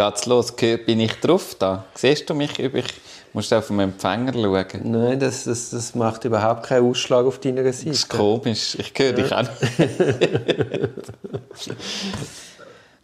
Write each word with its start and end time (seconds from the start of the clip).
Geht's 0.00 0.24
los? 0.24 0.52
Bin 0.56 0.98
ich 0.98 1.12
drauf 1.20 1.56
da? 1.58 1.84
Siehst 1.94 2.30
du 2.30 2.32
mich? 2.32 2.58
Ich 2.58 2.84
muss 3.34 3.52
auf 3.52 3.66
den 3.66 3.80
Empfänger 3.80 4.32
schauen. 4.32 4.90
Nein, 4.90 5.20
das, 5.20 5.44
das, 5.44 5.68
das 5.68 5.94
macht 5.94 6.24
überhaupt 6.24 6.62
keinen 6.62 6.88
Ausschlag 6.88 7.26
auf 7.26 7.38
deiner 7.38 7.70
Seite. 7.70 7.90
Das 7.90 7.98
ist 7.98 8.08
komisch. 8.08 8.78
Ich 8.78 8.94
höre 8.96 9.12
dich 9.12 9.30
auch 9.30 9.42
nicht. 9.42 9.50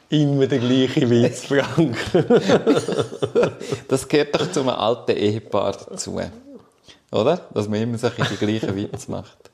Immer 0.08 0.46
der 0.46 0.58
gleiche 0.58 1.10
Witz, 1.10 1.44
Frank. 1.44 1.98
das 3.88 4.08
gehört 4.08 4.34
doch 4.34 4.50
zu 4.50 4.60
einem 4.60 4.70
alten 4.70 5.18
Ehepaar 5.18 5.72
dazu. 5.72 6.18
Oder? 7.12 7.36
Dass 7.52 7.68
man 7.68 7.82
immer 7.82 7.98
so 7.98 8.08
die 8.08 8.36
gleichen 8.36 8.74
Witz 8.74 9.06
macht. 9.08 9.50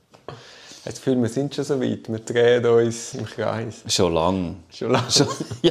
Das 0.85 0.97
Gefühl, 0.97 1.23
wir 1.23 1.29
sind 1.29 1.55
schon 1.55 1.65
so 1.65 1.81
weit. 1.81 2.09
Wir 2.09 2.19
drehen 2.19 2.67
uns 2.67 3.15
im 3.15 3.25
Kreis. 3.25 3.85
Schon 3.87 4.15
lang. 4.15 4.57
Schon 4.69 4.91
lang. 4.91 5.09
Schon, 5.09 5.29
ja, 5.63 5.71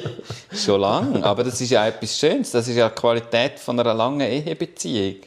schon 0.55 0.79
lang. 0.79 1.21
Aber 1.21 1.43
das 1.43 1.59
ist 1.59 1.69
ja 1.69 1.85
etwas 1.85 2.17
Schönes. 2.17 2.51
Das 2.51 2.65
ist 2.65 2.77
ja 2.77 2.87
die 2.87 2.95
Qualität 2.95 3.59
von 3.59 3.77
einer 3.77 3.93
langen 3.93 4.21
Ehebeziehung. 4.21 5.17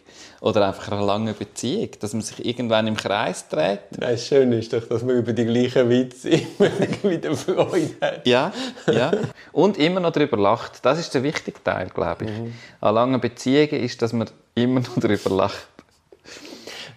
Oder 0.41 0.69
einfach 0.69 0.91
einer 0.91 1.05
langen 1.05 1.34
Beziehung. 1.37 1.91
Dass 2.00 2.14
man 2.14 2.22
sich 2.22 2.47
irgendwann 2.47 2.86
im 2.86 2.97
Kreis 2.97 3.47
dreht. 3.47 3.81
Nein, 3.98 4.12
das 4.12 4.27
Schöne 4.27 4.56
ist 4.56 4.72
doch, 4.72 4.89
dass 4.89 5.03
man 5.03 5.17
über 5.17 5.34
die 5.34 5.44
gleichen 5.44 5.91
Witze 5.91 6.31
immer 6.59 6.70
wieder 7.11 7.37
Freude 7.37 7.91
hat. 8.00 8.27
Ja, 8.27 8.55
ja. 8.91 9.12
Und 9.53 9.77
immer 9.77 10.00
noch 10.00 10.12
darüber 10.12 10.39
lacht. 10.39 10.83
Das 10.83 10.98
ist 10.98 11.12
der 11.12 11.22
wichtige 11.22 11.62
Teil, 11.62 11.91
glaube 11.92 12.25
ich. 12.25 12.31
Mhm. 12.31 12.55
An 12.81 12.94
langen 12.94 13.20
Beziehungen 13.20 13.83
ist, 13.83 14.00
dass 14.00 14.14
man 14.14 14.31
immer 14.55 14.81
noch 14.81 14.98
darüber 14.98 15.28
lacht 15.28 15.73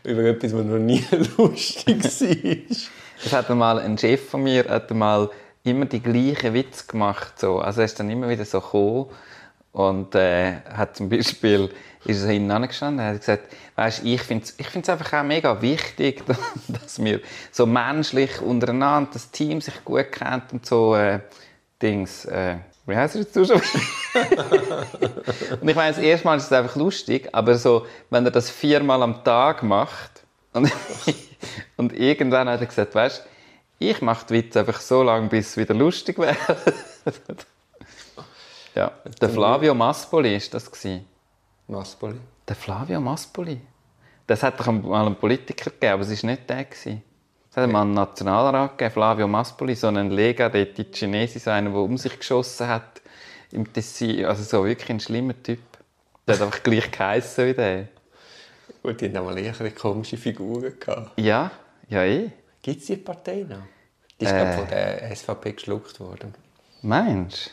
über 0.07 0.23
etwas, 0.23 0.53
was 0.53 0.65
noch 0.65 0.79
nie 0.79 1.03
lustig 1.37 2.03
war. 2.03 2.77
Es 3.23 3.33
hat 3.33 3.49
mal 3.49 3.79
ein 3.79 3.97
Chef 3.97 4.29
von 4.29 4.43
mir 4.43 4.65
hat 4.69 4.91
mal 4.91 5.29
immer 5.63 5.85
die 5.85 6.01
gleichen 6.01 6.53
Witze 6.53 6.85
gemacht. 6.87 7.39
So. 7.39 7.59
Also 7.59 7.81
er 7.81 7.85
ist 7.85 7.99
dann 7.99 8.09
immer 8.09 8.29
wieder 8.29 8.45
so 8.45 8.61
gekommen 8.61 9.07
und 9.73 10.15
äh, 10.15 10.61
hat 10.73 10.95
zum 10.95 11.09
Beispiel 11.09 11.69
ist 12.05 12.23
er 12.23 12.31
hinten 12.31 12.51
angestanden 12.51 13.05
und 13.05 13.13
hat 13.13 13.19
gesagt, 13.19 13.53
weißt, 13.75 14.05
ich 14.05 14.21
finde 14.21 14.45
es 14.45 14.55
ich 14.57 14.89
einfach 14.89 15.13
auch 15.13 15.23
mega 15.23 15.61
wichtig, 15.61 16.23
dass 16.67 17.03
wir 17.03 17.19
so 17.51 17.65
menschlich 17.65 18.41
untereinander, 18.41 19.09
das 19.13 19.29
Team 19.31 19.59
sich 19.61 19.83
gut 19.83 20.11
kennt 20.11 20.53
und 20.53 20.65
so 20.65 20.95
äh, 20.95 21.19
Dings. 21.81 22.25
Äh, 22.25 22.57
wie 22.87 22.95
heißt 22.95 23.15
er 23.15 23.21
jetzt 23.21 23.33
schon? 23.33 23.61
und 25.61 25.69
ich 25.69 25.75
meine, 25.75 25.93
das 25.93 25.99
erste 25.99 26.25
Mal 26.25 26.37
ist 26.37 26.45
es 26.45 26.51
einfach 26.51 26.75
lustig, 26.75 27.29
aber 27.33 27.55
so, 27.55 27.85
wenn 28.09 28.25
er 28.25 28.31
das 28.31 28.49
viermal 28.49 29.03
am 29.03 29.23
Tag 29.23 29.61
macht 29.61 30.23
und, 30.53 30.71
und 31.77 31.93
irgendwann 31.93 32.49
hat 32.49 32.61
er 32.61 32.65
gesagt, 32.65 32.95
weißt 32.95 33.23
ich 33.79 34.01
mache 34.01 34.25
die 34.27 34.33
Witze 34.33 34.61
einfach 34.61 34.79
so 34.79 35.03
lange, 35.03 35.27
bis 35.27 35.49
es 35.49 35.57
wieder 35.57 35.73
lustig 35.73 36.17
wäre. 36.17 36.35
ja, 38.75 38.91
der 39.21 39.29
Flavio 39.29 39.75
Maspoli 39.75 40.35
ist 40.35 40.53
das 40.53 40.69
Maspoli? 41.67 42.19
Der 42.47 42.55
Flavio 42.55 42.99
Maspoli. 42.99 43.61
Das 44.25 44.43
hat 44.43 44.59
doch 44.59 44.67
mal 44.67 45.05
einen 45.05 45.15
Politiker 45.15 45.69
gegeben, 45.69 45.93
aber 45.93 46.03
es 46.03 46.23
war 46.23 46.31
nicht 46.31 46.49
der. 46.49 46.65
Gewesen. 46.65 47.03
Es 47.57 47.63
hat 47.63 47.71
mal 47.71 47.81
einen 47.81 47.95
Nationalrat 47.95 48.77
gegeben, 48.77 48.93
Flavio 48.93 49.27
Maspoli, 49.27 49.73
so 49.73 49.87
einen 49.87 50.11
Lega, 50.11 50.47
der 50.47 50.65
die 50.65 50.85
Chinesen, 50.93 51.41
so 51.41 51.49
einen, 51.49 51.73
der 51.73 51.81
um 51.81 51.97
sich 51.97 52.19
geschossen 52.19 52.67
hat 52.67 53.01
im 53.51 53.73
Tessin. 53.73 54.25
Also 54.25 54.43
so 54.43 54.63
wirklich 54.63 54.91
ein 54.91 54.99
schlimmer 54.99 55.33
Typ. 55.41 55.57
Der 56.27 56.35
hat 56.35 56.43
einfach 56.43 56.61
gleich 56.61 56.91
geheissen 56.91 57.47
wie 57.47 57.53
der. 57.55 57.87
Und 58.83 59.01
die 59.01 59.11
haben 59.11 59.25
mal 59.25 59.39
eher 59.39 59.71
komische 59.71 60.17
Figuren 60.17 60.79
gehabt. 60.79 61.19
Ja, 61.19 61.49
ja 61.89 62.03
eh. 62.03 62.29
Gibt 62.61 62.81
es 62.81 62.85
die 62.85 62.97
Partei 62.97 63.43
noch? 63.49 63.63
Die 64.21 64.25
ist 64.25 64.31
äh, 64.33 64.53
von 64.53 64.67
der 64.67 65.15
SVP 65.15 65.53
geschluckt 65.53 65.99
worden. 65.99 66.35
Meinst 66.83 67.47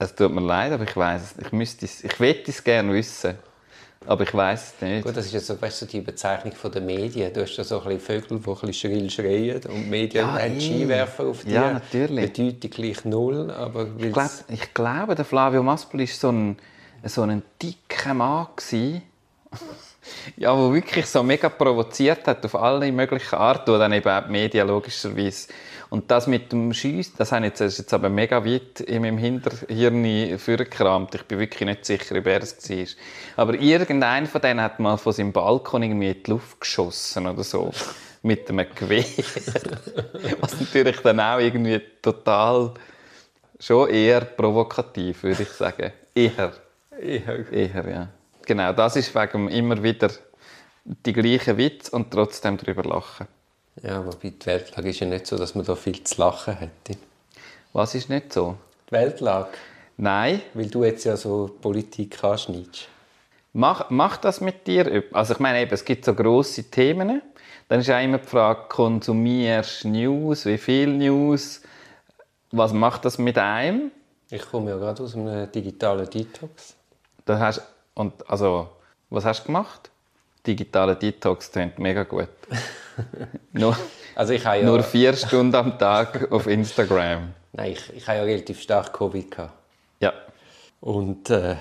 du? 0.00 0.04
Es 0.04 0.16
tut 0.16 0.32
mir 0.32 0.40
leid, 0.40 0.72
aber 0.72 0.82
ich 0.82 0.96
weiß 0.96 1.22
es. 1.22 1.46
Ich 1.46 1.52
müsste 1.52 1.84
es, 1.84 2.02
ich 2.02 2.18
möchte 2.18 2.50
es 2.50 2.64
gerne 2.64 2.92
wissen. 2.92 3.38
Aber 4.06 4.24
ich 4.24 4.34
weiß 4.34 4.74
es 4.74 4.82
nicht. 4.82 5.04
Gut, 5.04 5.16
das 5.16 5.26
ist 5.26 5.32
jetzt 5.32 5.46
so, 5.46 5.60
weißt 5.60 5.82
du, 5.82 5.86
die 5.86 6.00
Bezeichnung 6.00 6.52
der 6.72 6.82
Medien. 6.82 7.32
Du 7.32 7.42
hast 7.42 7.56
da 7.56 7.64
so 7.64 7.80
ein 7.80 7.84
bisschen 7.96 8.00
Vögel, 8.00 8.38
die 8.38 8.48
ein 8.48 8.54
bisschen 8.54 8.72
schrill 8.72 9.10
schreien 9.10 9.56
und 9.56 9.84
die 9.84 9.90
Medien 9.90 10.26
ja, 10.26 10.32
haben 10.32 10.60
Skiwerfer 10.60 11.26
auf 11.26 11.44
dich. 11.44 11.52
Ja, 11.52 11.72
natürlich. 11.74 12.32
Bedeutung 12.32 12.70
gleich 12.70 13.04
null, 13.04 13.50
aber 13.50 13.88
ich, 13.98 14.12
glaub, 14.12 14.30
ich 14.48 14.74
glaube, 14.74 15.14
der 15.14 15.24
Flavio 15.24 15.62
Maspoli 15.62 16.08
war 16.08 16.14
so 16.14 16.28
ein, 16.30 16.56
so 17.04 17.22
ein 17.22 17.42
dicker 17.62 18.14
Mann. 18.14 18.48
Ja, 20.36 20.54
der 20.54 20.72
wirklich 20.72 21.06
so 21.06 21.22
mega 21.22 21.48
provoziert 21.48 22.26
hat 22.26 22.44
auf 22.44 22.54
alle 22.54 22.90
möglichen 22.92 23.36
Arten, 23.36 23.70
und 23.70 23.78
dann 23.78 23.92
eben 23.92 24.08
auch 24.08 24.24
die 24.24 24.32
Medien 24.32 24.68
logischerweise 24.68 25.48
und 25.90 26.10
das 26.10 26.26
mit 26.26 26.52
dem 26.52 26.72
Schiessen, 26.72 27.12
das, 27.18 27.32
jetzt, 27.32 27.60
das 27.60 27.74
ist 27.74 27.78
jetzt 27.80 27.92
aber 27.92 28.08
mega 28.08 28.46
weit 28.46 28.80
in 28.80 29.02
meinem 29.02 29.18
Hinterhirn 29.18 30.38
vorgekramt. 30.38 31.14
Ich 31.14 31.24
bin 31.24 31.38
wirklich 31.38 31.66
nicht 31.66 31.84
sicher, 31.84 32.16
ob 32.16 32.26
er 32.26 32.42
es 32.42 32.70
war. 32.70 32.86
Aber 33.36 33.52
irgendeiner 33.52 34.26
von 34.26 34.40
denen 34.40 34.62
hat 34.62 34.80
mal 34.80 34.96
von 34.96 35.12
seinem 35.12 35.32
Balkon 35.32 35.82
irgendwie 35.82 36.12
in 36.12 36.22
die 36.22 36.30
Luft 36.30 36.60
geschossen 36.60 37.26
oder 37.26 37.44
so. 37.44 37.72
mit 38.22 38.48
einem 38.48 38.66
Gewehr. 38.74 39.04
Was 40.40 40.58
natürlich 40.58 40.98
dann 41.00 41.20
auch 41.20 41.38
irgendwie 41.38 41.80
total 42.00 42.72
schon 43.58 43.90
eher 43.90 44.22
provokativ, 44.22 45.24
würde 45.24 45.42
ich 45.42 45.50
sagen. 45.50 45.92
Eher. 46.14 46.52
Eher. 46.98 47.52
Eher, 47.52 47.88
ja. 47.90 48.08
Genau, 48.46 48.72
das 48.72 48.96
ist 48.96 49.14
wegen 49.14 49.48
immer 49.48 49.82
wieder 49.82 50.10
die 50.84 51.12
gleichen 51.12 51.56
Witz 51.56 51.88
und 51.88 52.10
trotzdem 52.10 52.56
darüber 52.56 52.82
lachen. 52.82 53.28
Ja, 53.82 53.98
aber 53.98 54.10
bei 54.22 54.30
der 54.30 54.46
Weltlage 54.46 54.90
ist 54.90 55.00
ja 55.00 55.06
nicht 55.06 55.26
so, 55.26 55.38
dass 55.38 55.54
man 55.54 55.64
da 55.64 55.74
viel 55.74 56.02
zu 56.04 56.20
lachen 56.20 56.56
hätte. 56.56 56.98
Was 57.72 57.94
ist 57.94 58.10
nicht 58.10 58.32
so? 58.32 58.56
Die 58.88 58.92
Weltlage? 58.92 59.50
Nein. 59.96 60.42
Weil 60.54 60.66
du 60.66 60.84
jetzt 60.84 61.04
ja 61.04 61.16
so 61.16 61.50
Politik 61.60 62.22
anschneidest. 62.22 62.88
Mach, 63.54 63.90
mach 63.90 64.16
das 64.16 64.40
mit 64.40 64.66
dir. 64.66 65.04
Also 65.12 65.34
ich 65.34 65.38
meine, 65.38 65.60
eben, 65.60 65.72
es 65.72 65.84
gibt 65.84 66.04
so 66.04 66.14
grosse 66.14 66.64
Themen. 66.64 67.22
Dann 67.68 67.80
ist 67.80 67.90
auch 67.90 68.02
immer 68.02 68.18
die 68.18 68.26
Frage, 68.26 68.62
konsumierst 68.68 69.84
du 69.84 69.88
News, 69.88 70.44
wie 70.46 70.58
viel 70.58 70.88
News? 70.88 71.62
Was 72.50 72.72
macht 72.72 73.04
das 73.04 73.18
mit 73.18 73.38
einem? 73.38 73.90
Ich 74.30 74.42
komme 74.42 74.70
ja 74.70 74.76
gerade 74.76 75.02
aus 75.02 75.14
einem 75.14 75.50
digitalen 75.50 76.08
Detox. 76.08 76.74
Das 77.24 77.40
hast, 77.40 77.62
und 77.94 78.28
also, 78.30 78.68
was 79.10 79.24
hast 79.24 79.42
du 79.42 79.46
gemacht? 79.46 79.90
Digitale 80.46 80.96
Detox 80.96 81.50
klingt 81.50 81.78
mega 81.78 82.02
gut. 82.02 82.28
nur, 83.52 83.76
also 84.14 84.32
ich 84.32 84.44
ja, 84.44 84.62
nur 84.62 84.82
vier 84.82 85.14
Stunden 85.14 85.54
am 85.54 85.78
Tag 85.78 86.30
auf 86.32 86.46
Instagram. 86.46 87.32
Nein, 87.52 87.72
ich, 87.72 87.96
ich 87.96 88.08
habe 88.08 88.18
ja 88.18 88.24
relativ 88.24 88.60
stark 88.60 88.92
Covid 88.92 89.30
gehabt. 89.30 89.52
Ja. 90.00 90.12
Und 90.80 91.30
äh, 91.30 91.56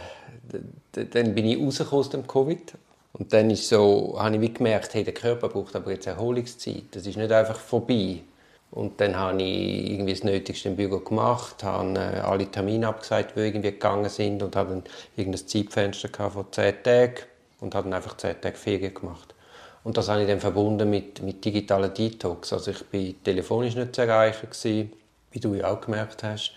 dann 0.93 1.35
bin 1.35 1.45
ich 1.45 1.59
rausgekommen 1.59 1.99
aus 1.99 2.09
dem 2.09 2.27
Covid. 2.27 2.73
Und 3.13 3.33
dann 3.33 3.49
ist 3.49 3.67
so, 3.67 4.15
habe 4.17 4.37
ich 4.37 4.53
gemerkt, 4.53 4.93
hey, 4.93 5.03
der 5.03 5.13
Körper 5.13 5.49
braucht 5.49 5.75
aber 5.75 5.91
jetzt 5.91 6.07
Erholungszeit. 6.07 6.85
Das 6.91 7.05
ist 7.05 7.17
nicht 7.17 7.31
einfach 7.31 7.59
vorbei. 7.59 8.21
Und 8.71 9.01
dann 9.01 9.17
habe 9.17 9.41
ich 9.43 9.91
irgendwie 9.91 10.13
das 10.13 10.23
Nötigste 10.23 10.69
im 10.69 10.77
Büro 10.77 10.99
gemacht, 10.99 11.61
habe 11.61 11.93
äh, 11.99 12.19
alle 12.19 12.49
Termine 12.49 12.87
abgesagt, 12.87 13.35
die 13.35 13.41
irgendwie 13.41 13.71
gegangen 13.71 14.09
sind 14.09 14.41
und 14.41 14.55
habe 14.55 14.69
dann 14.69 14.83
irgendein 15.17 15.45
Zeitfenster 15.45 16.09
von 16.29 16.45
10 16.49 16.81
Tagen 16.81 17.15
und 17.59 17.75
habe 17.75 17.89
dann 17.89 17.95
einfach 17.95 18.15
10 18.15 18.39
Tage 18.39 18.55
Ferien 18.55 18.93
gemacht. 18.93 19.35
Und 19.83 19.97
das 19.97 20.07
habe 20.07 20.21
ich 20.21 20.27
dann 20.27 20.39
verbunden 20.39 20.89
mit, 20.89 21.21
mit 21.21 21.43
digitalen 21.43 21.93
Detox. 21.93 22.53
Also 22.53 22.71
ich 22.71 22.81
war 22.93 23.23
telefonisch 23.23 23.75
nicht 23.75 23.95
zu 23.95 24.01
erreichen, 24.03 24.47
gewesen, 24.49 24.93
wie 25.31 25.39
du 25.39 25.53
ja 25.53 25.71
auch 25.71 25.81
gemerkt 25.81 26.23
hast. 26.23 26.53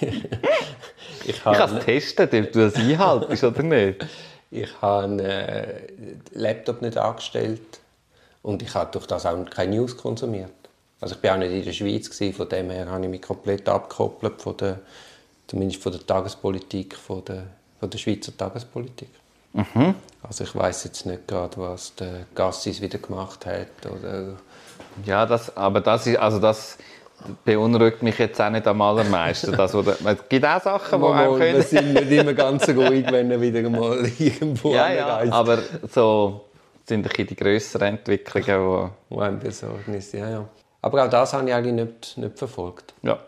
ich 1.24 1.44
habe 1.44 1.78
es 1.78 1.84
testet, 1.84 2.34
ob 2.34 2.52
du 2.52 2.60
das 2.60 2.74
einhaltest 2.74 3.44
oder 3.44 3.62
nicht. 3.62 4.06
Ich 4.50 4.82
habe 4.82 5.04
einen 5.04 5.20
äh, 5.20 5.80
Laptop 6.32 6.82
nicht 6.82 6.96
angestellt 6.98 7.80
und 8.42 8.62
ich 8.62 8.74
habe 8.74 8.90
durch 8.92 9.06
das 9.06 9.24
auch 9.24 9.44
keine 9.46 9.76
News 9.76 9.96
konsumiert. 9.96 10.57
Also 11.00 11.14
ich 11.14 11.22
war 11.22 11.34
auch 11.34 11.38
nicht 11.38 11.52
in 11.52 11.64
der 11.64 11.72
Schweiz, 11.72 12.10
gewesen, 12.10 12.34
von 12.34 12.48
dem 12.48 12.70
her 12.70 12.90
habe 12.90 13.04
ich 13.04 13.10
mich 13.10 13.22
komplett 13.22 13.68
abgekoppelt 13.68 14.42
von 14.42 14.56
der, 14.56 14.80
zumindest 15.46 15.82
von 15.82 15.92
der 15.92 16.04
Tagespolitik, 16.06 16.96
von 16.96 17.24
der, 17.24 17.44
von 17.78 17.90
der 17.90 17.98
Schweizer 17.98 18.36
Tagespolitik. 18.36 19.10
Mhm. 19.52 19.94
Also 20.22 20.44
ich 20.44 20.54
weiß 20.54 20.84
jetzt 20.84 21.06
nicht 21.06 21.26
gerade, 21.28 21.56
was 21.56 21.94
der 21.94 22.26
Gassis 22.34 22.80
wieder 22.80 22.98
gemacht 22.98 23.46
hat 23.46 23.86
oder 23.86 24.36
ja, 25.04 25.24
das, 25.26 25.56
aber 25.56 25.80
das 25.80 26.06
ist, 26.06 26.18
also 26.18 26.40
das, 26.40 26.76
beunruhigt 27.44 28.02
mich 28.02 28.18
jetzt 28.18 28.40
auch 28.40 28.50
nicht 28.50 28.66
am 28.66 28.80
allermeisten. 28.80 29.52
Das, 29.52 29.74
oder, 29.74 29.96
es 30.04 30.28
gibt 30.28 30.44
auch 30.44 30.62
Sachen, 30.62 31.00
die 31.00 31.06
einem 31.06 31.32
wir 31.32 31.38
können. 31.38 31.62
sind 31.62 31.94
nicht 31.94 32.10
immer 32.10 32.34
ganz 32.34 32.68
ruhig, 32.68 33.06
wenn 33.10 33.30
er 33.30 33.40
wieder 33.40 33.68
mal 33.68 34.04
irgendwo 34.18 34.72
Ja, 34.72 34.92
ja, 34.92 35.32
aber 35.32 35.58
so 35.90 36.44
sind 36.86 37.06
ein 37.06 37.26
die 37.26 37.36
grösseren 37.36 37.88
Entwicklungen, 37.88 38.90
Wo 39.08 39.20
einem 39.20 39.38
Besorgnis, 39.38 40.12
ja, 40.12 40.30
ja. 40.30 40.48
Aber 40.88 41.04
auch 41.04 41.10
das 41.10 41.32
habe 41.34 41.48
ich 41.48 41.54
eigentlich 41.54 41.74
nicht, 41.74 42.18
nicht 42.18 42.38
verfolgt. 42.38 42.94
Ja. 43.02 43.18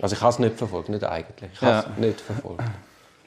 Also 0.00 0.14
ich 0.14 0.20
habe 0.22 0.30
es 0.32 0.38
nicht 0.38 0.56
verfolgt, 0.56 0.88
nicht 0.88 1.04
eigentlich. 1.04 1.50
Ich 1.52 1.60
habe 1.60 1.72
Ja. 1.72 1.80
es 1.80 1.98
nicht 1.98 2.20
verfolgt. 2.20 2.62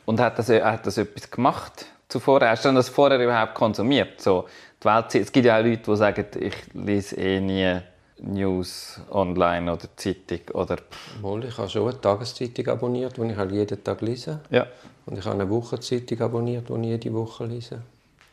Und 0.05 0.19
hat 0.19 0.39
das, 0.39 0.49
hat 0.49 0.87
das 0.87 0.97
etwas 0.97 1.29
gemacht 1.29 1.85
zuvor? 2.07 2.39
Hast 2.41 2.63
du 2.63 2.71
das 2.71 2.87
vorher 2.89 3.19
überhaupt 3.19 3.55
konsumiert? 3.55 4.21
So, 4.21 4.45
die 4.81 4.85
Welt, 4.85 5.15
es 5.15 5.31
gibt 5.31 5.45
ja 5.45 5.59
auch 5.59 5.63
Leute, 5.63 5.81
die 5.83 5.95
sagen, 5.97 6.25
ich 6.39 6.55
lese 6.73 7.15
eh 7.17 7.39
nie 7.41 7.79
News 8.19 8.99
online 9.11 9.71
oder 9.73 9.85
Zeitung 9.95 10.39
oder... 10.53 10.77
Mal, 11.21 11.43
ich 11.43 11.57
habe 11.57 11.69
schon 11.69 11.89
eine 11.89 11.99
Tageszeitung 11.99 12.67
abonniert, 12.67 13.17
die 13.17 13.23
ich 13.23 13.35
halt 13.35 13.51
jeden 13.51 13.83
Tag 13.83 14.01
lese. 14.01 14.39
Ja. 14.49 14.65
Und 15.05 15.17
ich 15.19 15.25
habe 15.25 15.35
eine 15.35 15.49
Wochenzeitung 15.49 16.21
abonniert, 16.21 16.69
die 16.69 16.73
ich 16.73 16.85
jede 16.85 17.13
Woche 17.13 17.45
lese. 17.45 17.81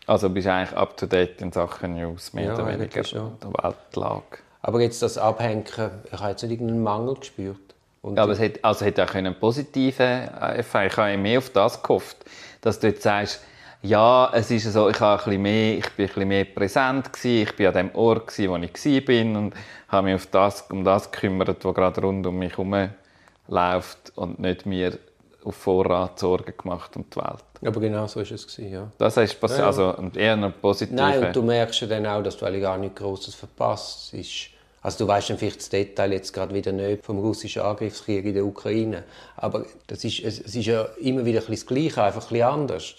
Also 0.06 0.28
bist 0.30 0.46
du 0.46 0.52
eigentlich 0.52 0.76
up 0.76 0.96
to 0.96 1.06
date 1.06 1.40
in 1.40 1.50
Sachen 1.52 1.94
News, 1.94 2.32
mehr 2.32 2.44
Ja, 2.44 2.54
oder 2.54 2.66
weniger, 2.68 3.02
der 3.02 3.52
Weltlage. 3.62 4.38
Aber 4.66 4.80
jetzt 4.80 5.02
das 5.02 5.18
Abhängen, 5.18 5.64
ich 5.66 6.18
habe 6.18 6.30
jetzt 6.30 6.42
nicht 6.42 6.52
irgendeinen 6.52 6.82
Mangel 6.82 7.16
gespürt. 7.16 7.58
Und 8.00 8.18
aber 8.18 8.32
es 8.32 8.38
hätte, 8.38 8.64
also 8.64 8.86
hätte 8.86 9.04
auch 9.04 9.14
einen 9.14 9.38
positiven 9.38 10.28
Effekt. 10.56 10.92
Ich 10.92 10.96
habe 10.96 11.18
mehr 11.18 11.36
auf 11.38 11.50
das 11.50 11.82
gehofft, 11.82 12.16
dass 12.62 12.80
du 12.80 12.86
jetzt 12.86 13.02
sagst, 13.02 13.42
ja, 13.82 14.30
es 14.32 14.50
ist 14.50 14.72
so, 14.72 14.88
ich, 14.88 14.98
habe 15.00 15.22
ein 15.22 15.24
bisschen 15.26 15.42
mehr, 15.42 15.78
ich 15.78 15.90
bin 15.90 16.04
ein 16.04 16.08
bisschen 16.08 16.28
mehr 16.28 16.44
präsent 16.46 17.12
gewesen, 17.12 17.42
ich 17.42 17.56
bin 17.56 17.66
an 17.66 17.74
dem 17.74 17.94
Ort 17.94 18.28
gewesen, 18.28 18.50
wo 18.50 18.56
ich 18.56 18.72
war 18.94 19.00
bin 19.02 19.36
und 19.36 19.54
habe 19.88 20.06
mich 20.06 20.14
auf 20.14 20.26
das, 20.28 20.62
um 20.70 20.82
das 20.82 21.10
gekümmert, 21.10 21.62
was 21.62 21.74
gerade 21.74 22.00
rund 22.00 22.26
um 22.26 22.38
mich 22.38 22.52
herum 22.52 22.88
läuft 23.48 24.12
und 24.14 24.38
nicht 24.38 24.64
mir 24.64 24.98
auf 25.44 25.56
Vorrat 25.56 26.18
Sorgen 26.18 26.54
gemacht 26.56 26.96
um 26.96 27.04
die 27.10 27.16
Welt. 27.16 27.44
aber 27.66 27.80
genau 27.80 28.06
so 28.06 28.16
war 28.16 28.30
es. 28.30 28.46
Gewesen, 28.46 28.72
ja. 28.72 28.90
Das 28.96 29.18
ist 29.18 29.38
passiert, 29.38 29.60
Ja. 29.60 29.66
also 29.66 29.94
eher 30.14 30.32
eine 30.32 30.48
positive. 30.48 30.96
Nein, 30.96 31.22
und 31.22 31.36
du 31.36 31.42
merkst 31.42 31.82
ja 31.82 31.86
dann 31.86 32.06
auch, 32.06 32.22
dass 32.22 32.38
du 32.38 32.46
eigentlich 32.46 32.62
gar 32.62 32.78
nichts 32.78 32.98
Grosses 32.98 33.34
verpasst. 33.34 34.14
Es 34.14 34.20
Ist, 34.20 34.53
also 34.84 35.04
du 35.04 35.08
weißt 35.08 35.30
dann 35.30 35.38
vielleicht 35.38 35.60
das 35.60 35.70
Detail 35.70 36.12
jetzt 36.12 36.34
gerade 36.34 36.54
wieder 36.54 36.70
nicht 36.70 37.06
vom 37.06 37.18
russischen 37.18 37.62
Angriffskrieg 37.62 38.26
in 38.26 38.34
der 38.34 38.44
Ukraine. 38.44 39.04
Aber 39.34 39.64
das 39.86 40.04
ist, 40.04 40.22
es, 40.22 40.38
es 40.38 40.54
ist 40.54 40.66
ja 40.66 40.82
immer 41.00 41.24
wieder 41.24 41.40
ein 41.40 41.50
das 41.50 41.64
Gleiche, 41.64 42.02
einfach 42.02 42.24
ein 42.24 42.28
bisschen 42.28 42.46
anders. 42.46 42.94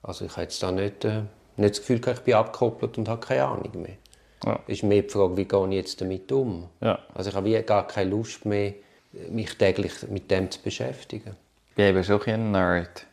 Also 0.00 0.26
ich 0.26 0.30
habe 0.30 0.42
jetzt 0.42 0.62
da 0.62 0.70
nicht, 0.70 1.04
äh, 1.04 1.22
nicht 1.56 1.70
das 1.70 1.80
Gefühl, 1.80 2.00
ich 2.08 2.20
bin 2.20 2.34
abgekoppelt 2.34 2.98
und 2.98 3.08
habe 3.08 3.26
keine 3.26 3.44
Ahnung 3.46 3.82
mehr. 3.82 3.96
Ja. 4.44 4.60
Es 4.68 4.74
ist 4.74 4.82
mehr 4.84 5.02
die 5.02 5.08
Frage, 5.08 5.36
wie 5.36 5.44
gehe 5.44 5.66
ich 5.70 5.74
jetzt 5.74 6.00
damit 6.00 6.30
um? 6.30 6.68
Ja. 6.80 7.00
Also 7.14 7.30
ich 7.30 7.36
habe 7.36 7.46
wie 7.46 7.60
gar 7.62 7.88
keine 7.88 8.10
Lust 8.10 8.44
mehr, 8.44 8.74
mich 9.28 9.58
täglich 9.58 9.92
mit 10.08 10.30
dem 10.30 10.48
zu 10.52 10.62
beschäftigen. 10.62 11.34
Ich 11.70 11.74
bin 11.74 11.86
eben 11.86 12.04
schon 12.04 12.22
ein 12.22 12.52
Nerd. 12.52 13.06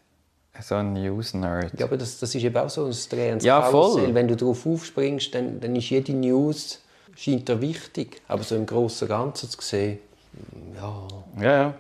So 0.62 0.76
ein 0.76 0.94
News-Nerd. 0.94 1.78
Ja, 1.80 1.88
aber 1.88 1.98
das, 1.98 2.20
das 2.20 2.36
ist 2.36 2.44
eben 2.44 2.56
auch 2.56 2.70
so 2.70 2.86
ein 2.86 2.96
Dreh 3.10 3.36
Ja, 3.42 3.62
Karussell. 3.62 4.04
voll. 4.06 4.14
Wenn 4.14 4.28
du 4.28 4.36
darauf 4.36 4.64
aufspringst, 4.68 5.34
dann, 5.34 5.60
dann 5.60 5.76
ist 5.76 5.90
jede 5.90 6.14
News 6.14 6.82
scheint 7.16 7.48
dir 7.50 7.60
wichtig. 7.62 8.22
Aber 8.28 8.44
so 8.44 8.56
im 8.56 8.66
Großen 8.66 9.08
und 9.08 9.10
Ganzen 9.10 9.50
zu 9.50 9.58
sehen, 9.62 10.00
ja, 10.76 11.08
Ja, 11.42 11.52
ja. 11.62 11.74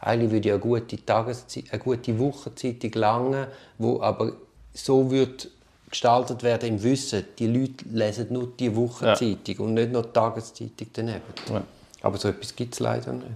eigentlich 0.00 0.30
würde 0.30 0.48
ja 0.48 0.54
eine 0.54 0.60
gute, 0.62 0.96
Tageszei- 0.96 1.70
eine 1.70 1.78
gute 1.80 2.18
Wochenzeitung 2.18 2.92
lange, 2.94 3.48
wo 3.78 4.00
aber 4.00 4.32
so 4.72 5.10
wird 5.10 5.48
gestaltet 5.90 6.42
werden 6.44 6.68
im 6.68 6.82
Wissen, 6.82 7.24
die 7.38 7.48
Leute 7.48 7.84
lesen 7.92 8.28
nur 8.30 8.48
die 8.58 8.74
Wochenzeitung 8.74 9.56
und 9.66 9.74
nicht 9.74 9.90
noch 9.92 10.06
die 10.06 10.12
Tageszeitung 10.12 10.86
daneben. 10.92 11.20
Ja. 11.52 11.62
Aber 12.02 12.16
so 12.16 12.28
etwas 12.28 12.54
gibt 12.54 12.74
es 12.74 12.80
leider 12.80 13.12
nicht. 13.12 13.26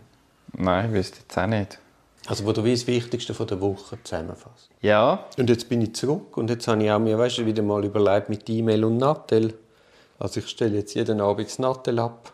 Nein, 0.57 0.87
ich 0.87 0.93
wüsste 0.93 1.19
jetzt 1.21 1.37
auch 1.37 1.47
nicht. 1.49 1.79
Also 2.27 2.47
wo 2.47 2.53
du 2.53 2.65
wie 2.65 2.71
das 2.73 2.87
Wichtigste 2.87 3.35
von 3.35 3.47
der 3.49 3.61
Woche 3.61 3.99
zusammenfasst. 4.03 4.71
Ja, 4.81 5.27
Und 5.37 5.51
jetzt 5.51 5.69
bin 5.69 5.83
ich 5.83 5.95
zurück 5.95 6.37
und 6.39 6.49
jetzt 6.49 6.67
habe 6.69 6.83
ich 6.83 6.91
auch 6.91 6.99
mir 7.01 7.19
weißt, 7.19 7.39
du, 7.39 7.45
wieder 7.47 7.63
mal 7.63 7.85
überlegt 7.85 8.31
mit 8.31 8.49
E-Mail 8.49 8.85
und 8.85 8.97
Nattel. 8.99 9.53
Also 10.19 10.41
ich 10.41 10.49
stelle 10.49 10.79
jetzt 10.79 10.95
jeden 10.95 11.21
Abend 11.21 11.49
das 11.49 11.59
Nattel 11.59 11.99
ab 11.99 12.33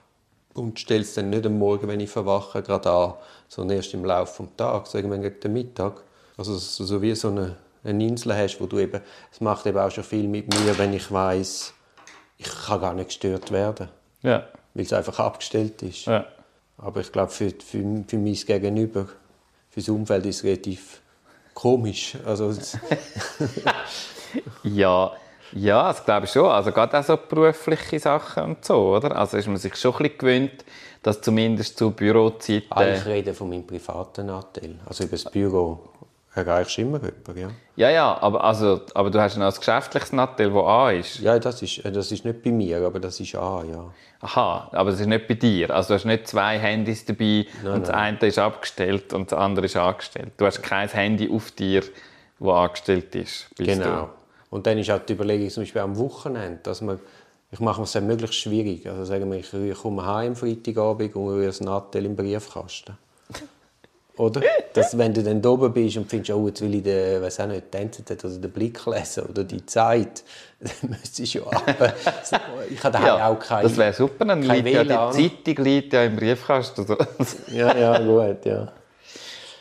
und 0.54 0.78
stelle 0.78 1.02
es 1.02 1.14
dann 1.14 1.30
nicht 1.30 1.46
am 1.46 1.58
Morgen, 1.58 1.88
wenn 1.88 2.00
ich 2.00 2.10
verwache, 2.10 2.62
gerade 2.62 2.90
an, 2.90 3.14
sondern 3.48 3.78
erst 3.78 3.94
im 3.94 4.04
Laufe 4.04 4.42
des 4.42 4.56
Tages, 4.56 4.94
irgendwann 4.94 5.22
gegen 5.22 5.40
den 5.40 5.52
Mittag. 5.52 6.02
Also 6.36 6.54
dass 6.54 6.76
du 6.76 6.84
so 6.84 7.02
wie 7.02 7.14
so 7.14 7.28
eine, 7.28 7.56
eine 7.84 8.06
Insel 8.06 8.36
hast, 8.36 8.60
wo 8.60 8.66
du 8.66 8.78
eben, 8.78 9.00
es 9.32 9.40
macht 9.40 9.66
eben 9.66 9.78
auch 9.78 9.90
schon 9.90 10.04
viel 10.04 10.28
mit 10.28 10.48
mir, 10.48 10.76
wenn 10.78 10.92
ich 10.92 11.10
weiß, 11.10 11.74
ich 12.38 12.48
kann 12.66 12.80
gar 12.80 12.94
nicht 12.94 13.08
gestört 13.08 13.50
werden, 13.50 13.88
ja, 14.22 14.46
weil 14.74 14.84
es 14.84 14.92
einfach 14.92 15.18
abgestellt 15.18 15.82
ist. 15.82 16.06
ja. 16.06 16.26
Aber 16.78 17.00
ich 17.00 17.12
glaube, 17.12 17.30
für, 17.30 17.50
für, 17.50 18.04
für 18.06 18.16
mein 18.16 18.34
Gegenüber, 18.34 19.06
für 19.68 19.80
das 19.80 19.88
Umfeld 19.90 20.24
ist 20.24 20.36
es 20.38 20.44
relativ 20.44 21.02
komisch. 21.52 22.16
Also, 22.24 22.54
Ja, 24.62 25.12
ja, 25.52 25.88
das 25.88 26.04
glaube 26.04 26.26
ich 26.26 26.32
schon. 26.32 26.46
Also 26.46 26.72
gerade 26.72 26.98
auch 26.98 27.04
so 27.04 27.16
berufliche 27.16 27.98
Sachen 27.98 28.42
und 28.44 28.64
so, 28.64 28.96
oder? 28.96 29.16
Also 29.16 29.36
ist 29.36 29.48
man 29.48 29.56
sich 29.56 29.76
schon 29.76 29.92
ein 29.92 29.98
bisschen 29.98 30.18
gewöhnt, 30.18 30.64
dass 31.02 31.20
zumindest 31.20 31.78
zu 31.78 31.90
Bürozeiten... 31.90 32.66
Ah, 32.70 32.86
ich 32.86 33.04
rede 33.06 33.34
von 33.34 33.48
meinem 33.48 33.66
privaten 33.66 34.28
Anteil. 34.30 34.76
Also 34.86 35.04
über 35.04 35.12
das 35.12 35.24
Büro 35.30 35.80
erreichst 36.34 36.76
du 36.76 36.82
immer 36.82 36.98
jemanden, 36.98 37.38
ja. 37.38 37.50
Ja, 37.76 37.90
ja, 37.90 38.18
aber, 38.20 38.44
also, 38.44 38.80
aber 38.94 39.10
du 39.10 39.20
hast 39.20 39.36
noch 39.36 39.46
ein 39.46 39.54
geschäftliches 39.54 40.12
Nattel, 40.12 40.52
das 40.52 40.64
an 40.64 40.96
ist. 40.96 41.18
Ja, 41.20 41.38
das 41.38 41.62
ist, 41.62 41.84
äh, 41.84 41.90
das 41.90 42.12
ist 42.12 42.24
nicht 42.24 42.42
bei 42.42 42.50
mir, 42.50 42.84
aber 42.86 43.00
das 43.00 43.18
ist 43.18 43.34
A, 43.34 43.64
ja. 43.64 43.92
Aha, 44.20 44.68
aber 44.72 44.90
das 44.90 45.00
ist 45.00 45.06
nicht 45.06 45.26
bei 45.26 45.34
dir. 45.34 45.70
Also 45.70 45.88
du 45.88 45.94
hast 45.94 46.04
nicht 46.04 46.28
zwei 46.28 46.58
Handys 46.58 47.04
dabei 47.06 47.46
und 47.64 47.82
das 47.82 47.90
eine 47.90 48.18
ist 48.18 48.38
abgestellt 48.38 49.12
und 49.14 49.32
das 49.32 49.38
andere 49.38 49.66
ist 49.66 49.76
angestellt. 49.76 50.32
Du 50.36 50.44
hast 50.44 50.62
kein 50.62 50.88
Handy 50.88 51.30
auf 51.30 51.50
dir, 51.52 51.82
das 52.38 52.48
angestellt 52.48 53.14
ist. 53.14 53.48
Genau. 53.56 54.10
Und 54.50 54.66
dann 54.66 54.78
ist 54.78 54.90
auch 54.90 54.98
die 54.98 55.12
Überlegung, 55.12 55.48
zum 55.48 55.62
Beispiel 55.62 55.80
am 55.80 55.96
Wochenende, 55.96 56.58
dass 56.62 56.80
man, 56.80 56.98
ich 57.52 57.60
mache 57.60 57.82
es 57.82 57.94
möglichst 58.00 58.36
schwierig. 58.36 58.86
Also 58.88 59.04
sagen 59.04 59.30
wir, 59.30 59.38
ich 59.38 59.78
komme 59.78 60.04
heim 60.04 60.28
am 60.28 60.36
Freitagabend 60.36 61.14
und 61.14 61.28
rühre 61.28 61.46
das 61.46 61.60
Nattel 61.60 62.04
im 62.04 62.16
Briefkasten. 62.16 62.96
Oder? 64.16 64.42
Dass, 64.74 64.98
wenn 64.98 65.14
du 65.14 65.22
dann 65.22 65.40
da 65.40 65.48
oben 65.48 65.72
bist 65.72 65.96
und 65.96 66.10
findest, 66.10 66.32
oh, 66.32 66.46
jetzt 66.48 66.60
will 66.60 66.74
ich 66.74 66.82
den, 66.82 67.22
weiß 67.22 67.40
auch 67.40 67.46
nicht, 67.46 67.72
die 67.72 67.78
NZZ 67.78 68.24
oder 68.24 68.36
den 68.36 68.50
Blick 68.50 68.84
lesen 68.84 69.24
oder 69.24 69.44
die 69.44 69.64
Zeit, 69.64 70.24
dann 70.60 70.90
müsstest 70.90 71.34
du 71.34 71.38
ja 71.38 71.44
runter. 71.44 71.94
Ich 72.70 72.84
habe 72.84 72.98
Ja, 72.98 73.28
auch 73.28 73.38
keine... 73.38 73.62
das 73.62 73.76
wäre 73.78 73.92
super, 73.94 74.24
dann 74.26 74.42
liegt 74.42 74.68
ja 74.68 74.84
die 74.84 75.32
Zeitung 75.44 75.64
liegt 75.64 75.92
ja 75.92 76.04
im 76.04 76.16
Briefkasten. 76.16 76.86
Ja, 77.48 77.76
ja, 77.76 77.98
gut, 77.98 78.44
ja. 78.44 78.70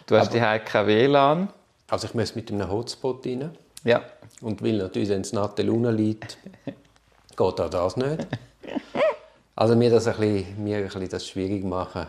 Du 0.06 0.18
hast 0.18 0.34
die 0.34 0.40
kein 0.40 0.88
WLAN. 0.88 1.54
Also 1.88 2.08
ich 2.08 2.14
muss 2.14 2.36
mit 2.36 2.52
einem 2.52 2.70
Hotspot 2.70 3.26
rein. 3.26 3.52
Ja. 3.84 4.02
Und 4.42 4.64
weil 4.64 4.78
natürlich, 4.78 5.10
wenn 5.10 5.22
das 5.22 5.34
Nattel 5.34 5.70
unten 5.70 5.96
liegt, 5.96 6.38
geht 6.66 7.40
auch 7.40 7.70
das 7.70 7.98
nicht. 7.98 8.28
Also 9.56 9.76
mir 9.76 9.90
das 9.90 10.08
ein 10.08 10.16
bisschen, 10.18 10.64
mir 10.64 10.78
ein 10.78 10.84
bisschen 10.86 11.10
das 11.10 11.28
schwierig 11.28 11.64
machen, 11.64 12.08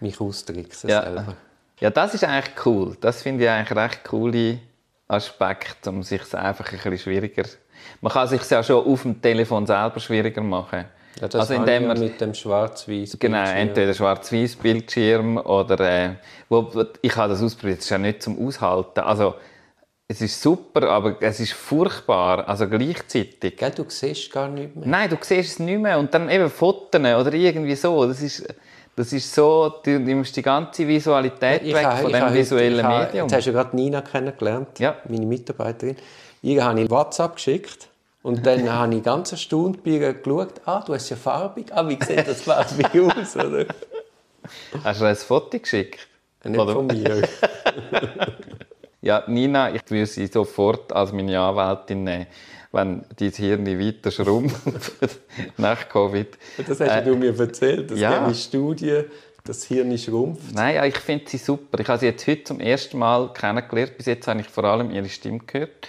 mich 0.00 0.20
austricksen 0.20 0.90
Ja. 0.90 1.02
selber. 1.02 1.36
ja, 1.80 1.90
das 1.90 2.14
ist 2.14 2.24
eigentlich 2.24 2.54
cool. 2.66 2.96
Das 3.00 3.22
finde 3.22 3.44
ich 3.44 3.50
eigentlich 3.50 3.76
recht 3.76 4.04
coole 4.04 4.58
Aspekt, 5.08 5.86
um 5.86 6.02
sich 6.02 6.22
einfach 6.34 6.66
ein 6.66 6.78
bisschen 6.78 6.98
schwieriger... 6.98 7.44
Man 8.00 8.12
kann 8.12 8.28
sich 8.28 8.48
ja 8.48 8.62
schon 8.62 8.84
auf 8.84 9.02
dem 9.02 9.20
Telefon 9.20 9.66
selber 9.66 9.98
schwieriger 9.98 10.42
machen. 10.42 10.84
Ja, 11.20 11.28
das 11.28 11.40
also 11.42 11.54
indem 11.54 11.88
man 11.88 11.98
mit 11.98 12.20
dem 12.20 12.32
schwarz-weiß 12.32 13.16
Genau, 13.18 13.44
entweder 13.44 13.92
schwarz-weiß 13.92 14.56
Bildschirm 14.56 15.36
oder 15.36 15.80
äh, 15.80 16.10
wo, 16.48 16.70
ich 17.02 17.16
habe 17.16 17.32
das 17.32 17.42
ausprobiert, 17.42 17.80
es 17.80 17.84
ist 17.84 17.90
ja 17.90 17.98
nicht 17.98 18.22
zum 18.22 18.46
Aushalten. 18.46 19.00
Also 19.00 19.34
es 20.12 20.20
ist 20.20 20.42
super, 20.42 20.82
aber 20.90 21.16
es 21.20 21.40
ist 21.40 21.52
furchtbar, 21.54 22.46
also 22.46 22.68
gleichzeitig. 22.68 23.56
Gell, 23.56 23.70
du 23.70 23.84
siehst 23.88 24.30
gar 24.30 24.48
nicht 24.48 24.76
mehr. 24.76 24.86
Nein, 24.86 25.08
du 25.10 25.16
siehst 25.20 25.52
es 25.52 25.58
nicht 25.58 25.78
mehr 25.80 25.98
und 25.98 26.12
dann 26.12 26.28
eben 26.28 26.50
Fotos 26.50 27.00
oder 27.00 27.32
irgendwie 27.32 27.74
so, 27.76 28.06
das 28.06 28.20
ist, 28.20 28.46
das 28.94 29.12
ist 29.12 29.34
so, 29.34 29.72
du 29.82 29.98
nimmst 29.98 30.36
die 30.36 30.42
ganze 30.42 30.86
Visualität 30.86 31.64
weg 31.64 31.84
habe- 31.84 32.02
von 32.02 32.04
habe 32.04 32.12
dem 32.12 32.24
heute- 32.26 32.34
visuellen 32.34 32.78
ich 32.78 32.84
habe- 32.84 33.04
Medium. 33.06 33.26
Jetzt 33.28 33.36
hast 33.36 33.46
du 33.46 33.52
gerade 33.52 33.74
Nina 33.76 34.02
kennengelernt, 34.02 34.78
Ja. 34.78 34.96
meine 35.08 35.24
Mitarbeiterin. 35.26 35.96
Ihr 36.42 36.64
habe 36.64 36.80
ich 36.82 36.90
WhatsApp 36.90 37.36
geschickt 37.36 37.88
und 38.22 38.44
dann 38.44 38.70
habe 38.72 38.94
ich 38.94 39.02
ganz 39.02 39.38
Stunde 39.40 39.78
bei 39.82 39.90
ihr 39.92 40.12
geschaut, 40.12 40.60
ah, 40.66 40.82
du 40.86 40.92
hast 40.94 41.08
ja 41.10 41.16
farbig, 41.16 41.66
ah, 41.72 41.88
wie 41.88 41.98
sieht 42.04 42.28
das 42.28 42.42
farbig 42.42 42.86
aus, 43.16 43.34
oder? 43.36 43.64
Hast 44.84 45.00
du 45.00 45.04
ein 45.06 45.16
Foto 45.16 45.58
geschickt? 45.58 46.06
Nicht 46.44 46.58
Oder- 46.60 46.74
von 46.74 46.86
mir. 46.88 47.22
Ja, 49.02 49.24
Nina, 49.26 49.74
ich 49.74 49.82
würde 49.88 50.06
sie 50.06 50.28
sofort 50.28 50.92
als 50.92 51.12
meine 51.12 51.38
Anwältin 51.40 52.04
nehmen, 52.04 52.26
wenn 52.70 53.04
dein 53.18 53.30
Hirn 53.30 53.66
weiter 53.66 54.12
schrumpft 54.12 54.60
nach 55.56 55.88
Covid. 55.88 56.28
Das 56.66 56.80
hast 56.80 57.06
du 57.06 57.16
mir 57.16 57.36
erzählt, 57.36 57.90
dass 57.90 57.98
Äh, 57.98 58.02
ja. 58.02 58.28
ja. 58.28 58.34
Studie 58.34 59.02
das 59.42 59.64
Hirn 59.64 59.98
schrumpft. 59.98 60.54
Nein, 60.54 60.84
ich 60.88 60.98
finde 60.98 61.28
sie 61.28 61.38
super. 61.38 61.80
Ich 61.80 61.88
habe 61.88 61.98
sie 61.98 62.06
jetzt 62.06 62.24
heute 62.28 62.44
zum 62.44 62.60
ersten 62.60 62.96
Mal 62.96 63.32
kennengelernt. 63.32 63.96
Bis 63.96 64.06
jetzt 64.06 64.28
habe 64.28 64.40
ich 64.40 64.46
vor 64.46 64.62
allem 64.62 64.92
ihre 64.92 65.08
Stimme 65.08 65.40
gehört. 65.40 65.88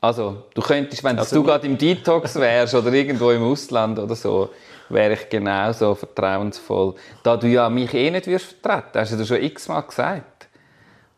Also, 0.00 0.44
du 0.54 0.62
könntest, 0.62 1.02
wenn 1.02 1.18
also, 1.18 1.34
du 1.34 1.42
gerade 1.42 1.66
im 1.66 1.76
Detox 1.76 2.36
wärst 2.36 2.72
oder 2.76 2.92
irgendwo 2.92 3.32
im 3.32 3.42
Ausland 3.42 3.98
oder 3.98 4.14
so, 4.14 4.50
wäre 4.90 5.14
ich 5.14 5.28
genauso 5.28 5.96
vertrauensvoll. 5.96 6.94
Da 7.24 7.36
du 7.36 7.48
ja 7.48 7.68
mich 7.68 7.92
eh 7.94 8.12
nicht 8.12 8.28
wirst 8.28 8.54
vertreten, 8.62 9.00
hast 9.00 9.12
du 9.18 9.26
schon 9.26 9.42
x-mal 9.42 9.80
gesagt. 9.80 10.37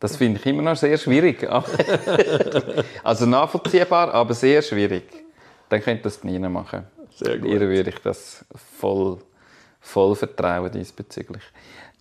Das 0.01 0.17
finde 0.17 0.39
ich 0.39 0.45
immer 0.47 0.63
noch 0.63 0.75
sehr 0.75 0.97
schwierig. 0.97 1.47
also 3.03 3.27
nachvollziehbar, 3.27 4.11
aber 4.11 4.33
sehr 4.33 4.63
schwierig. 4.63 5.03
Dann 5.69 5.79
könnte 5.79 6.03
das 6.03 6.23
Nina 6.23 6.49
machen. 6.49 6.85
Sehr 7.15 7.37
gut. 7.37 7.51
Ihr 7.51 7.59
würde 7.61 7.91
ich 7.91 7.99
das 7.99 8.43
voll, 8.79 9.19
voll 9.79 10.15
vertrauen 10.15 10.71
diesbezüglich. 10.71 11.43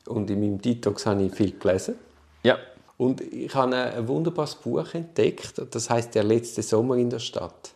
Und 0.07 0.31
in 0.31 0.41
meinem 0.41 0.61
Detox 0.61 1.05
habe 1.05 1.25
ich 1.25 1.35
viel 1.35 1.59
gelesen. 1.59 1.97
Ja. 2.43 2.57
Und 2.97 3.21
ich 3.21 3.55
habe 3.55 3.77
ein 3.77 4.09
wunderbares 4.09 4.55
Buch 4.55 4.95
entdeckt, 4.95 5.61
das 5.71 5.91
heißt 5.91 6.15
Der 6.15 6.25
letzte 6.25 6.63
Sommer 6.63 6.97
in 6.97 7.11
der 7.11 7.19
Stadt. 7.19 7.73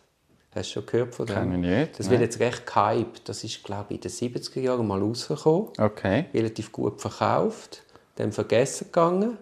Hast 0.55 0.69
du 0.71 0.73
schon 0.73 0.85
gehört 0.87 1.13
von 1.13 1.27
dem? 1.27 1.35
Kann 1.35 1.51
ich 1.51 1.69
nicht. 1.69 1.99
Das 1.99 2.09
wird 2.09 2.21
jetzt 2.21 2.39
recht 2.39 2.65
gehypt. 2.65 3.29
Das 3.29 3.43
ist, 3.43 3.63
glaube 3.63 3.93
ich, 3.93 3.97
in 3.97 4.01
den 4.01 4.39
70er 4.41 4.59
Jahren 4.59 4.87
mal 4.87 4.99
rausgekommen. 4.99 5.67
Okay. 5.77 6.25
Relativ 6.33 6.71
gut 6.71 6.99
verkauft. 6.99 7.83
Dann 8.15 8.31
vergessen 8.31 8.85
gegangen. 8.85 9.37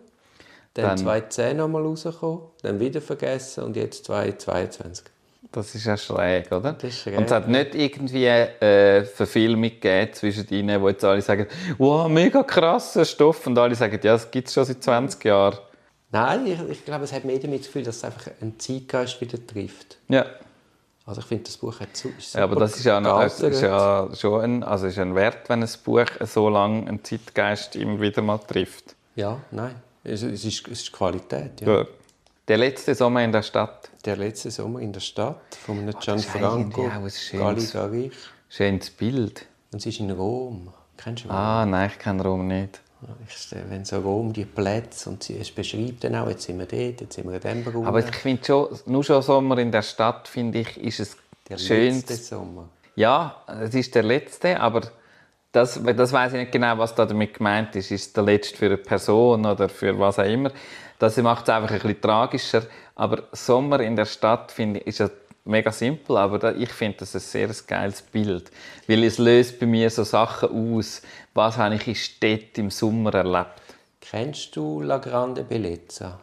Dann, 0.74 0.86
dann 0.86 0.98
2010 0.98 1.58
nochmal 1.58 1.84
rausgekommen. 1.84 2.39
Dann 2.62 2.80
wieder 2.80 3.01
vergessen 3.01 3.63
und 3.63 3.75
jetzt 3.75 4.06
2022. 4.06 5.06
Das 5.51 5.75
ist 5.75 5.86
ja 5.86 5.96
schräg, 5.96 6.51
oder? 6.51 6.74
Das 6.74 6.84
ist 6.86 7.01
schräg. 7.01 7.18
Und 7.18 7.25
es 7.25 7.32
hat 7.32 7.48
nicht 7.48 7.75
irgendwie 7.75 8.25
äh, 8.25 9.03
Verfilmung 9.03 9.70
gegeben 9.70 10.13
zwischen 10.13 10.48
ihnen, 10.50 10.82
wo 10.82 10.89
jetzt 10.89 11.03
alle 11.03 11.22
sagen, 11.22 11.46
wow, 11.77 12.08
mega 12.08 12.42
krasser 12.42 13.06
Stoff. 13.06 13.46
Und 13.46 13.58
alle 13.60 13.75
sagen, 13.75 14.00
ja, 14.01 14.13
das 14.13 14.32
gibt 14.32 14.48
es 14.48 14.53
schon 14.53 14.65
seit 14.65 14.84
20 14.84 15.24
Jahren. 15.24 15.60
Nein, 16.12 16.48
ich, 16.48 16.60
ich 16.70 16.86
glaube, 16.86 17.03
es 17.03 17.13
hat 17.13 17.24
mehr 17.24 17.38
damit 17.38 17.60
das 17.60 17.68
Gefühl, 17.68 17.84
dass 17.84 17.98
es 17.98 18.03
einfach 18.03 18.32
einen 18.42 18.60
Zeitgeist 18.60 19.22
wieder 19.22 19.46
trifft. 19.46 19.98
Ja. 20.08 20.25
Also 21.06 21.20
ich 21.20 21.27
finde, 21.27 21.44
das 21.44 21.58
Buch 21.58 21.80
hat 21.80 21.89
ist 21.94 22.34
ja, 22.34 22.44
aber 22.44 22.56
das 22.56 22.77
ist 22.77 22.86
ja, 22.86 23.01
noch, 23.01 23.22
ist 23.24 23.62
ja 23.62 24.10
schon 24.15 24.42
ein, 24.42 24.63
also 24.63 24.88
ist 24.88 24.98
ein 24.98 25.15
Wert, 25.15 25.50
wenn 25.50 25.62
ein 25.62 25.70
Buch 25.84 26.06
so 26.22 26.48
lange 26.48 26.88
einen 26.88 27.03
Zeitgeist 27.03 27.75
immer 27.75 28.00
wieder 28.00 28.22
mal 28.22 28.38
trifft. 28.38 28.96
Ja, 29.15 29.42
nein, 29.51 29.75
es, 30.03 30.24
ist, 30.24 30.45
es 30.45 30.65
ist 30.67 30.91
Qualität. 30.91 31.62
Ja. 31.62 31.79
ja. 31.79 31.86
Der 32.48 32.57
letzte 32.57 32.93
Sommer 32.93 33.24
in 33.24 33.31
der 33.31 33.41
Stadt. 33.41 33.89
Der 34.03 34.17
letzte 34.17 34.51
Sommer 34.51 34.81
in 34.81 34.91
der 34.91 35.00
Stadt 35.00 35.55
von 35.65 35.79
einem 35.79 35.93
oh, 35.95 36.00
Gianfranco 36.00 36.91
Galli 37.31 38.12
Schönes 38.50 38.89
Bild. 38.89 39.45
Und 39.72 39.81
sie 39.81 39.89
ist 39.89 40.00
in 40.00 40.12
Rom. 40.12 40.74
Kennst 40.98 41.24
du 41.24 41.29
Rom? 41.29 41.38
Ah, 41.38 41.65
nein, 41.65 41.89
ich 41.91 42.00
kenne 42.00 42.22
Rom 42.22 42.48
nicht. 42.48 42.81
Wenn 43.69 43.83
so 43.83 44.00
Rom, 44.00 44.31
die 44.31 44.45
Plätze, 44.45 45.10
und 45.10 45.24
sie, 45.24 45.38
es 45.38 45.51
beschreibt 45.51 46.03
dann 46.03 46.15
auch, 46.15 46.29
jetzt 46.29 46.43
sind 46.43 46.60
wir 46.60 46.65
dort, 46.65 47.01
jetzt 47.01 47.13
sind 47.15 47.27
wir 47.27 47.36
in 47.36 47.41
diesem 47.41 47.74
Raum. 47.74 47.86
Aber 47.86 48.00
ich 48.00 48.15
finde 48.15 48.45
schon, 48.45 48.79
nur 48.86 49.03
schon 49.03 49.22
Sommer 49.22 49.57
in 49.57 49.72
der 49.72 49.81
Stadt, 49.81 50.27
finde 50.27 50.60
ich, 50.60 50.77
ist 50.77 51.00
es. 51.00 51.17
Der 51.50 51.57
letzte 51.57 52.15
Sommer. 52.15 52.69
Ja, 52.95 53.43
es 53.62 53.74
ist 53.74 53.93
der 53.95 54.03
letzte, 54.03 54.60
aber 54.60 54.83
das, 55.53 55.79
das 55.95 56.12
weiß 56.12 56.33
ich 56.33 56.39
nicht 56.39 56.51
genau, 56.51 56.77
was 56.79 56.93
da 56.95 57.05
damit 57.05 57.36
gemeint 57.36 57.75
ist. 57.75 57.91
Ist 57.91 58.07
es 58.07 58.13
der 58.13 58.24
letzte 58.24 58.57
für 58.57 58.65
eine 58.65 58.77
Person 58.77 59.45
oder 59.45 59.69
für 59.69 59.98
was 59.98 60.19
auch 60.19 60.25
immer? 60.25 60.51
Das 61.00 61.15
macht 61.17 61.48
es 61.48 61.53
einfach 61.53 61.69
ein 61.72 61.79
bisschen 61.79 62.01
tragischer. 62.01 62.63
Aber 62.95 63.24
Sommer 63.31 63.79
in 63.79 63.95
der 63.95 64.05
Stadt, 64.05 64.51
finde 64.51 64.79
ich, 64.79 64.88
ist 64.88 65.00
ja 65.00 65.10
mega 65.45 65.72
simpel, 65.72 66.17
aber 66.17 66.55
ich 66.55 66.72
finde 66.72 66.98
das 67.00 67.15
ein 67.15 67.22
sehr 67.22 67.50
geiles 67.67 68.01
Bild, 68.01 68.51
weil 68.88 69.03
es 69.03 69.17
löst 69.17 69.60
bei 69.60 69.65
mir 69.65 69.89
so 69.89 70.03
Sachen 70.03 70.50
aus, 70.50 71.01
was 71.33 71.57
habe 71.57 71.75
ich 71.75 71.88
in 71.88 71.95
Städten 71.95 72.62
im 72.62 72.72
Sommer 72.72 73.13
erlebt. 73.13 73.62
Kennst 74.01 74.55
du 74.55 74.81
La 74.81 74.98
Grande 74.98 75.43
Bellezza 75.43 76.19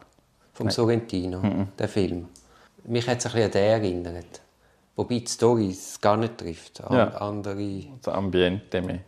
vom 0.53 0.67
Nein. 0.67 0.73
Sorrentino, 0.73 1.39
mhm. 1.39 1.67
der 1.77 1.87
Film? 1.87 2.27
Mich 2.83 3.07
hat 3.07 3.19
es 3.19 3.27
ein 3.27 3.31
bisschen 3.33 3.45
an 3.45 3.51
den 3.51 3.63
erinnert. 3.63 4.41
Wobei 4.95 5.19
die 5.19 5.27
Story 5.27 5.69
es 5.69 6.01
gar 6.01 6.17
nicht 6.17 6.37
trifft. 6.37 6.83
An, 6.83 6.97
ja. 6.97 7.07
andere... 7.17 7.83
Das 8.01 8.13
Ambiente 8.13 8.81
mehr. 8.81 8.99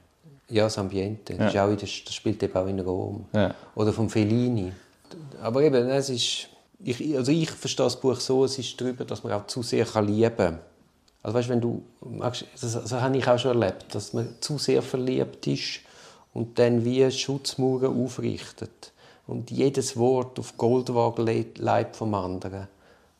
Ja, 0.53 0.63
das 0.65 0.77
Ambiente. 0.77 1.35
Das, 1.35 1.53
ja. 1.53 1.67
das 1.67 1.89
spielt 1.89 2.41
eben 2.43 2.55
auch 2.55 2.67
in 2.67 2.79
Rom. 2.79 3.25
Ja. 3.33 3.53
Oder 3.75 3.91
vom 3.91 4.09
Fellini. 4.09 4.71
Aber 5.41 5.61
eben, 5.63 5.89
es 5.89 6.09
ist 6.09 6.49
ich, 6.83 7.15
also 7.17 7.31
ich 7.31 7.49
verstehe 7.49 7.85
das 7.85 7.99
Buch 7.99 8.19
so, 8.19 8.43
es 8.45 8.59
ist 8.59 8.79
darüber, 8.79 9.05
dass 9.05 9.23
man 9.23 9.33
auch 9.33 9.47
zu 9.47 9.63
sehr 9.63 9.85
lieben 10.01 10.35
kann. 10.35 10.59
Also 11.21 11.37
weißt, 11.37 11.49
wenn 11.49 11.61
du, 11.61 11.83
das, 12.19 12.43
das 12.59 12.91
habe 12.91 13.17
ich 13.17 13.27
auch 13.27 13.39
schon 13.39 13.61
erlebt, 13.61 13.95
dass 13.95 14.11
man 14.11 14.35
zu 14.41 14.57
sehr 14.57 14.81
verliebt 14.81 15.47
ist 15.47 15.79
und 16.33 16.59
dann 16.59 16.83
wie 16.83 17.09
Schutzmauern 17.09 18.03
aufrichtet 18.03 18.91
und 19.25 19.49
jedes 19.49 19.95
Wort 19.95 20.37
auf 20.37 20.57
Goldwaage 20.57 21.45
leibt 21.57 21.95
vom 21.95 22.13
anderen. 22.13 22.67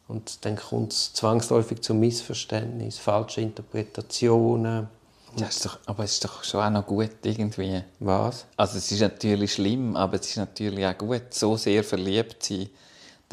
Und 0.09 0.43
dann 0.43 0.57
kommt 0.57 0.91
es 0.91 1.13
zwangsläufig 1.13 1.81
zu 1.81 1.93
Missverständnis, 1.93 2.97
falsche 2.97 3.39
Interpretationen. 3.39 4.89
Das 5.37 5.55
ist 5.55 5.65
doch, 5.65 5.79
aber 5.85 6.03
es 6.03 6.13
ist 6.13 6.25
doch 6.25 6.43
schon 6.43 6.61
auch 6.61 6.69
noch 6.69 6.85
gut 6.85 7.11
irgendwie. 7.23 7.83
Was? 7.99 8.45
Also 8.55 8.77
es 8.77 8.91
ist 8.91 9.01
natürlich 9.01 9.53
schlimm, 9.53 9.95
aber 9.95 10.19
es 10.19 10.27
ist 10.27 10.37
natürlich 10.37 10.85
auch 10.85 10.97
gut, 10.97 11.33
so 11.33 11.57
sehr 11.57 11.83
verliebt 11.83 12.43
zu 12.43 12.55
sein 12.55 12.69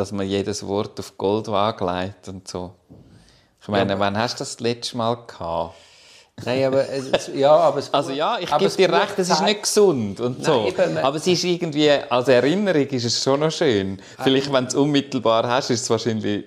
dass 0.00 0.12
man 0.12 0.26
jedes 0.26 0.66
Wort 0.66 0.98
auf 0.98 1.18
Gold 1.18 1.46
legt 1.46 2.28
und 2.28 2.48
so. 2.48 2.72
Ich 3.60 3.68
meine, 3.68 3.92
ja, 3.92 3.98
wann 3.98 4.16
hast 4.16 4.36
du 4.36 4.38
das, 4.38 4.56
das 4.56 4.60
letzte 4.60 4.96
Mal 4.96 5.14
gehabt? 5.26 5.74
Nein, 6.42 6.64
aber 6.64 6.88
es, 6.88 7.30
ja, 7.34 7.54
aber 7.54 7.80
es, 7.80 7.92
also 7.92 8.10
ja, 8.12 8.38
ich 8.40 8.50
gebe 8.56 8.70
dir 8.70 8.90
recht, 8.90 9.18
es 9.18 9.28
ist 9.28 9.42
nicht 9.42 9.62
gesund 9.62 10.18
und 10.20 10.42
so. 10.42 10.72
Nein, 10.74 10.96
aber 10.96 11.18
es 11.18 11.26
ist 11.26 11.44
irgendwie 11.44 11.90
als 11.90 12.28
Erinnerung 12.28 12.86
ist 12.86 13.04
es 13.04 13.22
schon 13.22 13.40
noch 13.40 13.50
schön. 13.50 14.00
Vielleicht, 14.22 14.50
wenn 14.50 14.64
du 14.64 14.68
es 14.68 14.74
unmittelbar 14.74 15.46
hast, 15.46 15.68
ist 15.68 15.82
es 15.82 15.90
wahrscheinlich 15.90 16.46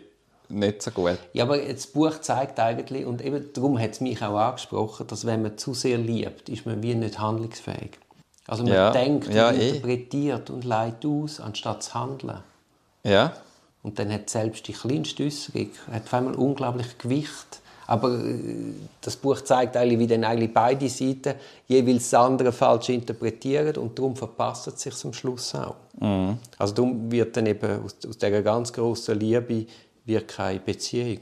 nicht 0.53 0.81
so 0.81 0.91
gut. 0.91 1.17
Ja, 1.33 1.43
aber 1.43 1.57
das 1.57 1.87
Buch 1.87 2.19
zeigt 2.21 2.59
eigentlich 2.59 3.05
und 3.05 3.23
eben 3.23 3.51
darum 3.53 3.79
hat 3.79 3.91
es 3.91 4.01
mich 4.01 4.21
auch 4.21 4.37
angesprochen, 4.37 5.07
dass 5.07 5.25
wenn 5.25 5.41
man 5.41 5.57
zu 5.57 5.73
sehr 5.73 5.97
liebt, 5.97 6.49
ist 6.49 6.65
man 6.65 6.81
wie 6.83 6.95
nicht 6.95 7.19
handlungsfähig. 7.19 7.91
Also 8.47 8.63
man 8.63 8.73
ja, 8.73 8.91
denkt 8.91 9.29
und 9.29 9.35
eh. 9.35 9.69
interpretiert 9.69 10.49
und 10.49 10.65
leitet 10.65 11.05
aus, 11.05 11.39
anstatt 11.39 11.83
zu 11.83 11.93
handeln. 11.93 12.39
Ja. 13.03 13.33
Und 13.83 13.99
dann 13.99 14.11
hat 14.11 14.29
selbst 14.29 14.67
die 14.67 14.73
kleinste 14.73 15.25
Äußerung 15.25 15.69
hat 15.91 16.03
auf 16.03 16.13
einmal 16.13 16.35
unglaublich 16.35 16.97
Gewicht. 16.97 17.61
Aber 17.85 18.13
äh, 18.13 18.73
das 19.01 19.17
Buch 19.17 19.41
zeigt 19.41 19.75
eigentlich, 19.75 19.99
wie 19.99 20.07
dann 20.07 20.23
eigentlich 20.23 20.53
beide 20.53 20.87
Seiten 20.87 21.35
jeweils 21.67 22.09
das 22.09 22.19
andere 22.19 22.51
falsch 22.51 22.89
interpretieren 22.89 23.75
und 23.77 23.97
darum 23.97 24.15
verpasst 24.15 24.67
es 24.67 24.81
sich 24.81 25.05
am 25.05 25.13
Schluss 25.13 25.53
auch. 25.55 25.75
Mhm. 25.99 26.37
Also 26.57 26.73
darum 26.73 27.11
wird 27.11 27.35
dann 27.35 27.45
eben 27.45 27.83
aus, 27.83 27.97
aus 28.07 28.17
dieser 28.17 28.41
ganz 28.41 28.71
grossen 28.71 29.19
Liebe 29.19 29.65
wird 30.05 30.27
keine 30.27 30.59
Beziehung. 30.59 31.19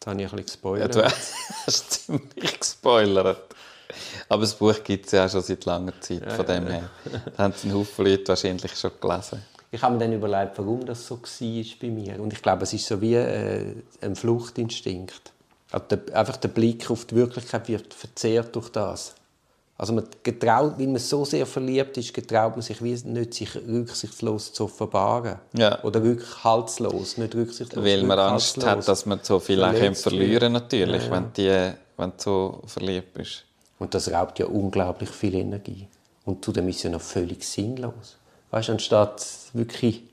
Das 0.00 0.08
habe 0.08 0.22
ich 0.22 0.26
ein 0.26 0.36
bisschen 0.36 0.46
gespoilert. 0.46 0.94
Ja, 0.94 1.02
du 1.02 1.08
hast 1.66 1.90
ziemlich 1.90 2.58
gespoilert. 2.58 3.54
Aber 4.28 4.40
das 4.42 4.54
Buch 4.54 4.82
gibt 4.82 5.06
es 5.06 5.12
ja 5.12 5.26
auch 5.26 5.30
schon 5.30 5.42
seit 5.42 5.64
langer 5.64 6.00
Zeit, 6.00 6.22
ja, 6.22 6.30
von 6.30 6.46
dem 6.46 6.66
ja. 6.66 6.72
her. 6.72 6.90
Da 7.36 7.44
haben 7.44 7.54
ein 7.62 7.74
Haufen 7.74 8.04
Leute 8.06 8.28
wahrscheinlich 8.28 8.74
schon 8.76 8.90
gelesen 9.00 9.42
ich 9.74 9.82
habe 9.82 9.94
mir 9.94 10.00
dann 10.00 10.12
überlegt, 10.12 10.56
warum 10.58 10.86
das 10.86 11.04
so 11.04 11.16
war 11.16 11.64
bei 11.80 11.88
mir. 11.88 12.20
Und 12.20 12.32
ich 12.32 12.40
glaube, 12.40 12.62
es 12.62 12.72
ist 12.72 12.86
so 12.86 13.00
wie 13.00 13.14
äh, 13.14 13.74
ein 14.00 14.14
Fluchtinstinkt. 14.14 15.32
Also 15.72 15.86
der, 15.90 16.16
einfach 16.16 16.36
der 16.36 16.48
Blick 16.48 16.88
auf 16.90 17.06
die 17.06 17.16
Wirklichkeit 17.16 17.66
wird 17.66 17.92
verzehrt 17.92 18.54
durch 18.54 18.68
das. 18.68 19.16
Also 19.76 19.92
man 19.92 20.04
getraut, 20.22 20.74
weil 20.78 20.86
man 20.86 20.98
so 20.98 21.24
sehr 21.24 21.46
verliebt 21.46 21.96
ist, 21.96 22.14
getraut 22.14 22.52
man 22.52 22.62
sich 22.62 22.82
wie 22.82 22.92
nicht, 22.92 23.34
sich 23.34 23.56
rücksichtslos 23.56 24.52
zu 24.52 24.64
offenbaren. 24.64 25.38
Ja. 25.52 25.82
Oder 25.82 26.00
rückhaltslos, 26.00 27.18
nicht 27.18 27.34
rücksichtslos. 27.34 27.84
Weil 27.84 28.04
man 28.04 28.18
Angst 28.18 28.64
hat, 28.64 28.86
dass 28.86 29.04
man 29.04 29.18
so 29.22 29.40
viel 29.40 29.58
verlieren 29.94 30.52
natürlich, 30.52 31.02
ja, 31.02 31.08
ja. 31.08 31.16
wenn, 31.16 31.32
die, 31.32 31.72
wenn 31.96 32.10
du 32.10 32.16
so 32.16 32.62
verliebt 32.66 33.14
bist. 33.14 33.44
Und 33.80 33.94
das 33.94 34.10
raubt 34.12 34.38
ja 34.38 34.46
unglaublich 34.46 35.10
viel 35.10 35.34
Energie. 35.34 35.88
Und 36.24 36.44
zudem 36.44 36.68
ist 36.68 36.76
es 36.76 36.82
ja 36.84 36.90
noch 36.90 37.00
völlig 37.00 37.44
sinnlos. 37.44 38.16
Weißt, 38.50 38.70
anstatt 38.70 39.26
wirklich 39.52 40.04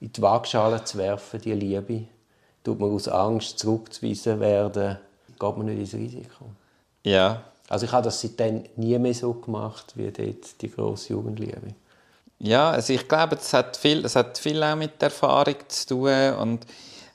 in 0.00 0.12
die 0.12 0.20
Waagschale 0.20 0.84
zu 0.84 0.98
werfen, 0.98 1.40
die 1.40 1.54
Liebe, 1.54 2.04
tut 2.62 2.78
man 2.78 2.90
aus 2.90 3.08
Angst 3.08 3.58
zurückzuweisen 3.58 4.40
werden, 4.40 4.98
geht 5.38 5.56
man 5.56 5.66
nicht 5.66 5.78
ins 5.78 5.94
Risiko. 5.94 6.46
Ja. 7.02 7.42
Also 7.68 7.86
ich 7.86 7.92
habe 7.92 8.04
das 8.04 8.20
seitdem 8.20 8.64
nie 8.76 8.98
mehr 8.98 9.14
so 9.14 9.32
gemacht, 9.34 9.92
wie 9.96 10.10
dort 10.10 10.60
die 10.60 10.70
grosse 10.70 11.12
Jugendliebe. 11.12 11.74
Ja, 12.38 12.70
also 12.70 12.92
ich 12.92 13.08
glaube, 13.08 13.36
es 13.36 13.52
hat 13.52 13.76
viel, 13.76 14.04
es 14.04 14.14
hat 14.14 14.38
viel 14.38 14.62
auch 14.62 14.76
mit 14.76 15.00
der 15.00 15.08
Erfahrung 15.08 15.56
zu 15.68 15.86
tun 15.86 16.34
und 16.34 16.66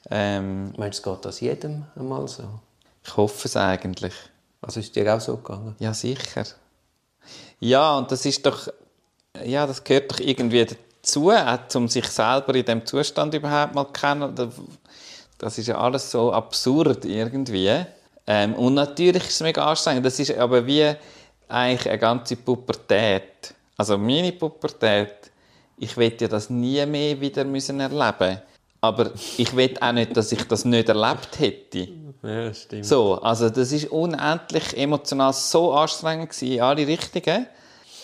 ähm, 0.09 0.73
Meinst 0.77 1.05
du, 1.05 1.11
es 1.11 1.15
geht 1.15 1.25
das 1.25 1.39
jedem 1.41 1.85
einmal 1.95 2.27
so? 2.27 2.43
Ich 3.03 3.15
hoffe 3.15 3.47
es 3.47 3.55
eigentlich. 3.55 4.13
Also 4.61 4.79
ist 4.79 4.95
dir 4.95 5.15
auch 5.15 5.21
so 5.21 5.37
gegangen? 5.37 5.75
Ja, 5.79 5.93
sicher. 5.93 6.43
Ja, 7.59 7.97
und 7.97 8.11
das 8.11 8.25
ist 8.25 8.45
doch 8.45 8.67
ja, 9.43 9.65
das 9.65 9.83
gehört 9.83 10.11
doch 10.11 10.19
irgendwie 10.19 10.65
dazu, 10.65 11.31
auch, 11.31 11.75
um 11.75 11.87
sich 11.87 12.07
selber 12.07 12.53
in 12.55 12.65
dem 12.65 12.85
Zustand 12.85 13.33
überhaupt 13.33 13.75
mal 13.75 13.85
zu 13.85 13.93
kennen. 13.93 14.51
Das 15.37 15.57
ist 15.57 15.67
ja 15.67 15.77
alles 15.77 16.11
so 16.11 16.31
absurd 16.31 17.05
irgendwie. 17.05 17.85
Ähm, 18.33 18.53
und 18.53 18.75
natürlich 18.75 19.23
ist 19.23 19.33
es 19.33 19.41
mega 19.41 19.65
anstrengend. 19.65 20.05
Das 20.05 20.17
ist 20.17 20.37
aber 20.37 20.65
wie 20.65 20.89
eigentlich 21.49 21.89
eine 21.89 21.97
ganze 21.97 22.37
Pubertät. 22.37 23.53
Also 23.75 23.97
meine 23.97 24.31
Pubertät, 24.31 25.15
ich 25.77 25.97
will 25.97 26.15
ja 26.17 26.29
das 26.29 26.49
nie 26.49 26.85
mehr 26.85 27.19
wieder 27.19 27.43
müssen 27.43 27.81
erleben 27.81 28.41
Aber 28.79 29.11
ich 29.37 29.53
will 29.53 29.73
auch 29.81 29.91
nicht, 29.91 30.15
dass 30.15 30.31
ich 30.31 30.47
das 30.47 30.63
nicht 30.63 30.87
erlebt 30.87 31.39
hätte. 31.39 31.89
Ja, 32.23 32.45
das 32.45 32.61
stimmt. 32.61 32.85
So, 32.85 33.15
also 33.21 33.49
das 33.49 33.73
ist 33.73 33.91
unendlich 33.91 34.77
emotional 34.77 35.33
so 35.33 35.73
anstrengend 35.73 36.29
gewesen, 36.29 36.53
in 36.53 36.61
alle 36.61 36.87
Richtungen. 36.87 37.47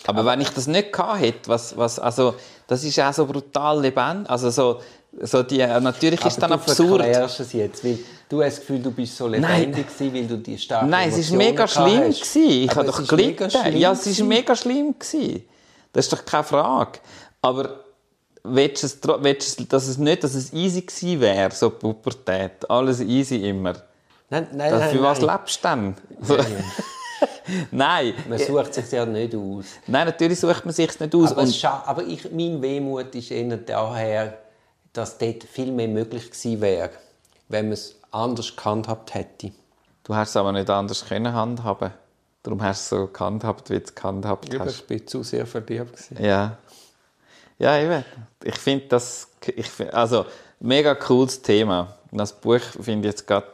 Aber, 0.06 0.26
wenn 0.26 0.42
ich 0.42 0.50
das 0.50 0.66
nicht 0.66 0.92
gehabt 0.92 1.20
hätte, 1.20 1.48
was, 1.48 1.74
was, 1.76 1.98
also, 1.98 2.34
das 2.66 2.84
ist 2.84 3.00
auch 3.00 3.12
so 3.14 3.24
brutal 3.24 3.80
lebendig. 3.80 4.30
Also 4.30 4.50
so, 4.50 4.80
so 5.22 5.42
die, 5.42 5.58
natürlich 5.58 6.20
ist 6.20 6.32
es 6.32 6.36
dann 6.36 6.50
du 6.50 6.56
absurd. 6.56 7.02
verklärst 7.02 7.40
es 7.40 7.52
jetzt, 7.52 7.84
weil 7.84 7.98
du 8.28 8.42
hast 8.42 8.58
das 8.58 8.60
Gefühl, 8.60 8.82
du 8.82 8.90
bist 8.90 9.16
so 9.16 9.26
lebendig 9.26 9.86
gewesen, 9.86 10.14
weil 10.14 10.26
du 10.26 10.36
die 10.38 10.58
starken 10.58 10.88
Nein, 10.90 11.08
es 11.08 11.18
ist 11.18 11.30
Emotionen 11.30 11.50
mega 11.50 11.68
schlimm 11.68 12.02
hast. 12.08 12.20
gewesen. 12.34 12.50
Ich 12.64 12.70
habe 12.76 12.86
doch 12.86 13.06
gelitten. 13.08 13.50
Ja, 13.78 13.92
es 13.92 13.98
ist 14.00 14.04
gewesen. 14.06 14.28
mega 14.28 14.56
schlimm 14.56 14.94
gewesen. 14.98 15.44
Das 15.92 16.04
ist 16.06 16.12
doch 16.12 16.24
keine 16.24 16.44
Frage. 16.44 16.98
Aber 17.42 17.80
willst 18.44 18.82
du, 18.82 18.86
es, 18.86 19.22
willst 19.22 19.60
es- 19.60 19.68
dass 19.68 19.86
es 19.88 19.98
nicht, 19.98 20.22
dass 20.24 20.34
es 20.34 20.52
easy 20.52 20.82
gewesen 20.82 21.20
wäre, 21.20 21.50
so 21.54 21.68
die 21.70 21.76
Pubertät, 21.76 22.68
alles 22.70 23.00
easy 23.00 23.36
immer. 23.48 23.74
Nein, 24.30 24.46
nein, 24.52 24.70
Das, 24.70 24.80
nein, 24.80 24.90
für 24.96 25.02
was 25.02 25.20
nein. 25.20 25.36
lebst 25.38 25.64
du 25.64 25.68
denn? 25.68 25.94
Nein. 27.70 28.14
Man 28.28 28.38
sucht 28.38 28.74
sich 28.74 28.90
ja 28.92 29.06
nicht 29.06 29.34
aus. 29.34 29.64
Nein, 29.86 30.06
natürlich 30.06 30.38
sucht 30.38 30.64
man 30.66 30.74
sich 30.74 31.00
nicht 31.00 31.14
aus. 31.14 31.32
Aber, 31.32 31.42
Und 31.42 31.64
aber 31.64 32.02
ich, 32.04 32.30
mein 32.30 32.60
Wehmut 32.60 33.14
ist 33.14 33.30
eher 33.30 33.56
daher, 33.56 34.38
dass 34.92 35.16
dort 35.16 35.44
viel 35.44 35.72
mehr 35.72 35.88
möglich 35.88 36.30
gewesen 36.30 36.60
wäre, 36.60 36.90
wenn 37.48 37.66
man 37.66 37.72
es 37.72 37.97
anders 38.10 38.54
gehandhabt 38.56 39.14
hätte. 39.14 39.52
du 40.04 40.14
hast 40.14 40.30
es 40.30 40.36
aber 40.36 40.52
nicht 40.52 40.68
anders 40.70 41.04
können 41.06 41.32
handhaben. 41.32 41.92
Darum 42.42 42.62
hast 42.62 42.90
du 42.92 42.96
es 42.96 43.02
so 43.02 43.06
gehandhabt, 43.12 43.68
wie 43.70 43.78
du 43.78 43.84
es 43.84 43.94
gehandhabt 43.94 44.52
Ja, 44.52 44.60
hast. 44.60 44.76
ich 44.80 44.86
bin 44.86 45.06
zu 45.06 45.22
sehr 45.22 45.46
verliebt. 45.46 45.92
gewesen. 45.92 46.16
Ja. 46.24 46.56
Ja, 47.58 47.76
eben. 47.78 48.04
Ich 48.44 48.54
finde 48.56 48.86
das, 48.88 49.28
ich 49.54 49.66
find, 49.68 49.92
also, 49.92 50.24
mega 50.60 50.94
cooles 50.94 51.42
Thema. 51.42 51.94
Das 52.12 52.32
Buch 52.32 52.60
finde 52.80 53.08
ich 53.08 53.14
jetzt 53.14 53.26
gerade, 53.26 53.46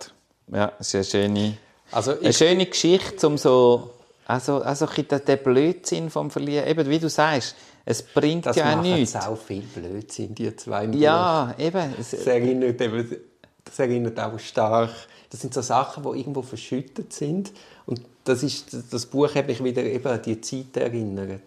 ja, 0.52 0.66
ist 0.78 0.94
eine 0.94 1.04
schöne, 1.04 1.56
Also 1.90 2.12
eine 2.12 2.28
ich, 2.28 2.36
schöne 2.36 2.66
Geschichte, 2.66 3.26
um 3.26 3.38
so, 3.38 3.90
also, 4.26 4.60
also 4.62 4.86
den 4.86 5.42
Blödsinn 5.42 6.10
vom 6.10 6.30
Verlieren, 6.30 6.68
eben 6.68 6.88
wie 6.88 6.98
du 6.98 7.08
sagst, 7.08 7.56
es 7.86 8.02
bringt 8.02 8.46
das 8.46 8.56
ja 8.56 8.70
auch 8.72 8.76
macht 8.76 8.86
nichts. 8.86 9.16
auch 9.16 9.36
viel 9.36 9.62
Blödsinn, 9.62 10.34
die 10.34 10.54
zwei. 10.56 10.84
Ja, 10.86 11.54
eben. 11.58 11.94
Es, 11.98 12.10
Das 12.10 12.26
erinnert, 12.26 12.80
eben, 12.80 13.16
das 13.64 13.78
erinnert 13.78 14.18
auch 14.20 14.38
stark. 14.38 14.90
Das 15.30 15.40
sind 15.40 15.54
so 15.54 15.62
Sachen, 15.62 16.02
die 16.04 16.20
irgendwo 16.20 16.42
verschüttet 16.42 17.12
sind. 17.12 17.52
Und 17.86 18.00
das, 18.24 18.42
ist, 18.42 18.76
das 18.90 19.06
Buch 19.06 19.34
hat 19.34 19.46
mich 19.46 19.62
wieder 19.62 19.82
eben 19.82 20.06
an 20.06 20.22
die 20.22 20.40
Zeit 20.40 20.76
erinnert. 20.76 21.42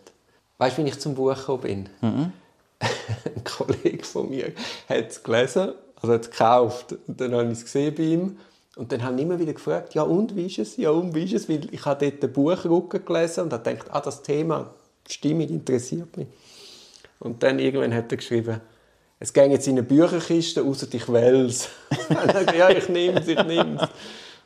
Weißt 0.58 0.78
du, 0.78 0.84
wie 0.84 0.90
ich 0.90 1.00
zum 1.00 1.16
Buch 1.16 1.36
gekommen 1.36 1.62
bin? 1.62 1.90
Mhm. 2.02 2.34
Ein 3.36 3.44
Kollege 3.44 4.04
von 4.04 4.30
mir 4.30 4.52
hat 4.90 5.10
es 5.10 5.24
gelesen, 5.24 5.74
also 6.02 6.14
hat 6.14 6.22
es 6.22 6.32
gekauft. 6.32 6.96
Und 7.08 7.22
dann 7.22 7.34
habe 7.34 7.46
ich 7.46 7.60
es 7.60 7.64
gesehen 7.66 7.96
bei 7.96 8.04
ihm. 8.04 8.38
Und 8.76 8.92
dann 8.92 9.04
haben 9.04 9.18
immer 9.18 9.40
wieder 9.40 9.54
gefragt, 9.54 9.96
ja 9.96 10.04
und, 10.04 10.36
wie 10.36 10.46
ist 10.46 10.60
es? 10.60 10.78
Ja 10.78 10.92
und, 10.92 11.16
wie 11.16 11.24
ist 11.24 11.34
es? 11.34 11.50
Weil 11.50 11.74
ich 11.74 11.84
habe 11.86 12.06
dort 12.06 12.22
den 12.22 12.32
Buchrücken 12.32 13.04
gelesen 13.04 13.46
und 13.46 13.54
habe 13.54 13.64
gedacht, 13.64 13.88
ah, 13.92 14.02
das 14.02 14.22
Thema, 14.22 14.72
stimmig, 15.08 15.50
interessiert 15.50 16.16
mich. 16.16 16.28
Und 17.20 17.42
dann 17.42 17.58
irgendwann 17.58 17.94
hat 17.94 18.12
er 18.12 18.18
geschrieben, 18.18 18.62
es 19.20 19.34
gehen 19.34 19.52
jetzt 19.52 19.68
in 19.68 19.74
eine 19.74 19.84
Bücherkiste, 19.84 20.64
außer 20.64 20.88
ich 20.92 21.06
gesagt, 21.06 22.56
ja, 22.56 22.70
ich 22.70 22.88
nehme 22.90 23.20
es, 23.20 23.28
ich 23.28 23.44
nehme 23.44 23.82
es. 23.82 23.90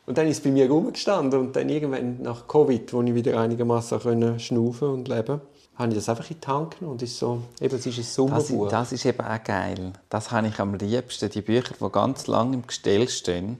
Und 0.06 0.18
dann 0.18 0.28
ist 0.28 0.38
es 0.38 0.44
bei 0.44 0.52
mir 0.52 0.70
rumgestanden 0.70 1.40
und 1.40 1.56
dann 1.56 1.70
irgendwann 1.70 2.22
nach 2.22 2.48
Covid, 2.48 2.92
wo 2.94 3.02
ich 3.02 3.14
wieder 3.14 3.40
einigermaßen 3.40 4.40
schnaufen 4.40 4.90
und 4.90 5.08
leben, 5.08 5.42
habe 5.76 5.90
ich 5.90 5.96
das 5.96 6.10
einfach 6.10 6.30
in 6.30 6.38
die 6.40 6.48
Hand 6.48 6.80
genommen 6.80 6.94
und 6.94 7.02
ist 7.02 7.18
so, 7.18 7.44
eben, 7.60 7.76
es 7.76 7.86
ist 7.86 7.98
ein 7.98 8.04
das, 8.04 8.14
Sommerbuch. 8.16 8.70
das 8.70 8.92
ist 8.92 9.06
eben 9.06 9.22
auch 9.22 9.44
geil. 9.44 9.94
Das 10.10 10.32
habe 10.32 10.48
ich 10.48 10.60
am 10.60 10.74
liebsten, 10.76 11.30
die 11.30 11.42
Bücher, 11.42 11.74
die 11.80 11.92
ganz 11.92 12.28
lange 12.28 12.56
im 12.56 12.68
Gestell 12.68 13.08
stehen. 13.10 13.58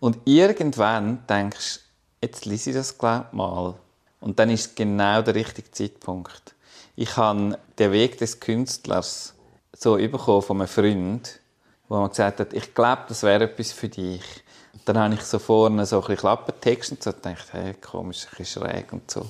Und 0.00 0.18
irgendwann 0.24 1.26
denkst 1.28 1.80
du, 2.20 2.26
jetzt 2.26 2.44
lese 2.44 2.70
ich 2.70 2.76
das 2.76 2.96
glaub 2.96 3.32
mal. 3.32 3.74
Und 4.20 4.38
dann 4.38 4.50
ist 4.50 4.76
genau 4.76 5.22
der 5.22 5.34
richtige 5.34 5.70
Zeitpunkt. 5.70 6.54
Ich 6.96 7.16
habe 7.16 7.58
den 7.78 7.92
Weg 7.92 8.18
des 8.18 8.40
Künstlers 8.40 9.34
so 9.78 9.96
bekommen 9.96 10.42
von 10.42 10.60
einem 10.60 10.68
Freund, 10.68 11.40
wo 11.88 11.98
man 11.98 12.08
gesagt 12.08 12.40
hat, 12.40 12.52
ich 12.52 12.74
glaube, 12.74 13.02
das 13.08 13.22
wäre 13.22 13.44
etwas 13.44 13.70
für 13.70 13.88
dich. 13.88 14.24
Und 14.72 14.82
dann 14.84 14.98
habe 14.98 15.14
ich 15.14 15.22
so 15.22 15.38
vorne 15.38 15.86
so 15.86 15.96
ein 15.96 16.00
bisschen 16.00 16.16
Klappertext 16.16 16.92
und 16.92 17.02
so 17.02 17.12
gedacht, 17.12 17.46
hey, 17.52 17.74
komisch, 17.74 18.26
ein 18.26 18.38
bisschen 18.38 18.62
schräg 18.62 18.92
und 18.92 19.08
so. 19.08 19.24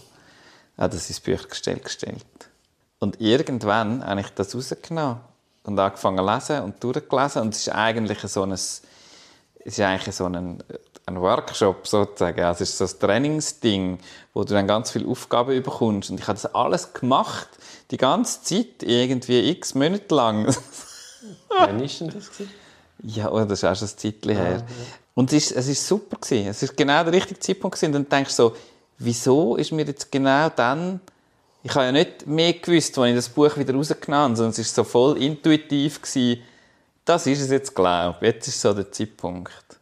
Ja, 0.79 0.88
das 0.88 1.11
ist 1.11 1.23
Büchergestell 1.23 1.79
gestellt. 1.79 2.25
Und 2.99 3.20
irgendwann 3.20 4.05
habe 4.05 4.23
ich 4.23 4.31
das 4.31 4.55
rausgenommen 4.55 5.20
und 5.64 5.79
angefangen 5.79 6.18
zu 6.18 6.35
lesen 6.35 6.64
und 6.64 6.83
durchgelesen. 6.83 7.42
Und 7.42 7.55
es 7.55 7.66
ist 7.66 7.68
eigentlich 7.68 8.20
so 8.20 8.42
ein, 8.42 8.53
es 8.53 8.83
ist 9.64 9.81
eigentlich 9.81 10.14
so 10.14 10.25
ein, 10.25 10.62
ein 11.09 11.21
Workshop 11.21 11.87
sozusagen. 11.87 12.40
Also 12.40 12.62
es 12.62 12.71
ist 12.71 12.79
so 12.79 12.85
ein 12.85 13.01
Trainingsding, 13.01 13.99
wo 14.35 14.44
du 14.44 14.55
dann 14.55 14.66
ganz 14.66 14.90
viele 14.90 15.09
Aufgaben 15.09 15.62
bekommst. 15.62 16.11
Und 16.11 16.21
ich 16.21 16.27
habe 16.27 16.38
das 16.38 16.55
alles 16.55 16.92
gemacht, 16.92 17.49
die 17.90 17.97
ganze 17.97 18.42
Zeit, 18.42 18.83
irgendwie 18.83 19.51
x 19.51 19.75
Monate 19.75 20.14
lang. 20.14 20.55
Wann 21.49 21.81
ist 21.81 22.01
denn 22.01 22.11
das? 22.11 22.31
gewesen? 22.31 22.51
Ja, 23.03 23.31
oh, 23.31 23.44
das 23.44 23.62
ist 23.62 23.64
auch 23.64 23.77
schon 23.77 23.88
ein 23.88 23.97
Zeitchen 23.97 24.37
her. 24.37 24.66
Und 25.14 25.33
es 25.33 25.51
ist, 25.51 25.57
es 25.57 25.68
ist 25.68 25.87
super 25.87 26.16
gewesen. 26.16 26.49
Es 26.49 26.62
ist 26.62 26.77
genau 26.77 27.03
der 27.05 27.12
richtige 27.12 27.40
Zeitpunkt 27.40 27.77
gewesen. 27.77 27.94
Und 27.94 28.11
dann 28.11 28.18
denkst 28.18 28.37
du 28.37 28.42
so, 28.42 28.57
wieso 28.99 29.57
ist 29.57 29.73
mir 29.73 29.85
jetzt 29.85 30.11
genau 30.11 30.49
dann... 30.51 31.01
Ich 31.62 31.75
habe 31.75 31.87
ja 31.87 31.92
nicht 31.92 32.27
mehr 32.27 32.53
gewusst, 32.53 32.97
als 32.99 33.09
ich 33.09 33.16
das 33.16 33.29
Buch 33.29 33.57
wieder 33.57 33.75
rausgenommen 33.75 34.25
habe, 34.25 34.37
sondern 34.37 34.53
es 34.53 34.61
ist 34.61 34.75
so 34.75 34.85
voll 34.85 35.21
intuitiv 35.21 36.01
gewesen. 36.01 36.40
Das 37.05 37.27
ist 37.27 37.40
es 37.40 37.51
jetzt, 37.51 37.75
glaube 37.75 38.16
ich. 38.21 38.27
Jetzt 38.27 38.49
ist 38.49 38.61
so 38.61 38.73
der 38.73 38.92
Zeitpunkt. 38.92 39.78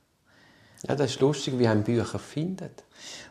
Ja, 0.88 0.94
das 0.94 1.12
ist 1.12 1.20
lustig, 1.20 1.58
wie 1.58 1.66
ein 1.66 1.82
Bücher 1.82 2.18
findet. 2.18 2.84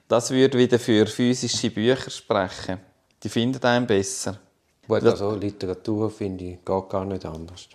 Das 0.08 0.32
würde 0.32 0.58
wieder 0.58 0.80
für 0.80 1.06
physische 1.08 1.70
Bücher 1.72 2.10
sprechen. 2.10 2.80
Die 3.24 3.30
finden 3.30 3.64
einen 3.64 3.88
besser. 3.88 4.40
Gut, 4.88 5.04
also 5.04 5.36
Literatur 5.36 6.12
finde 6.12 6.44
ich 6.44 6.66
geht 6.66 6.90
gar 6.90 7.06
nicht 7.06 7.26
anders. 7.26 7.68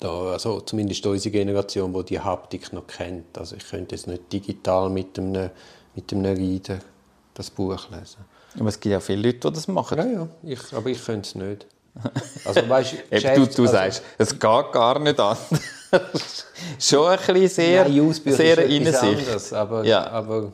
Da, 0.00 0.32
also 0.32 0.60
zumindest 0.60 1.04
unsere 1.06 1.32
Generation, 1.32 1.92
die 1.92 2.04
die 2.04 2.20
Haptik 2.20 2.72
noch 2.72 2.86
kennt. 2.86 3.36
Also 3.38 3.56
ich 3.56 3.68
könnte 3.68 3.96
jetzt 3.96 4.06
nicht 4.06 4.32
digital 4.32 4.90
mit 4.90 5.18
einem, 5.18 5.50
mit 5.94 6.12
einem 6.12 6.36
Reader 6.36 6.78
das 7.34 7.50
Buch 7.50 7.90
lesen. 7.90 8.24
Aber 8.58 8.68
es 8.68 8.78
gibt 8.78 8.92
ja 8.92 9.00
viele 9.00 9.22
Leute, 9.22 9.48
die 9.48 9.54
das 9.54 9.68
machen. 9.68 9.98
Ja, 9.98 10.06
ja, 10.06 10.28
ich, 10.42 10.72
aber 10.72 10.90
ich 10.90 11.04
könnte 11.04 11.28
es 11.28 11.34
nicht. 11.34 11.66
Also 12.44 12.68
weißt, 12.68 12.92
Eben, 13.10 13.10
Geschäft- 13.10 13.36
du, 13.36 13.46
du 13.46 13.62
also, 13.62 13.72
sagst, 13.72 14.02
es 14.18 14.30
geht 14.30 14.40
gar 14.40 14.98
nicht 14.98 15.18
an. 15.20 15.36
Schon 16.78 17.08
ein 17.08 17.16
bisschen 17.18 17.48
sehr, 17.48 17.88
Nein, 17.88 18.12
sehr 18.12 18.24
ist 18.24 18.58
etwas 18.58 18.70
Innensicht. 18.70 19.04
anderes, 19.04 19.52
aber, 19.52 19.84
Ja. 19.84 20.06
aber 20.10 20.52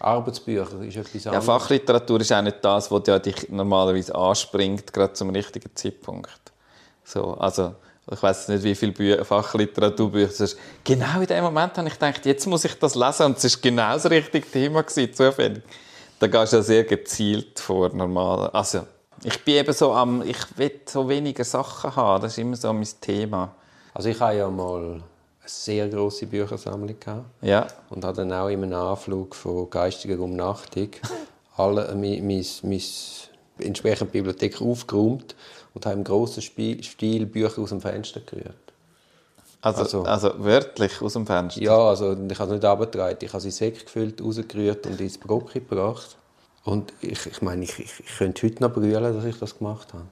Arbeitsbücher 0.00 0.80
ist 0.82 0.96
etwas 0.96 1.24
Ja, 1.24 1.32
anderes. 1.32 1.44
Fachliteratur 1.46 2.20
ist 2.20 2.32
auch 2.32 2.42
nicht 2.42 2.56
das, 2.62 2.90
was 2.90 3.02
ja 3.06 3.18
dich 3.18 3.48
normalerweise 3.50 4.14
anspringt, 4.14 4.92
gerade 4.92 5.12
zum 5.12 5.30
richtigen 5.30 5.74
Zeitpunkt. 5.74 6.30
So, 7.04 7.34
also, 7.34 7.74
ich 8.10 8.22
weiß 8.22 8.48
nicht, 8.48 8.62
wie 8.62 8.74
viele 8.74 8.92
Bü 8.92 9.24
Fachliteraturbücher 9.24 10.30
es 10.30 10.40
ist. 10.40 10.58
Genau 10.84 11.20
in 11.20 11.26
dem 11.26 11.44
Moment 11.44 11.76
habe 11.76 11.88
ich 11.88 11.94
gedacht, 11.94 12.24
jetzt 12.26 12.46
muss 12.46 12.64
ich 12.64 12.74
das 12.78 12.94
lesen 12.94 13.26
und 13.26 13.38
es 13.42 13.54
war 13.54 13.60
genau 13.60 13.92
das 13.94 14.08
richtige 14.08 14.48
Thema, 14.50 14.82
gewesen, 14.82 15.12
zufällig. 15.12 15.62
Da 16.18 16.26
gehst 16.26 16.52
du 16.52 16.56
ja 16.56 16.62
sehr 16.62 16.84
gezielt 16.84 17.58
vor, 17.60 17.90
normal. 17.90 18.48
Also, 18.50 18.86
ich 19.24 19.44
bin 19.44 19.54
eben 19.54 19.72
so 19.72 19.92
am, 19.92 20.22
ich 20.22 20.38
will 20.56 20.80
so 20.86 21.08
weniger 21.08 21.44
Sachen 21.44 21.94
haben, 21.94 22.22
das 22.22 22.32
ist 22.32 22.38
immer 22.38 22.56
so 22.56 22.72
mein 22.72 22.86
Thema. 23.00 23.52
Also 23.94 24.08
ich 24.08 24.20
habe 24.20 24.36
ja 24.36 24.48
mal 24.48 24.82
eine 24.94 25.02
sehr 25.46 25.88
große 25.88 26.26
Büchersammlung 26.26 26.98
gehabt. 27.00 27.24
Ja, 27.42 27.66
und 27.90 28.04
habe 28.04 28.16
dann 28.16 28.32
auch 28.32 28.48
in 28.48 28.62
einem 28.62 28.74
Anflug 28.74 29.34
von 29.34 29.68
geistiger 29.70 30.18
Umnachtung 30.20 30.88
alle, 31.56 31.92
mein, 31.94 32.26
mein, 32.26 32.44
mein 32.62 32.80
entsprechende 33.58 34.12
Bibliothek 34.12 34.60
aufgeräumt 34.62 35.34
und 35.74 35.84
habe 35.86 35.96
im 35.96 36.04
grossen 36.04 36.42
Stil 36.42 37.26
Bücher 37.26 37.60
aus 37.60 37.70
dem 37.70 37.80
Fenster 37.80 38.20
gerührt. 38.20 38.54
also, 39.60 39.80
Also- 39.80 40.02
also, 40.04 40.32
wörtlich 40.44 41.02
aus 41.02 41.14
dem 41.14 41.26
Fenster. 41.26 41.60
Ja, 41.60 41.76
also 41.76 42.12
ich 42.12 42.38
habe 42.38 42.50
es 42.50 42.54
nicht 42.60 42.64
abgetragen. 42.64 43.18
Ich 43.20 43.32
habe 43.32 43.40
sie 43.40 43.50
Säcke 43.50 43.82
gefüllt, 43.84 44.22
rausgerührt 44.22 44.86
und 44.86 45.00
ins 45.00 45.18
Brocki 45.18 45.58
gebracht. 45.60 46.16
Und 46.68 46.92
ich, 47.00 47.24
ich 47.24 47.40
meine, 47.40 47.64
ich, 47.64 47.78
ich, 47.78 48.00
ich 48.00 48.18
könnte 48.18 48.46
heute 48.46 48.62
noch 48.62 48.72
brüllen, 48.74 49.14
dass 49.14 49.24
ich 49.24 49.38
das 49.38 49.56
gemacht 49.56 49.94
habe. 49.94 50.04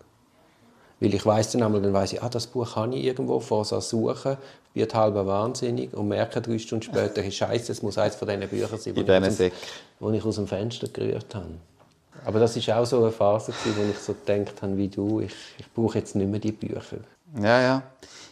Weil 1.01 1.12
ich 1.12 1.27
weiss 1.27 1.51
dann 1.53 1.62
einmal, 1.62 1.83
dann 1.83 1.92
weiss 1.92 2.14
ich, 2.14 2.23
ah, 2.23 2.31
das 2.31 2.47
Buch 2.47 2.77
habe 2.77 2.95
ich 2.95 3.05
irgendwo, 3.05 3.40
vor 3.40 3.62
so 3.66 3.79
suchen, 3.81 4.38
wird 4.73 4.95
halb 4.95 5.14
wahnsinnig 5.14 5.92
und 5.92 6.09
merke 6.09 6.40
drei 6.40 6.59
Stunden 6.59 6.83
später, 6.85 7.21
hey, 7.21 7.31
Scheiße, 7.31 7.73
es 7.73 7.83
muss 7.83 7.99
eines 7.99 8.16
von 8.16 8.27
diesen 8.29 8.49
Büchern 8.49 8.79
sein, 8.79 8.95
die 8.95 9.01
ich, 9.03 9.07
aus 9.29 9.37
dem- 10.01 10.14
ich 10.14 10.25
aus 10.25 10.37
dem 10.37 10.47
Fenster 10.47 10.88
gerührt 10.88 11.35
habe. 11.35 11.47
Aber 12.25 12.40
das 12.40 12.57
war 12.66 12.79
auch 12.81 12.87
so 12.87 13.03
eine 13.03 13.12
Phase, 13.12 13.53
gewesen, 13.53 13.77
wo 13.77 13.90
ich 13.90 13.99
so 13.99 14.14
gedacht 14.14 14.62
habe, 14.62 14.77
wie 14.79 14.88
du, 14.88 15.21
ich, 15.21 15.35
ich 15.59 15.71
brauche 15.75 15.99
jetzt 15.99 16.16
nicht 16.16 16.31
mehr 16.31 16.40
die 16.40 16.53
Bücher. 16.53 16.81
Ja, 17.38 17.61
ja. 17.61 17.83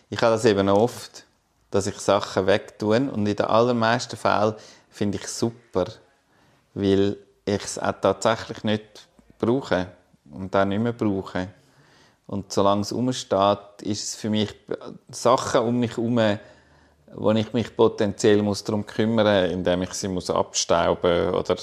Ich 0.08 0.20
habe 0.22 0.32
das 0.32 0.46
eben 0.46 0.66
oft, 0.70 1.26
dass 1.70 1.86
ich 1.86 1.96
Sachen 1.98 2.46
wegtue 2.46 2.96
und 3.12 3.26
in 3.26 3.36
den 3.36 3.44
allermeisten 3.44 4.16
Fällen 4.16 4.54
finde 4.88 5.18
ich 5.18 5.24
es 5.24 5.38
super, 5.38 5.84
weil 6.72 7.18
ich 7.44 7.62
es 7.62 7.78
auch 7.78 7.94
tatsächlich 8.00 8.64
nicht 8.64 9.08
brauche 9.38 9.88
und 10.30 10.54
auch 10.54 10.64
nicht 10.64 10.80
mehr 10.80 10.92
brauche. 10.92 11.48
Und 12.26 12.52
solange 12.52 12.82
es 12.82 12.92
rumsteht, 12.92 13.82
ist 13.82 14.04
es 14.04 14.14
für 14.16 14.30
mich 14.30 14.54
Sachen 15.10 15.60
um 15.62 15.78
mich 15.78 15.96
herum, 15.96 16.38
wo 17.14 17.30
ich 17.32 17.52
mich 17.52 17.76
potenziell 17.76 18.42
muss 18.42 18.64
darum 18.64 18.86
kümmern 18.86 19.44
muss, 19.44 19.52
indem 19.52 19.82
ich 19.82 19.92
sie 19.92 20.08
muss 20.08 20.30
abstauben 20.30 21.34
oder 21.34 21.56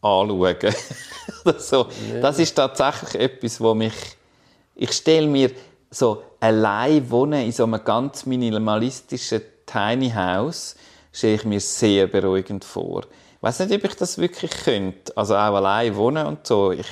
anschauen 0.00 0.30
oder 1.44 1.58
so. 1.58 1.86
Das 2.20 2.38
ist 2.38 2.54
tatsächlich 2.54 3.14
etwas, 3.20 3.60
wo 3.60 3.74
mich... 3.74 3.94
Ich 4.74 4.92
stelle 4.92 5.26
mir 5.26 5.50
so 5.90 6.22
allein 6.40 7.08
wohnen 7.10 7.44
in 7.44 7.52
so 7.52 7.64
einem 7.64 7.82
ganz 7.82 8.26
minimalistischen 8.26 9.40
Tiny 9.64 10.10
House, 10.10 10.76
stelle 11.12 11.34
ich 11.34 11.44
mir 11.44 11.60
sehr 11.60 12.06
beruhigend 12.06 12.64
vor. 12.64 13.04
Ich 13.36 13.42
weiß 13.42 13.60
nicht, 13.60 13.72
ob 13.72 13.90
ich 13.90 13.96
das 13.96 14.18
wirklich 14.18 14.50
könnte. 14.50 15.16
Also 15.16 15.34
auch 15.34 15.54
allein 15.54 15.94
wohnen 15.94 16.26
und 16.26 16.46
so. 16.46 16.72
Ich 16.72 16.86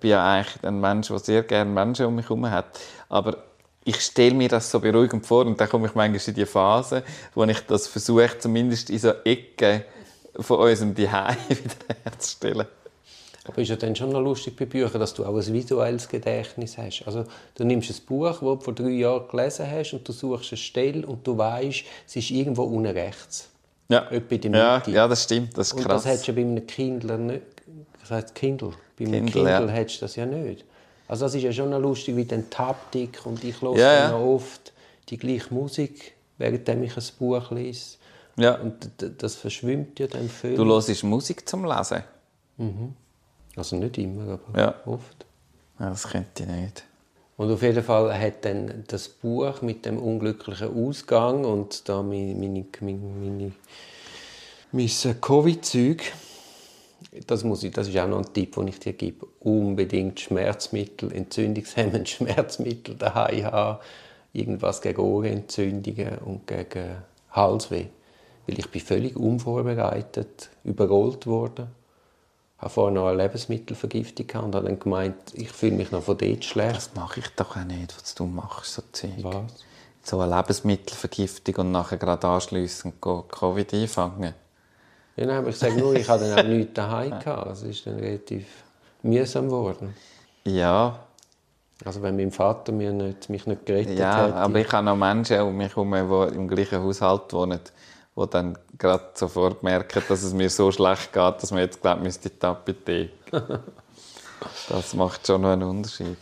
bin 0.00 0.10
ja 0.10 0.26
eigentlich 0.26 0.62
ein 0.62 0.80
Mensch, 0.80 1.08
der 1.08 1.18
sehr 1.18 1.42
gerne 1.42 1.70
Menschen 1.70 2.06
um 2.06 2.14
mich 2.14 2.28
herum 2.28 2.48
hat. 2.50 2.66
Aber 3.08 3.38
ich 3.84 4.00
stelle 4.00 4.34
mir 4.34 4.48
das 4.48 4.70
so 4.70 4.80
beruhigend 4.80 5.26
vor 5.26 5.46
und 5.46 5.60
dann 5.60 5.68
komme 5.68 5.88
ich 5.88 5.94
manchmal 5.94 6.20
in 6.26 6.34
die 6.34 6.46
Phase, 6.46 7.02
wo 7.34 7.44
ich 7.44 7.60
das 7.60 7.86
versuche, 7.86 8.38
zumindest 8.38 8.90
in 8.90 8.98
so 8.98 9.10
Ecken 9.24 9.82
von 10.38 10.58
unserem 10.58 10.96
Zuhause 10.96 11.36
wieder 11.48 11.96
herzustellen. 12.02 12.66
Aber 13.46 13.58
ist 13.60 13.68
ja 13.68 13.76
dann 13.76 13.94
schon 13.94 14.08
noch 14.08 14.22
lustig 14.22 14.56
bei 14.56 14.64
Büchern, 14.64 15.00
dass 15.00 15.12
du 15.12 15.24
auch 15.24 15.36
ein 15.36 15.52
visuelles 15.52 16.08
Gedächtnis 16.08 16.78
hast. 16.78 17.02
Also 17.04 17.24
du 17.56 17.64
nimmst 17.64 17.90
ein 17.90 18.06
Buch, 18.06 18.30
das 18.30 18.40
du 18.40 18.60
vor 18.60 18.74
drei 18.74 18.88
Jahren 18.88 19.28
gelesen 19.28 19.70
hast 19.70 19.92
und 19.92 20.08
du 20.08 20.12
suchst 20.12 20.52
eine 20.52 20.56
Stelle 20.56 21.06
und 21.06 21.26
du 21.26 21.36
weißt, 21.36 21.84
es 22.06 22.16
ist 22.16 22.30
irgendwo 22.30 22.62
unten 22.62 22.86
rechts. 22.86 23.50
Ja. 23.88 24.08
Etwa 24.10 24.34
in 24.34 24.52
der 24.52 24.60
Ja, 24.60 24.76
Mitte. 24.78 24.90
ja, 24.92 25.08
das 25.08 25.24
stimmt, 25.24 25.56
das 25.58 25.68
ist 25.68 25.74
und 25.74 25.82
krass. 25.84 26.02
das 26.02 26.12
hättest 26.12 26.28
du 26.28 26.32
bei 26.32 26.40
einem 26.40 26.66
Kindle 26.66 27.18
nicht. 27.18 27.42
Das 28.00 28.10
heißt 28.10 28.34
Kindle. 28.34 28.72
Bei 28.98 29.04
einem 29.06 29.26
Kindle, 29.26 29.32
Kindle 29.44 29.66
ja. 29.66 29.72
hättest 29.72 30.00
du 30.00 30.04
das 30.04 30.16
ja 30.16 30.26
nicht. 30.26 30.64
Also 31.08 31.26
das 31.26 31.34
ist 31.34 31.42
ja 31.42 31.52
schon 31.52 31.70
lustig, 31.70 32.16
wie 32.16 32.24
dann 32.24 32.44
die 32.50 32.56
Haptik 32.56 33.20
und 33.24 33.42
ich 33.44 33.60
höre 33.60 33.76
Ja, 33.76 33.92
ja. 34.10 34.16
oft 34.16 34.72
die 35.08 35.18
gleiche 35.18 35.52
Musik, 35.52 36.14
während 36.38 36.66
ich 36.68 36.96
ein 36.96 37.04
Buch 37.18 37.50
lese. 37.50 37.96
Ja. 38.36 38.54
Und 38.56 38.90
das 39.18 39.34
verschwimmt 39.36 40.00
ja 40.00 40.06
dann 40.06 40.28
viel. 40.28 40.56
Du 40.56 40.64
hörst 40.64 41.04
Musik 41.04 41.48
zum 41.48 41.64
Lesen? 41.64 42.02
also 43.56 43.76
nicht 43.76 43.98
immer, 43.98 44.38
aber 44.44 44.58
Ja. 44.60 44.74
oft. 44.86 45.26
Ja, 45.78 45.90
das 45.90 46.08
könnte 46.08 46.42
ich 46.44 46.48
nicht. 46.48 46.84
Und 47.36 47.50
auf 47.50 47.62
jeden 47.62 47.82
Fall 47.82 48.16
hat 48.16 48.44
dann 48.44 48.84
das 48.86 49.08
Buch 49.08 49.60
mit 49.60 49.86
dem 49.86 49.98
unglücklichen 49.98 50.68
Ausgang 50.86 51.44
und 51.44 51.88
da 51.88 52.02
meine, 52.02 52.34
meine, 52.34 52.64
meine, 52.80 53.52
mein 54.70 55.20
Covid-Zeug, 55.20 56.12
das, 57.26 57.42
das 57.42 57.88
ist 57.88 57.98
auch 57.98 58.08
noch 58.08 58.18
ein 58.18 58.32
Tipp, 58.32 58.54
den 58.54 58.68
ich 58.68 58.78
dir 58.78 58.92
gebe. 58.92 59.26
Unbedingt 59.40 60.20
Schmerzmittel, 60.20 61.12
entzündungshemmende 61.12 62.06
Schmerzmittel 62.10 62.94
daheim 62.94 63.44
haben. 63.44 63.78
Irgendwas 64.32 64.80
gegen 64.80 65.00
Ohrenentzündungen 65.00 66.18
und 66.18 66.46
gegen 66.46 66.96
Halsweh. 67.30 67.86
Weil 68.46 68.58
ich 68.58 68.68
bin 68.68 68.80
völlig 68.80 69.16
unvorbereitet, 69.16 70.50
überrollt 70.64 71.26
worden. 71.26 71.68
Hatte 72.58 72.70
vorher 72.72 72.94
noch 72.94 73.08
eine 73.08 73.22
Lebensmittelvergiftung 73.22 74.26
gehabt 74.26 74.44
und 74.46 74.54
habe 74.54 74.66
dann 74.66 74.78
gemeint, 74.78 75.16
ich 75.34 75.50
fühle 75.50 75.72
mich 75.76 75.90
noch 75.90 76.02
von 76.02 76.16
dort 76.16 76.44
schlecht. 76.44 76.76
Das 76.76 76.94
mache 76.94 77.20
ich 77.20 77.28
doch 77.36 77.56
auch 77.56 77.64
nicht, 77.64 77.94
was 78.00 78.14
du 78.14 78.26
machst, 78.26 78.74
so 78.74 78.82
Zeug. 78.92 79.10
Was? 79.22 79.64
So 80.02 80.20
eine 80.20 80.36
Lebensmittelvergiftung 80.36 81.54
und 81.56 81.72
nachher 81.72 81.98
gerade 81.98 82.26
anschliessend 82.28 82.94
Covid 83.00 83.74
einfangen. 83.74 84.34
Ja, 85.16 85.26
nein, 85.26 85.38
aber 85.38 85.48
ich 85.48 85.56
sage 85.56 85.76
nur, 85.78 85.94
ich 85.94 86.08
hatte 86.08 86.28
dann 86.28 86.46
auch 86.46 86.48
nichts 86.48 86.74
daheim. 86.74 87.18
Gehabt. 87.20 87.50
Es 87.52 87.62
ist 87.62 87.86
dann 87.86 87.98
relativ 87.98 88.46
mühsam 89.02 89.46
geworden. 89.48 89.94
Ja, 90.44 90.98
Also 91.84 92.02
wenn 92.02 92.16
mein 92.16 92.30
Vater 92.30 92.72
mir 92.72 92.92
nicht, 92.92 93.28
mich 93.30 93.46
nicht 93.46 93.64
gerettet 93.66 93.98
ja 93.98 94.24
hätte. 94.26 94.34
aber 94.34 94.58
ich 94.60 94.72
habe 94.72 94.84
noch 94.84 94.96
Menschen 94.96 95.40
um 95.40 95.56
mich 95.56 95.74
herum, 95.74 95.92
die 95.92 96.34
im 96.36 96.48
gleichen 96.48 96.82
Haushalt 96.82 97.32
wohnen, 97.32 97.60
die 98.16 98.30
dann 98.30 98.58
gerade 98.78 99.10
sofort 99.14 99.62
merken, 99.62 100.02
dass 100.08 100.22
es 100.22 100.32
mir 100.32 100.48
so 100.50 100.70
schlecht 100.70 101.12
geht, 101.12 101.42
dass 101.42 101.50
man 101.50 101.60
jetzt 101.60 101.80
glaubt, 101.80 102.02
müsste 102.02 102.30
die 102.30 102.46
Apotheke. 102.46 103.10
das 104.68 104.94
macht 104.94 105.26
schon 105.26 105.42
noch 105.42 105.50
einen 105.50 105.64
Unterschied. 105.64 106.16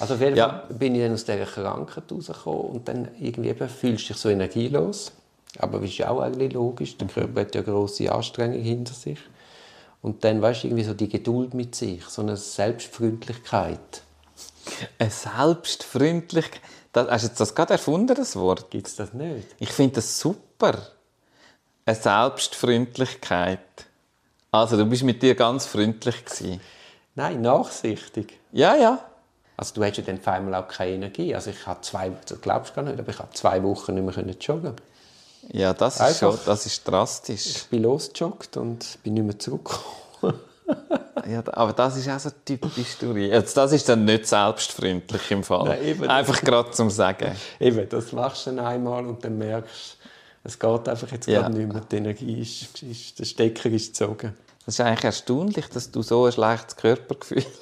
Also 0.00 0.14
auf 0.14 0.20
jeden 0.20 0.36
Ja. 0.36 0.64
Fall 0.66 0.76
bin 0.76 0.94
ich 0.94 1.02
dann 1.02 1.14
aus 1.14 1.24
dieser 1.24 1.44
Krankheit 1.46 2.04
rausgekommen 2.10 2.60
und 2.62 2.88
dann 2.88 3.08
irgendwie 3.18 3.48
eben 3.50 3.68
fühlst 3.68 4.08
du 4.08 4.12
dich 4.12 4.22
so 4.22 4.28
energielos. 4.28 5.12
Aber 5.58 5.78
das 5.78 5.90
ist 5.90 5.98
ja 5.98 6.10
auch 6.10 6.20
eigentlich 6.20 6.52
logisch, 6.52 6.98
der 6.98 7.08
Körper 7.08 7.40
hat 7.42 7.54
ja 7.54 7.62
grosse 7.62 8.12
Anstrengungen 8.12 8.62
hinter 8.62 8.92
sich. 8.92 9.18
Und 10.02 10.22
dann 10.24 10.42
weißt 10.42 10.64
du, 10.64 10.68
irgendwie 10.68 10.84
so 10.84 10.94
die 10.94 11.08
Geduld 11.08 11.54
mit 11.54 11.74
sich, 11.74 12.04
so 12.04 12.22
eine 12.22 12.36
Selbstfreundlichkeit. 12.36 14.02
Eine 14.98 15.10
Selbstfreundlichkeit. 15.10 16.60
Das, 16.92 17.08
hast 17.08 17.22
du 17.22 17.26
jetzt 17.28 17.40
das 17.40 17.54
gerade 17.54 17.74
erfunden, 17.74 18.14
das 18.14 18.36
Wort? 18.36 18.70
Gibt 18.70 18.86
es 18.86 18.96
das 18.96 19.12
nicht? 19.14 19.46
Ich 19.58 19.70
finde 19.70 19.94
das 19.96 20.18
super. 20.18 20.78
Eine 21.86 21.96
Selbstfreundlichkeit. 21.96 23.60
Also, 24.50 24.76
du 24.76 24.84
bist 24.84 25.04
mit 25.04 25.22
dir 25.22 25.34
ganz 25.34 25.66
freundlich 25.66 26.24
gewesen. 26.24 26.60
Nein, 27.14 27.40
nachsichtig. 27.40 28.38
Ja, 28.52 28.76
ja. 28.76 28.98
Also 29.56 29.74
du 29.74 29.84
hast 29.84 29.96
ja 29.96 30.02
dann 30.02 30.18
auf 30.18 30.28
einmal 30.28 30.54
auch 30.54 30.68
keine 30.68 30.92
Energie. 30.92 31.34
Also 31.34 31.50
ich 31.50 31.66
habe 31.66 31.80
zwei, 31.80 32.12
das 32.26 32.40
glaubst 32.40 32.72
du 32.72 32.74
gar 32.76 32.82
nicht, 32.82 32.98
aber 32.98 33.10
ich 33.10 33.18
habe 33.18 33.32
zwei 33.32 33.62
Wochen 33.62 33.94
nicht 33.94 34.04
mehr 34.04 34.12
können 34.12 34.36
joggen. 34.38 34.74
Ja, 35.48 35.72
das 35.72 35.94
ist 35.94 36.00
Einfach. 36.02 36.32
schon, 36.32 36.40
das 36.44 36.66
ist 36.66 36.86
drastisch. 36.86 37.46
Ich 37.46 37.66
bin 37.68 37.82
losgejoggt 37.82 38.56
und 38.56 38.98
bin 39.02 39.14
nicht 39.14 39.24
mehr 39.24 39.38
zurückgekommen. 39.38 39.84
Ja, 41.28 41.42
aber 41.52 41.72
das 41.72 41.96
ist 41.96 42.08
auch 42.08 42.18
so 42.18 42.30
typisch 42.44 42.98
du. 43.00 43.16
Jetzt, 43.16 43.56
das 43.56 43.72
ist 43.72 43.88
dann 43.88 44.04
nicht 44.04 44.26
selbstfreundlich 44.26 45.30
im 45.30 45.42
Fall. 45.42 45.64
Nein, 45.64 45.84
eben. 45.84 46.08
Einfach 46.08 46.40
gerade 46.42 46.70
zum 46.72 46.90
Sagen. 46.90 47.34
Eben, 47.58 47.88
das 47.88 48.12
machst 48.12 48.46
du 48.46 48.50
dann 48.50 48.64
einmal 48.64 49.04
und 49.06 49.24
dann 49.24 49.38
merkst 49.38 49.92
du, 49.92 49.95
es 50.46 50.58
geht 50.58 50.88
einfach 50.88 51.10
jetzt 51.12 51.26
Ja. 51.26 51.42
gerade 51.42 51.56
nicht 51.58 51.72
mehr. 51.72 51.82
Die 51.90 51.96
Energie 51.96 52.40
ist, 52.40 52.82
ist 52.82 53.18
der 53.18 53.24
Stecker 53.24 53.68
ist 53.70 53.88
gezogen. 53.88 54.34
Das 54.64 54.74
ist 54.74 54.80
eigentlich 54.80 55.04
erstaunlich, 55.04 55.68
dass 55.68 55.90
du 55.90 56.02
so 56.02 56.24
ein 56.26 56.32
schlechtes 56.32 56.76
Körpergefühl 56.76 57.44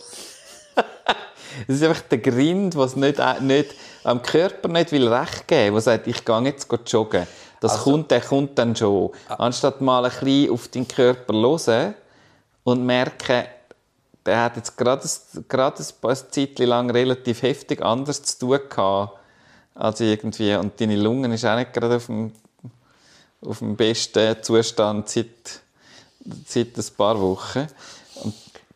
Das 1.67 1.77
ist 1.77 1.83
einfach 1.85 2.01
der 2.03 2.19
Grind, 2.19 2.75
was 2.77 2.97
nicht, 2.97 3.19
nicht, 3.41 3.75
am 4.03 4.21
Körper 4.23 4.69
nicht 4.69 4.91
will 4.91 5.07
recht 5.07 5.47
geben, 5.47 5.75
der 5.75 5.83
sagt, 5.83 6.07
ich 6.09 6.25
gehe 6.25 6.41
jetzt 6.43 6.69
joggen. 6.89 7.27
Das 7.61 7.73
Also- 7.73 7.85
kommt, 7.93 8.11
der 8.11 8.21
kommt 8.21 8.59
dann 8.59 8.75
schon. 8.75 9.11
Anstatt 9.29 9.81
mal 9.81 10.05
ein 10.05 10.11
bisschen 10.11 10.51
auf 10.51 10.67
deinen 10.69 10.89
Körper 10.89 11.33
hören 11.33 11.95
und 12.65 12.85
merken, 12.85 13.45
der 14.27 14.43
hat 14.43 14.57
jetzt 14.57 14.77
gerade, 14.77 15.07
gerade 15.49 15.81
ein 15.83 15.87
paar 16.01 16.15
Zeit 16.31 16.59
lang 16.59 16.91
relativ 16.91 17.43
heftig 17.43 17.83
anders 17.83 18.23
zu 18.23 18.39
tun 18.41 18.59
gehabt, 18.69 19.19
als 19.75 20.01
irgendwie. 20.01 20.55
Und 20.57 20.81
deine 20.81 20.97
Lungen 20.97 21.31
ist 21.33 21.45
auch 21.45 21.57
nicht 21.57 21.73
gerade 21.73 21.97
auf 21.97 22.07
dem, 22.07 22.33
auf 23.45 23.59
dem 23.59 23.77
besten 23.77 24.37
Zustand 24.43 25.09
seit, 25.09 25.27
seit 26.47 26.77
ein 26.77 26.85
paar 26.97 27.21
Wochen. 27.21 27.67
Und 28.23 28.35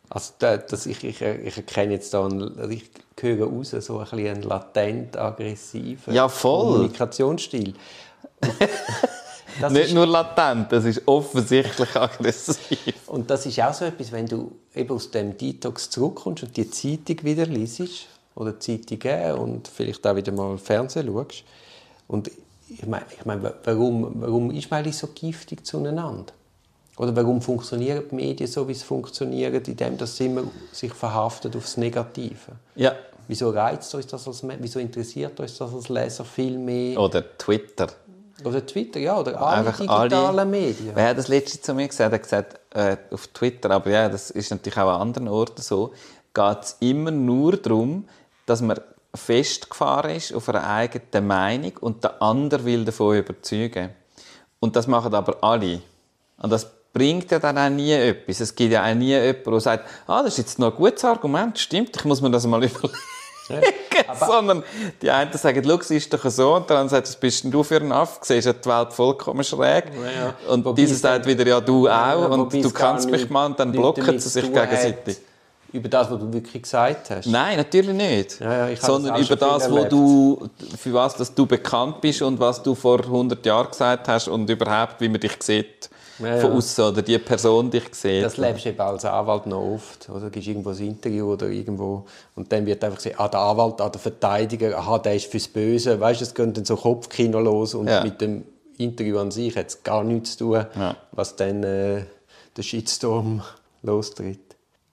Also 0.09 0.33
da- 0.39 0.57
das, 0.57 0.85
ich, 0.85 1.03
ich, 1.03 1.21
ich 1.21 1.57
erkenne 1.57 1.93
jetzt 1.93 2.13
da, 2.13 2.25
einen, 2.25 2.57
also 2.57 2.69
ich 2.71 2.89
höre 3.19 3.45
raus, 3.47 3.71
so 3.79 3.99
ein 3.99 4.03
bisschen 4.05 4.27
einen 4.27 4.43
latent 4.43 5.17
aggressiven 5.17 6.13
Ja, 6.13 6.27
voll. 6.29 6.73
Kommunikationsstil. 6.73 7.73
Nicht 9.71 9.87
ist, 9.87 9.93
nur 9.93 10.05
latent, 10.07 10.71
das 10.71 10.85
ist 10.85 11.01
offensichtlich 11.05 11.93
aggressiv. 11.95 12.93
und 13.07 13.29
das 13.29 13.45
ist 13.45 13.59
auch 13.61 13.73
so 13.73 13.83
etwas, 13.85 14.09
wenn 14.13 14.25
du 14.25 14.53
eben 14.73 14.91
aus 14.95 15.11
dem 15.11 15.37
Detox 15.37 15.89
zurückkommst 15.89 16.43
und 16.43 16.55
die 16.55 16.69
Zeitung 16.71 17.23
wieder 17.25 17.45
liest 17.45 17.81
oder 18.35 18.57
Zeitungen 18.57 19.33
und 19.33 19.67
vielleicht 19.67 20.05
auch 20.07 20.15
wieder 20.15 20.31
mal 20.31 20.57
Fernsehen 20.57 21.07
schaust. 21.07 21.43
Und 22.07 22.31
ich 22.69 22.85
meine, 22.85 23.05
ich 23.17 23.25
meine 23.25 23.53
warum, 23.63 24.11
warum 24.21 24.51
ist 24.51 24.69
man 24.69 24.79
eigentlich 24.79 24.97
so 24.97 25.07
giftig 25.13 25.65
zueinander? 25.65 26.33
Oder 26.97 27.15
warum 27.15 27.41
funktionieren 27.41 28.03
die 28.11 28.15
Medien 28.15 28.49
so, 28.49 28.67
wie 28.67 28.73
sie 28.73 28.83
funktionieren, 28.83 29.63
indem 29.65 29.97
dass 29.97 30.17
sie 30.17 30.25
immer 30.25 30.43
sich 30.71 30.93
verhaftet 30.93 31.55
aufs 31.55 31.77
Negative? 31.77 32.51
Ja. 32.75 32.93
Wieso 33.27 33.51
reizt 33.51 33.93
uns 33.95 34.07
das 34.07 34.27
als 34.27 34.43
Wieso 34.59 34.79
interessiert 34.79 35.39
uns 35.39 35.57
das 35.57 35.73
als 35.73 35.87
Leser 35.87 36.25
viel 36.25 36.57
mehr? 36.57 36.99
Oder 36.99 37.23
Twitter. 37.37 37.87
Oder 38.43 38.65
Twitter, 38.65 38.99
ja, 38.99 39.19
oder 39.19 39.39
alle 39.41 39.57
Einfach 39.67 39.77
digitalen 39.77 40.13
alle- 40.13 40.45
Medien. 40.45 40.91
Wer 40.93 41.09
hat 41.09 41.17
das 41.17 41.27
letzte 41.27 41.61
zu 41.61 41.73
mir 41.73 41.87
gesagt? 41.87 42.11
Er 42.11 42.15
hat 42.15 42.23
gesagt, 42.23 42.59
äh, 42.73 42.97
auf 43.13 43.27
Twitter, 43.27 43.69
aber 43.71 43.89
ja, 43.89 44.09
das 44.09 44.31
ist 44.31 44.49
natürlich 44.49 44.77
auch 44.77 44.89
an 44.89 45.01
anderen 45.01 45.27
Orten 45.27 45.61
so, 45.61 45.91
geht 46.33 46.57
es 46.63 46.77
immer 46.79 47.11
nur 47.11 47.57
darum, 47.57 48.05
dass 48.45 48.61
man 48.61 48.79
festgefahren 49.13 50.15
ist 50.15 50.33
auf 50.33 50.49
einer 50.49 50.67
eigenen 50.67 51.27
Meinung 51.27 51.73
und 51.81 52.03
der 52.03 52.21
andere 52.21 52.65
will 52.65 52.85
davon 52.85 53.17
überzeugen. 53.17 53.89
Und 54.59 54.75
das 54.75 54.87
machen 54.87 55.13
aber 55.13 55.37
alle. 55.41 55.81
Und 56.37 56.51
das 56.51 56.69
bringt 56.93 57.31
ja 57.31 57.39
dann 57.39 57.57
auch 57.57 57.69
nie 57.69 57.91
etwas. 57.93 58.39
Es 58.39 58.53
gibt 58.55 58.73
ja 58.73 58.85
auch 58.85 58.95
nie 58.95 59.09
jemanden, 59.09 59.51
der 59.51 59.59
sagt, 59.59 59.85
ah, 60.07 60.23
das 60.23 60.33
ist 60.33 60.37
jetzt 60.39 60.59
noch 60.59 60.71
ein 60.71 60.77
gutes 60.77 61.03
Argument, 61.05 61.57
stimmt, 61.57 61.95
ich 61.95 62.05
muss 62.05 62.21
mir 62.21 62.31
das 62.31 62.45
mal 62.45 62.63
überlegen. 62.63 62.95
Sondern 64.19 64.63
die 65.01 65.09
einen 65.09 65.33
sagen, 65.33 65.63
schau, 65.65 65.79
es 65.79 65.91
ist 65.91 66.13
doch 66.13 66.29
so, 66.29 66.55
und 66.55 66.69
der 66.69 66.77
andere 66.77 66.97
sagt, 66.97 67.07
was 67.07 67.15
bist 67.15 67.43
denn 67.43 67.51
du 67.51 67.63
für 67.63 67.77
ein 67.77 67.91
Aff? 67.91 68.19
Siehst 68.21 68.45
ja 68.45 68.53
die 68.53 68.69
Welt 68.69 68.93
vollkommen 68.93 69.43
schräg. 69.43 69.85
ja. 69.95 70.35
Und 70.51 70.65
Wobei 70.65 70.75
dieser 70.75 70.93
es 70.93 71.01
sagt 71.01 71.25
wieder, 71.25 71.47
ja, 71.47 71.59
du 71.59 71.87
auch, 71.87 71.91
Ja, 71.91 72.15
und 72.15 72.53
du 72.53 72.71
kannst 72.71 73.09
mich 73.09 73.29
mal, 73.29 73.47
und 73.47 73.59
dann 73.59 73.71
blocken 73.71 74.19
sie 74.19 74.29
sich 74.29 74.43
gegenseitig. 74.45 75.17
Über 75.73 75.89
das, 75.89 76.09
was 76.09 76.19
du 76.19 76.31
wirklich 76.33 76.63
gesagt 76.63 77.09
hast. 77.09 77.27
Nein, 77.27 77.57
natürlich 77.57 77.95
nicht. 77.95 78.39
Ja, 78.39 78.69
ja, 78.69 78.75
Sondern 78.75 79.15
das 79.15 79.25
über 79.27 79.35
das, 79.35 79.71
wo 79.71 79.83
du, 79.85 80.49
für 80.77 80.93
was 80.93 81.15
dass 81.15 81.33
du 81.33 81.45
bekannt 81.45 82.01
bist 82.01 82.21
und 82.21 82.39
was 82.39 82.61
du 82.61 82.75
vor 82.75 82.99
100 82.99 83.45
Jahren 83.45 83.69
gesagt 83.69 84.07
hast 84.07 84.27
und 84.27 84.49
überhaupt, 84.49 84.99
wie 85.01 85.09
man 85.09 85.19
dich 85.19 85.35
sieht 85.41 85.89
Ja, 86.19 86.37
von 86.37 86.53
außen 86.53 86.85
oder 86.85 87.01
die 87.01 87.17
Person 87.17 87.69
dich 87.69 87.93
sieht. 87.93 88.23
Das 88.23 88.37
lebst 88.37 88.65
du 88.65 88.69
eben 88.69 88.79
als 88.79 89.05
Anwalt 89.05 89.45
noch 89.45 89.61
oft. 89.61 90.09
Oder? 90.09 90.25
Du 90.25 90.29
gibst 90.31 90.47
irgendwo 90.49 90.69
ein 90.71 90.77
Interview 90.79 91.33
oder 91.33 91.47
irgendwo 91.47 92.05
und 92.35 92.51
dann 92.51 92.65
wird 92.65 92.83
einfach 92.83 92.97
gesagt, 92.97 93.19
ah, 93.19 93.27
der 93.27 93.39
Anwalt, 93.39 93.81
ah, 93.81 93.89
der 93.89 94.01
Verteidiger, 94.01 94.77
aha, 94.77 94.97
der 94.99 95.15
ist 95.15 95.31
fürs 95.31 95.47
Böse. 95.47 95.99
Weißt 95.99 96.21
du, 96.21 96.25
es 96.25 96.33
geht 96.33 96.57
dann 96.57 96.65
so 96.65 96.75
Kopfkino 96.75 97.39
los 97.39 97.73
und 97.73 97.89
mit 98.03 98.19
dem 98.21 98.43
Interview 98.77 99.19
an 99.19 99.29
sich 99.31 99.55
hat 99.57 99.67
es 99.67 99.83
gar 99.83 100.03
nichts 100.03 100.37
zu 100.37 100.45
tun, 100.45 100.65
was 101.11 101.35
dann 101.35 101.63
äh, 101.63 102.03
der 102.55 102.63
Shitstorm 102.63 103.41
lostritt. 103.83 104.48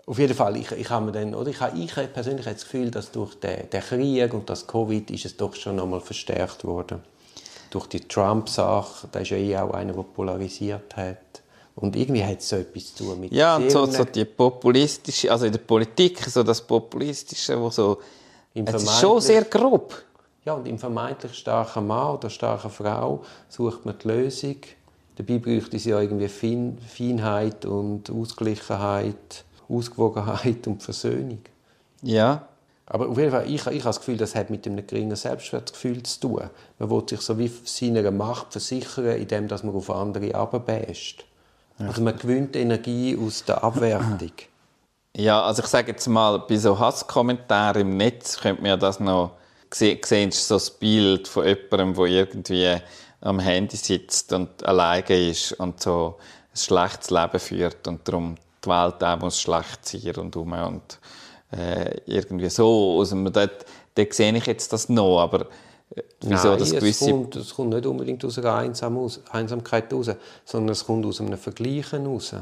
Auf 0.08 0.20
jeden 0.20 0.34
Fall, 0.34 0.56
ich, 0.56 0.70
ich 0.70 0.88
habe 0.88 1.06
mir 1.06 1.12
dann, 1.12 1.34
oder 1.34 1.50
ich, 1.50 1.60
habe, 1.60 1.76
ich 1.76 1.96
habe 1.96 2.06
persönlich 2.06 2.44
das 2.44 2.62
Gefühl, 2.62 2.92
dass 2.92 3.10
durch 3.10 3.34
den, 3.40 3.68
den 3.68 3.80
Krieg 3.80 4.32
und 4.32 4.48
das 4.48 4.64
Covid 4.64 5.10
ist 5.10 5.24
es 5.24 5.36
doch 5.36 5.54
schon 5.56 5.76
nochmal 5.76 6.00
verstärkt 6.00 6.64
worden. 6.64 7.02
Durch 7.70 7.88
die 7.88 8.00
Trump-Sache, 8.00 9.08
der 9.08 9.22
ist 9.22 9.30
ja 9.30 9.36
eh 9.36 9.56
auch 9.58 9.74
einer, 9.74 9.92
der 9.92 10.02
polarisiert 10.02 10.96
hat. 10.96 11.18
Und 11.74 11.96
irgendwie 11.96 12.24
hat 12.24 12.38
es 12.38 12.48
so 12.48 12.56
etwas 12.56 12.94
zu 12.94 13.04
tun 13.04 13.20
mit 13.20 13.32
ja, 13.32 13.56
und 13.56 13.70
so, 13.70 13.84
so 13.84 14.04
die 14.04 14.24
populistische, 14.24 15.30
also 15.30 15.44
in 15.44 15.52
der 15.52 15.58
Politik, 15.58 16.20
so 16.20 16.42
das 16.44 16.62
Populistische, 16.62 17.60
wo 17.60 17.68
so, 17.68 17.98
es 18.54 18.82
ist 18.82 19.00
schon 19.00 19.20
sehr 19.20 19.42
grob. 19.42 20.02
Ja, 20.44 20.54
und 20.54 20.66
im 20.68 20.78
vermeintlich 20.78 21.34
starken 21.34 21.88
Mann 21.88 22.14
oder 22.14 22.30
starken 22.30 22.70
Frau 22.70 23.24
sucht 23.48 23.84
man 23.84 23.96
die 23.98 24.08
Lösung. 24.08 24.56
Dabei 25.16 25.38
bräuchte 25.38 25.76
es 25.76 25.84
ja 25.84 26.00
irgendwie 26.00 26.28
Fein 26.28 26.78
Feinheit 26.86 27.66
und 27.66 28.08
Ausgeglichenheit, 28.08 29.44
Ausgewogenheit 29.68 30.66
und 30.66 30.82
Versöhnung. 30.82 31.40
Ja, 32.02 32.48
Aber 32.86 33.08
auf 33.08 33.18
jeden 33.18 33.32
Fall, 33.32 33.46
ich, 33.46 33.54
ich 33.54 33.66
habe 33.66 33.80
das 33.80 33.98
Gefühl, 33.98 34.16
das 34.16 34.34
hat 34.34 34.48
mit 34.50 34.66
einem 34.66 34.86
geringen 34.86 35.16
Selbstwertgefühl 35.16 36.02
zu 36.04 36.20
tun. 36.20 36.50
Man 36.78 36.90
will 36.90 37.02
sich 37.08 37.20
so 37.20 37.36
wie 37.38 37.50
seiner 37.64 38.10
Macht 38.12 38.52
versichern, 38.52 39.16
indem 39.16 39.48
dass 39.48 39.64
man 39.64 39.74
auf 39.74 39.90
andere 39.90 40.34
abbäst. 40.34 41.24
Also 41.78 42.00
man 42.00 42.16
gewinnt 42.16 42.56
Energie 42.56 43.18
aus 43.18 43.44
der 43.44 43.62
Abwertung. 43.62 44.32
Ja, 45.18 45.42
also 45.44 45.62
ich 45.62 45.68
sage 45.68 45.92
jetzt 45.92 46.06
mal, 46.08 46.40
bei 46.40 46.58
so 46.58 46.78
Hasskommentaren 46.78 47.80
im 47.80 47.96
Netz 47.96 48.38
könnte 48.38 48.60
man 48.60 48.68
ja 48.68 48.76
das 48.76 49.00
noch 49.00 49.30
sehen, 49.72 49.98
sehen 50.04 50.30
so 50.30 50.56
das 50.56 50.70
Bild 50.70 51.26
von 51.26 51.46
jemandem, 51.46 51.94
der 51.94 52.06
irgendwie 52.06 52.76
am 53.22 53.38
Handy 53.38 53.76
sitzt 53.78 54.34
und 54.34 54.62
alleine 54.66 55.30
ist 55.30 55.52
und 55.52 55.80
so 55.80 56.16
ein 56.52 56.56
schlechtes 56.58 57.08
Leben 57.08 57.38
führt 57.38 57.88
und 57.88 58.06
darum 58.06 58.34
die 58.66 58.70
Welt 58.70 59.02
auch 59.02 59.18
muss 59.18 59.40
schlecht 59.40 59.86
sein 59.86 60.12
rundherum 60.14 60.52
und 60.52 60.98
äh, 61.52 62.00
irgendwie 62.06 62.50
so. 62.50 62.98
Also 62.98 63.16
dort, 63.28 63.64
dort 63.94 64.12
sehe 64.12 64.36
ich 64.36 64.46
jetzt 64.46 64.72
das 64.72 64.88
noch, 64.88 65.20
aber 65.20 65.46
äh, 65.94 66.02
wieso 66.20 66.50
Nein, 66.50 66.58
das 66.58 66.72
es 66.72 66.80
gewisse... 66.80 67.10
kommt, 67.10 67.36
es 67.36 67.54
kommt 67.54 67.70
nicht 67.70 67.86
unbedingt 67.86 68.24
aus 68.24 68.38
einer 68.38 68.54
Einsam 68.54 68.98
aus, 68.98 69.20
Einsamkeit 69.30 69.92
raus, 69.92 70.10
sondern 70.44 70.72
es 70.72 70.84
kommt 70.84 71.06
aus 71.06 71.20
einem 71.20 71.38
Vergleichen 71.38 72.06
raus. 72.06 72.34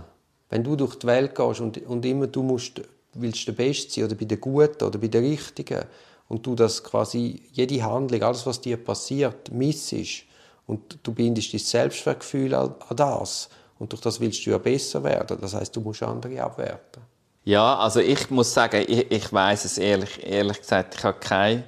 Wenn 0.51 0.65
du 0.65 0.77
durch 0.77 0.97
die 0.97 1.07
Welt 1.07 1.35
gehst 1.35 1.61
und, 1.61 1.85
und 1.87 2.05
immer 2.05 2.27
du 2.27 2.43
musst, 2.43 2.81
willst 3.15 3.47
der 3.47 3.53
Beste 3.53 3.93
sein 3.93 4.05
oder 4.05 4.15
bei 4.15 4.25
der 4.25 4.39
Guten 4.39 4.85
oder 4.85 4.99
bei 4.99 5.09
der 5.09 5.23
Richtigen 5.23 5.85
und 6.29 6.47
du 6.47 6.55
das 6.55 6.83
quasi, 6.83 7.43
jede 7.53 7.83
Handlung, 7.83 8.23
alles 8.23 8.47
was 8.47 8.61
dir 8.61 8.77
passiert, 8.77 9.53
missest 9.53 10.25
und 10.67 10.99
du 11.03 11.13
bindest 11.13 11.53
dein 11.53 11.61
Selbstwertgefühl 11.61 12.55
an, 12.55 12.75
an 12.89 12.97
das 12.97 13.49
und 13.79 13.93
durch 13.93 14.03
das 14.03 14.21
willst 14.21 14.45
du 14.47 14.51
ja 14.51 14.59
besser 14.59 15.03
werden. 15.03 15.39
Das 15.41 15.55
heißt, 15.55 15.75
du 15.75 15.81
musst 15.81 16.03
andere 16.03 16.43
abwerten. 16.43 17.03
Ja, 17.45 17.77
also 17.77 18.01
ich 18.01 18.31
muss 18.31 18.55
sagen, 18.55 18.85
ich, 18.89 19.11
ich 19.11 19.33
weiß 19.33 19.67
es 19.67 19.77
ehrlich, 19.77 20.25
ehrlich 20.25 20.61
gesagt, 20.61 20.95
ich 20.95 21.05
habe 21.05 21.19
keine 21.19 21.65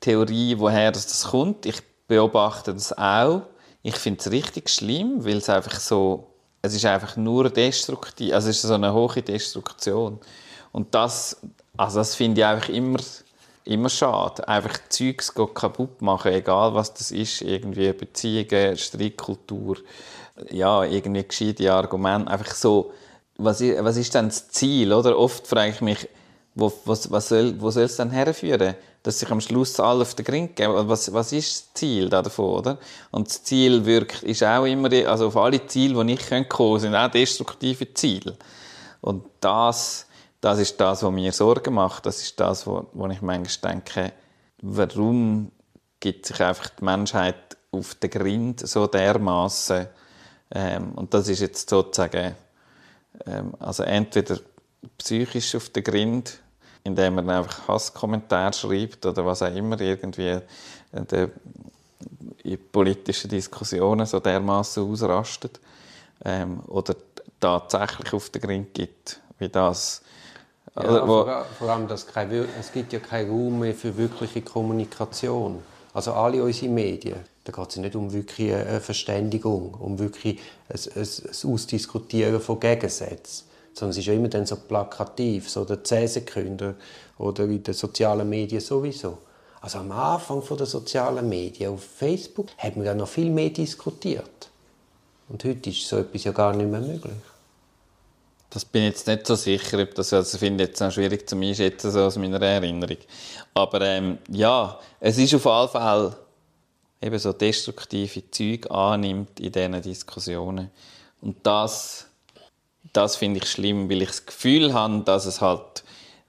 Theorie, 0.00 0.58
woher 0.58 0.90
das, 0.90 1.06
das 1.06 1.24
kommt. 1.30 1.64
Ich 1.66 1.80
beobachte 2.08 2.74
das 2.74 2.96
auch. 2.96 3.42
Ich 3.82 3.96
finde 3.96 4.20
es 4.20 4.30
richtig 4.30 4.68
schlimm, 4.68 5.24
weil 5.24 5.36
es 5.36 5.48
einfach 5.48 5.78
so, 5.78 6.26
es 6.60 6.74
ist 6.74 6.84
einfach 6.84 7.16
nur 7.16 7.50
destruktiv, 7.50 8.32
also 8.34 8.50
es 8.50 8.56
ist 8.56 8.62
so 8.62 8.74
eine 8.74 8.92
hohe 8.92 9.22
Destruktion. 9.22 10.18
Und 10.72 10.92
das, 10.92 11.36
also 11.76 12.00
das 12.00 12.16
finde 12.16 12.40
ich 12.40 12.46
einfach 12.46 12.68
immer, 12.68 12.98
immer 13.64 13.88
schade. 13.88 14.46
Einfach 14.48 14.76
Zeugs 14.88 15.32
kaputt 15.32 16.02
machen, 16.02 16.32
egal 16.32 16.74
was 16.74 16.92
das 16.92 17.12
ist, 17.12 17.42
irgendwie 17.42 17.92
Beziehungen, 17.92 18.76
Streitkultur, 18.76 19.76
ja, 20.50 20.84
irgendwie 20.84 21.24
gescheite 21.24 21.72
Argumente, 21.72 22.30
einfach 22.30 22.54
so, 22.54 22.92
was 23.38 23.60
was 23.60 23.96
ist 23.96 24.14
denn 24.14 24.26
das 24.26 24.48
Ziel, 24.48 24.92
oder? 24.92 25.18
Oft 25.18 25.46
frage 25.46 25.70
ich 25.70 25.80
mich, 25.80 26.08
wo, 26.56 26.72
was, 26.86 27.10
was 27.10 27.28
soll, 27.28 27.60
wo 27.60 27.70
soll 27.70 27.84
es 27.84 27.96
dann 27.96 28.10
herführen? 28.10 28.74
Dass 29.02 29.20
sich 29.20 29.30
am 29.30 29.40
Schluss 29.40 29.78
alle 29.78 30.02
auf 30.02 30.14
den 30.14 30.24
Grind 30.24 30.56
geben. 30.56 30.88
Was, 30.88 31.12
was 31.12 31.32
ist 31.32 31.52
das 31.52 31.74
Ziel 31.74 32.08
da 32.08 32.22
davon, 32.22 32.58
oder? 32.58 32.78
Und 33.10 33.28
das 33.28 33.44
Ziel 33.44 33.84
wirkt, 33.84 34.22
ist 34.22 34.42
auch 34.42 34.64
immer, 34.64 34.90
also 35.06 35.28
auf 35.28 35.36
alle 35.36 35.64
Ziele, 35.66 35.94
die 35.94 36.04
nicht 36.04 36.28
kommen 36.28 36.48
können, 36.48 36.80
sind 36.80 36.94
auch 36.94 37.10
destruktive 37.10 37.92
Ziele. 37.92 38.36
Und 39.02 39.24
das, 39.40 40.06
das 40.40 40.58
ist 40.58 40.80
das, 40.80 41.02
was 41.02 41.12
mir 41.12 41.30
Sorgen 41.30 41.74
macht. 41.74 42.06
Das 42.06 42.22
ist 42.22 42.40
das, 42.40 42.66
wo, 42.66 42.86
wo 42.94 43.06
ich 43.08 43.20
manchmal 43.20 43.74
denke, 43.74 44.12
warum 44.62 45.52
gibt 46.00 46.26
sich 46.26 46.40
einfach 46.40 46.70
die 46.70 46.84
Menschheit 46.84 47.36
auf 47.70 47.94
den 47.96 48.10
Grind 48.10 48.66
so 48.66 48.86
dermaßen 48.86 49.88
ähm, 50.50 50.92
und 50.92 51.12
das 51.12 51.28
ist 51.28 51.40
jetzt 51.40 51.68
sozusagen 51.68 52.34
ähm, 53.26 53.54
also 53.58 53.82
entweder 53.82 54.38
psychisch 54.98 55.54
auf 55.54 55.68
den 55.70 55.84
Grind, 55.84 56.38
indem 56.84 57.16
man 57.16 57.28
einfach 57.30 57.66
Hasskommentare 57.68 58.52
schreibt 58.52 59.04
oder 59.06 59.24
was 59.26 59.42
auch 59.42 59.54
immer, 59.54 59.80
irgendwie 59.80 60.28
äh, 60.28 60.40
der, 61.10 61.30
in 62.44 62.58
politischen 62.70 63.30
Diskussionen 63.30 64.06
so 64.06 64.20
dermaßen 64.20 64.82
ausrastet, 64.88 65.58
ähm, 66.24 66.60
oder 66.68 66.94
tatsächlich 67.40 68.12
auf 68.12 68.30
den 68.30 68.42
Grind 68.42 68.74
gibt, 68.74 69.20
wie 69.38 69.48
das. 69.48 70.02
Ja, 70.76 70.82
oder 70.82 71.02
wo- 71.08 71.24
vor, 71.24 71.46
vor 71.58 71.70
allem, 71.70 71.88
dass 71.88 72.06
kein, 72.06 72.30
es 72.60 72.70
gibt 72.72 72.92
ja 72.92 73.00
keinen 73.00 73.30
Raum 73.30 73.58
mehr 73.60 73.74
für 73.74 73.96
wirkliche 73.96 74.42
Kommunikation. 74.42 75.62
Also 75.92 76.12
alle 76.12 76.42
unsere 76.42 76.70
Medien, 76.70 77.18
da 77.46 77.52
geht 77.52 77.70
es 77.70 77.76
nicht 77.76 77.94
um 77.94 78.12
wirklich 78.12 78.52
eine 78.52 78.80
Verständigung, 78.80 79.74
um 79.74 79.98
wirklich 80.00 80.40
ein, 80.68 80.80
ein, 80.96 81.02
ein 81.02 81.52
Ausdiskutieren 81.52 82.40
von 82.40 82.58
Gegensätzen, 82.58 83.46
sondern 83.72 83.90
es 83.90 83.98
ist 83.98 84.06
ja 84.06 84.14
immer 84.14 84.28
dann 84.28 84.46
so 84.46 84.56
plakativ, 84.56 85.48
so 85.48 85.64
der 85.64 85.84
10 85.84 86.08
Sekunden 86.08 86.74
oder 87.18 87.44
in 87.44 87.62
den 87.62 87.74
sozialen 87.74 88.28
Medien 88.28 88.60
sowieso. 88.60 89.18
Also 89.60 89.78
am 89.78 89.92
Anfang 89.92 90.42
der 90.56 90.66
sozialen 90.66 91.28
Medien 91.28 91.72
auf 91.72 91.84
Facebook 91.84 92.48
hat 92.58 92.76
man 92.76 92.86
ja 92.86 92.94
noch 92.94 93.08
viel 93.08 93.30
mehr 93.30 93.50
diskutiert. 93.50 94.50
Und 95.28 95.44
heute 95.44 95.70
ist 95.70 95.86
so 95.86 95.98
etwas 95.98 96.24
ja 96.24 96.32
gar 96.32 96.54
nicht 96.54 96.70
mehr 96.70 96.80
möglich. 96.80 97.14
Das 98.50 98.64
bin 98.64 98.82
ich 98.82 98.90
jetzt 98.90 99.06
nicht 99.06 99.26
so 99.26 99.34
sicher, 99.34 99.80
ob 99.80 99.94
das 99.94 100.12
also 100.12 100.38
finde 100.38 100.64
ich 100.64 100.70
jetzt 100.70 100.80
noch 100.80 100.90
schwierig 100.90 101.28
zu 101.28 101.36
einschätzen, 101.36 101.90
so 101.90 102.00
aus 102.00 102.16
meiner 102.16 102.40
Erinnerung. 102.40 102.98
Aber 103.54 103.80
ähm, 103.82 104.18
ja, 104.30 104.78
es 104.98 105.18
ist 105.18 105.34
auf 105.34 105.46
alle 105.46 105.68
Fälle 105.68 106.25
eben 107.00 107.18
so 107.18 107.32
destruktive 107.32 108.30
Zeug 108.30 108.70
annimmt 108.70 109.38
in 109.40 109.52
diesen 109.52 109.82
Diskussionen. 109.82 110.70
Und 111.20 111.36
das, 111.44 112.06
das 112.92 113.16
finde 113.16 113.40
ich 113.40 113.50
schlimm, 113.50 113.88
weil 113.90 114.02
ich 114.02 114.08
das 114.08 114.26
Gefühl 114.26 114.72
habe, 114.72 115.00
dass 115.00 115.26
es 115.26 115.40
halt 115.40 115.84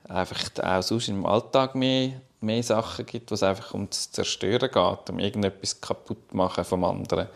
einfach 0.08 0.40
auch 0.64 0.84
sonst 0.84 1.10
im 1.10 1.26
Alltag 1.26 1.76
mehr, 1.76 2.22
mehr 2.42 2.64
Sachen 2.64 3.06
gibt, 3.06 3.32
wo 3.32 3.36
es 3.36 3.44
einfach 3.44 3.74
um 3.74 3.90
das 3.90 4.12
Zerstören 4.12 4.70
geht, 4.72 5.10
um 5.10 5.20
irgendetwas 5.20 5.82
kaputt 5.82 6.34
machen 6.34 6.64
vom 6.64 6.84
anderen. 6.84 7.28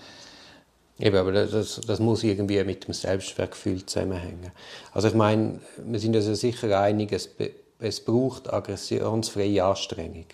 Eben, 1.00 1.18
aber 1.18 1.32
das, 1.32 1.82
das 1.82 2.00
muss 2.00 2.24
irgendwie 2.24 2.64
mit 2.64 2.88
dem 2.88 2.94
Selbstwertgefühl 2.94 3.86
zusammenhängen. 3.86 4.52
Also 4.94 5.08
ich 5.08 5.16
meine, 5.16 5.60
wir 5.78 6.00
sind 6.00 6.16
uns 6.16 6.28
ja 6.28 6.36
sicher 6.36 6.80
einig, 6.80 7.12
es, 7.12 7.30
es 7.80 8.00
braucht 8.02 8.54
aggressionsfreie 8.54 9.64
Anstrengung. 9.64 10.28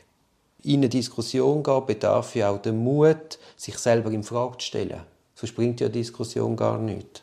In 0.67 0.81
eine 0.81 0.89
Diskussion 0.89 1.63
gehen 1.63 1.85
bedarf 1.85 2.35
ja 2.35 2.49
auch 2.49 2.61
der 2.61 2.73
Mut, 2.73 3.39
sich 3.55 3.77
selber 3.77 4.11
in 4.11 4.21
Frage 4.21 4.57
zu 4.57 4.67
stellen. 4.67 4.99
Sonst 5.33 5.55
bringt 5.55 5.79
ja 5.79 5.87
die 5.87 5.99
Diskussion 5.99 6.57
gar 6.57 6.77
nichts. 6.77 7.21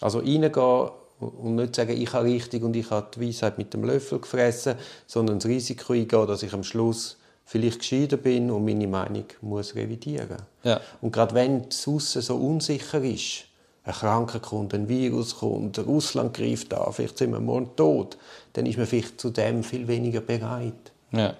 Also 0.00 0.20
reingehen 0.20 0.88
und 1.20 1.56
nicht 1.56 1.76
sagen, 1.76 2.00
ich 2.00 2.10
habe 2.14 2.24
richtig 2.24 2.62
und 2.62 2.74
ich 2.74 2.90
habe 2.90 3.08
die 3.14 3.28
Weisheit 3.28 3.58
mit 3.58 3.74
dem 3.74 3.84
Löffel 3.84 4.20
gefressen, 4.20 4.76
sondern 5.06 5.38
das 5.38 5.46
Risiko 5.50 5.92
eingehen, 5.92 6.26
dass 6.26 6.42
ich 6.42 6.54
am 6.54 6.64
Schluss 6.64 7.18
vielleicht 7.44 7.80
gescheiter 7.80 8.16
bin 8.16 8.50
und 8.50 8.64
meine 8.64 8.88
Meinung 8.88 9.26
muss 9.42 9.74
revidieren. 9.74 10.38
Ja. 10.62 10.80
Und 11.02 11.12
gerade 11.12 11.34
wenn 11.34 11.68
das 11.68 11.86
Aussen 11.86 12.22
so 12.22 12.36
unsicher 12.36 13.04
ist, 13.04 13.44
ein 13.84 13.92
Kranker 13.92 14.40
kommt, 14.40 14.72
ein 14.72 14.88
Virus 14.88 15.36
kommt, 15.36 15.78
Russland 15.78 16.32
greift 16.32 16.72
an, 16.72 16.90
vielleicht 16.90 17.18
sind 17.18 17.32
wir 17.32 17.40
morgen 17.40 17.76
tot, 17.76 18.16
dann 18.54 18.64
ist 18.64 18.78
man 18.78 18.86
vielleicht 18.86 19.20
zu 19.20 19.28
dem 19.28 19.62
viel 19.62 19.86
weniger 19.86 20.22
bereit. 20.22 20.92
Ja. 21.12 21.36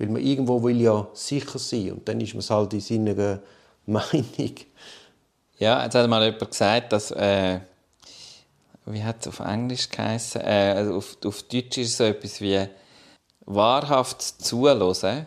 Weil 0.00 0.08
man 0.08 0.22
irgendwo 0.22 0.62
will 0.62 0.80
ja 0.80 1.08
sicher 1.12 1.58
sein 1.58 1.92
und 1.92 2.08
dann 2.08 2.22
ist 2.22 2.32
man 2.32 2.42
halt 2.48 2.72
in 2.72 2.80
seiner 2.80 3.40
Meinung. 3.86 4.54
Ja, 5.58 5.84
jetzt 5.84 5.94
hat 5.94 6.08
mal 6.08 6.24
jemand 6.24 6.50
gesagt, 6.50 6.90
dass 6.94 7.10
äh, 7.10 7.60
wie 8.86 9.04
hat 9.04 9.20
es 9.20 9.28
auf 9.28 9.40
Englisch 9.40 9.90
geheißen? 9.90 10.40
Äh, 10.40 10.72
also 10.74 10.94
auf, 10.94 11.18
auf 11.22 11.42
Deutsch 11.42 11.76
ist 11.76 11.88
es 11.88 11.96
so 11.98 12.04
etwas 12.04 12.40
wie 12.40 12.66
wahrhaft 13.44 14.22
zuhören 14.22 15.26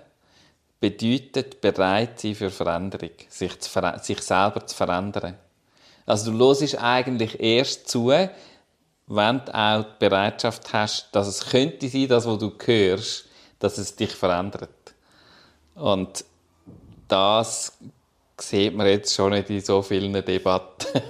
bedeutet 0.80 1.62
bereit 1.62 2.20
sein 2.20 2.34
für 2.34 2.50
Veränderung, 2.50 3.12
sich, 3.30 3.54
ver 3.62 4.00
sich 4.00 4.24
selber 4.24 4.66
zu 4.66 4.76
verändern. 4.76 5.36
Also 6.08 6.32
du 6.32 6.40
hörst 6.40 6.82
eigentlich 6.82 7.40
erst 7.40 7.88
zu, 7.88 8.08
wenn 8.08 9.46
du 9.46 9.56
auch 9.56 9.84
die 9.84 10.10
Bereitschaft 10.10 10.74
hast, 10.74 11.10
dass 11.12 11.28
es 11.28 11.46
könnte 11.46 11.88
sein, 11.88 12.08
das, 12.08 12.26
was 12.26 12.40
du 12.40 12.52
hörst, 12.66 13.26
dass 13.64 13.78
es 13.78 13.96
dich 13.96 14.12
verändert. 14.12 14.94
Und 15.76 16.26
das 17.08 17.78
sieht 18.38 18.76
man 18.76 18.88
jetzt 18.88 19.16
schon 19.16 19.32
nicht 19.32 19.50
in 19.50 19.62
so 19.62 19.82
vielen 19.82 20.14
Debatten. 20.14 21.02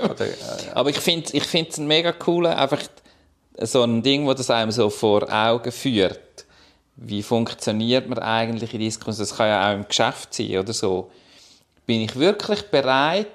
Aber 0.74 0.90
ich 0.90 1.00
finde 1.00 1.36
ich 1.36 1.52
es 1.52 1.78
mega 1.78 2.14
cool, 2.26 2.46
einfach 2.46 2.80
so 3.60 3.82
ein 3.82 4.04
Ding, 4.04 4.24
das 4.26 4.36
das 4.36 4.50
einem 4.50 4.70
so 4.70 4.88
vor 4.88 5.32
Augen 5.32 5.72
führt. 5.72 6.46
Wie 6.94 7.24
funktioniert 7.24 8.08
man 8.08 8.20
eigentlich 8.20 8.72
in 8.72 8.80
Diskussionen? 8.80 9.28
Das 9.28 9.36
kann 9.36 9.48
ja 9.48 9.68
auch 9.68 9.74
im 9.74 9.88
Geschäft 9.88 10.34
sein 10.34 10.58
oder 10.58 10.72
so. 10.72 11.10
Bin 11.86 12.02
ich 12.02 12.14
wirklich 12.14 12.62
bereit, 12.70 13.26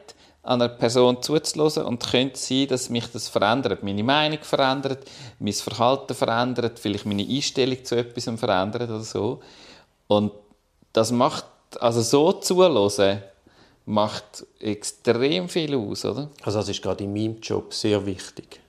einer 0.43 0.67
Person 0.67 1.21
zuzulassen 1.21 1.86
und 1.86 2.06
könnte 2.06 2.38
sein, 2.38 2.67
dass 2.67 2.89
mich 2.89 3.08
das 3.08 3.29
verändert, 3.29 3.82
meine 3.82 4.03
Meinung 4.03 4.39
verändert, 4.41 5.10
mein 5.39 5.53
Verhalten 5.53 6.13
verändert, 6.13 6.79
vielleicht 6.79 7.06
meine 7.06 7.23
Einstellung 7.23 7.84
zu 7.84 7.95
etwas 7.95 8.25
verändert 8.39 8.89
oder 8.89 8.99
so. 8.99 9.39
Und 10.08 10.34
das 10.91 11.12
macht, 11.12 11.45
also 11.79 12.01
so 12.01 12.34
zulassen, 12.34 13.23
macht 13.86 14.45
extrem 14.60 15.47
viel 15.49 15.75
aus, 15.75 16.06
oder? 16.06 16.29
Also 16.41 16.60
das 16.60 16.69
ist 16.69 16.82
gerade 16.82 17.03
in 17.03 17.13
meinem 17.13 17.39
Job 17.39 17.73
sehr 17.73 18.06
wichtig. 18.06 18.62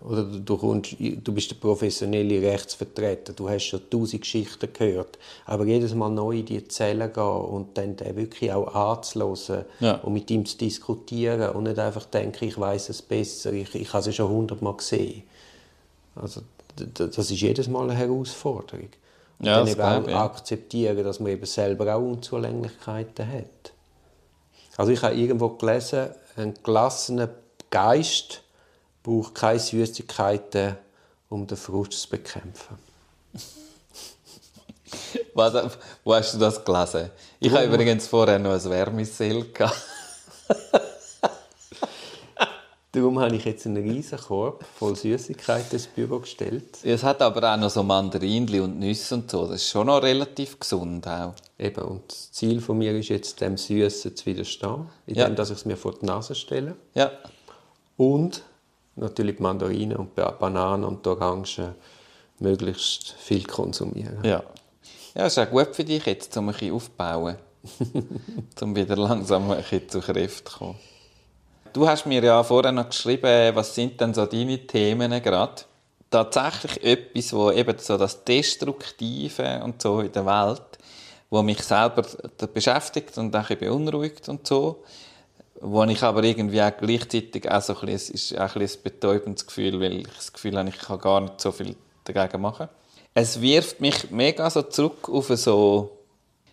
Oder 0.00 0.24
du, 0.24 0.56
kommst, 0.56 0.96
du 0.98 1.32
bist 1.32 1.50
der 1.50 1.56
professionelle 1.56 2.40
Rechtsvertreter, 2.40 3.32
du 3.32 3.48
hast 3.48 3.64
schon 3.64 3.90
tausend 3.90 4.22
Geschichten 4.22 4.72
gehört, 4.72 5.18
aber 5.44 5.64
jedes 5.64 5.92
Mal 5.92 6.10
neu 6.10 6.38
in 6.38 6.46
die 6.46 6.68
Zellen 6.68 7.12
gehen 7.12 7.24
und 7.24 7.76
dann 7.76 7.96
den 7.96 8.14
wirklich 8.14 8.52
auch 8.52 8.72
anzuhören 8.74 9.64
ja. 9.80 9.96
und 9.96 10.12
mit 10.12 10.30
ihm 10.30 10.46
zu 10.46 10.56
diskutieren 10.56 11.50
und 11.50 11.64
nicht 11.64 11.80
einfach 11.80 12.04
denken, 12.04 12.44
ich 12.44 12.58
weiß 12.58 12.90
es 12.90 13.02
besser, 13.02 13.52
ich, 13.52 13.74
ich 13.74 13.92
habe 13.92 14.08
es 14.08 14.14
schon 14.14 14.30
hundertmal 14.30 14.74
gesehen. 14.74 15.24
Also 16.14 16.42
das 16.94 17.18
ist 17.18 17.40
jedes 17.40 17.68
Mal 17.68 17.82
eine 17.82 17.94
Herausforderung. 17.94 18.88
Und 19.40 19.46
ja, 19.46 19.58
dann 19.58 19.68
eben 19.68 19.80
auch 19.80 20.08
ja. 20.08 20.24
akzeptieren, 20.24 21.02
dass 21.02 21.18
man 21.18 21.32
eben 21.32 21.46
selber 21.46 21.94
auch 21.94 22.02
Unzulänglichkeiten 22.02 23.26
hat. 23.26 23.72
Also 24.76 24.92
ich 24.92 25.02
habe 25.02 25.14
irgendwo 25.16 25.48
gelesen, 25.50 26.10
ein 26.36 26.54
gelassener 26.62 27.30
Geist 27.70 28.42
braucht 29.02 29.34
keine 29.34 29.58
Süßigkeiten, 29.58 30.76
um 31.28 31.46
den 31.46 31.56
Frust 31.56 31.92
zu 31.92 32.08
bekämpfen. 32.08 32.78
Was, 35.34 35.78
wo 36.04 36.14
hast 36.14 36.34
du 36.34 36.38
das 36.38 36.64
gelesen? 36.64 37.10
Ich 37.40 37.52
habe 37.52 37.64
übrigens 37.64 38.06
vorher 38.06 38.38
noch 38.38 38.52
ein 38.52 38.64
Wärmesel 38.64 39.46
Darum 42.90 43.20
habe 43.20 43.36
ich 43.36 43.44
jetzt 43.44 43.66
einen 43.66 43.88
riesen 43.88 44.18
Korb 44.18 44.64
voll 44.78 44.96
Süßigkeiten 44.96 45.72
ins 45.72 45.86
Büro 45.86 46.20
gestellt. 46.20 46.78
Es 46.82 47.04
hat 47.04 47.20
aber 47.20 47.52
auch 47.52 47.58
noch 47.58 47.68
so 47.68 47.82
Mandarinli 47.82 48.60
und 48.60 48.78
Nüsse 48.78 49.14
und 49.14 49.30
so. 49.30 49.46
Das 49.46 49.56
ist 49.56 49.68
schon 49.68 49.88
noch 49.88 50.02
relativ 50.02 50.58
gesund 50.58 51.06
auch. 51.06 51.34
Eben, 51.58 51.82
und 51.82 52.10
das 52.10 52.32
Ziel 52.32 52.60
von 52.60 52.78
mir 52.78 52.96
ist 52.98 53.10
jetzt, 53.10 53.42
dem 53.42 53.58
Süßen 53.58 54.16
zu 54.16 54.26
widerstehen, 54.26 54.88
indem 55.06 55.36
ja. 55.36 55.42
ich 55.42 55.50
es 55.50 55.66
mir 55.66 55.76
vor 55.76 55.94
die 56.00 56.06
Nase 56.06 56.34
stelle. 56.34 56.76
Ja. 56.94 57.12
Und 57.98 58.42
natürlich 58.98 59.38
Mandarinen 59.38 59.96
und 59.96 60.14
Bananen 60.14 60.84
und 60.84 61.06
Orangen 61.06 61.74
möglichst 62.38 63.12
viel 63.12 63.44
konsumieren. 63.44 64.18
Ja. 64.22 64.42
Ja, 65.14 65.26
ist 65.26 65.38
auch 65.38 65.50
gut 65.50 65.74
für 65.74 65.84
dich 65.84 66.04
jetzt, 66.06 66.36
um 66.36 66.48
ein 66.48 66.52
bisschen 66.52 66.74
aufzubauen. 66.74 67.36
um 68.60 68.76
wieder 68.76 68.96
langsam 68.96 69.50
ein 69.50 69.58
bisschen 69.58 69.88
zu 69.88 70.00
Kräften 70.00 70.46
zu 70.46 70.58
kommen. 70.58 70.78
Du 71.72 71.86
hast 71.88 72.06
mir 72.06 72.22
ja 72.22 72.42
vorher 72.42 72.72
noch 72.72 72.88
geschrieben, 72.88 73.54
was 73.54 73.74
sind 73.74 74.00
denn 74.00 74.14
so 74.14 74.26
deine 74.26 74.66
Themen 74.66 75.22
gerade? 75.22 75.62
Tatsächlich 76.10 76.82
etwas, 76.82 77.32
wo 77.34 77.50
eben 77.50 77.76
so 77.78 77.98
das 77.98 78.24
Destruktive 78.24 79.60
und 79.62 79.82
so 79.82 80.00
in 80.00 80.12
der 80.12 80.24
Welt, 80.24 80.78
wo 81.28 81.42
mich 81.42 81.62
selber 81.62 82.06
beschäftigt 82.54 83.18
und 83.18 83.36
auch 83.36 83.48
beunruhigt 83.48 84.28
und 84.28 84.46
so 84.46 84.82
wo 85.60 85.84
ich 85.84 86.02
aber 86.02 86.22
irgendwie 86.22 86.62
auch 86.62 86.76
gleichzeitig 86.76 87.50
auch 87.50 87.62
so 87.62 87.74
ein 87.74 87.86
bisschen, 87.86 87.94
es 87.96 88.10
ist 88.10 88.38
auch 88.38 88.54
ein, 88.54 88.60
bisschen 88.60 88.80
ein 88.80 88.84
betäubendes 88.84 89.46
Gefühl, 89.46 89.80
weil 89.80 90.00
ich 90.00 90.08
das 90.08 90.32
Gefühl 90.32 90.56
habe, 90.58 90.68
ich 90.68 90.78
kann 90.78 90.98
gar 91.00 91.20
nicht 91.20 91.40
so 91.40 91.52
viel 91.52 91.76
dagegen 92.04 92.40
machen. 92.40 92.68
Es 93.14 93.40
wirft 93.40 93.80
mich 93.80 94.10
mega 94.10 94.48
so 94.50 94.62
zurück 94.62 95.08
auf 95.08 95.28
so, 95.28 95.98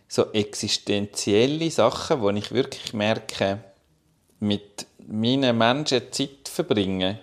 so 0.08 0.32
existenzielle 0.32 1.70
Sachen, 1.70 2.22
wo 2.22 2.30
ich 2.32 2.52
wirklich 2.52 2.94
merke, 2.94 3.60
mit 4.40 4.88
meinen 5.08 5.58
Menschen 5.58 6.02
Zeit 6.12 6.50
verbringen, 6.50 7.20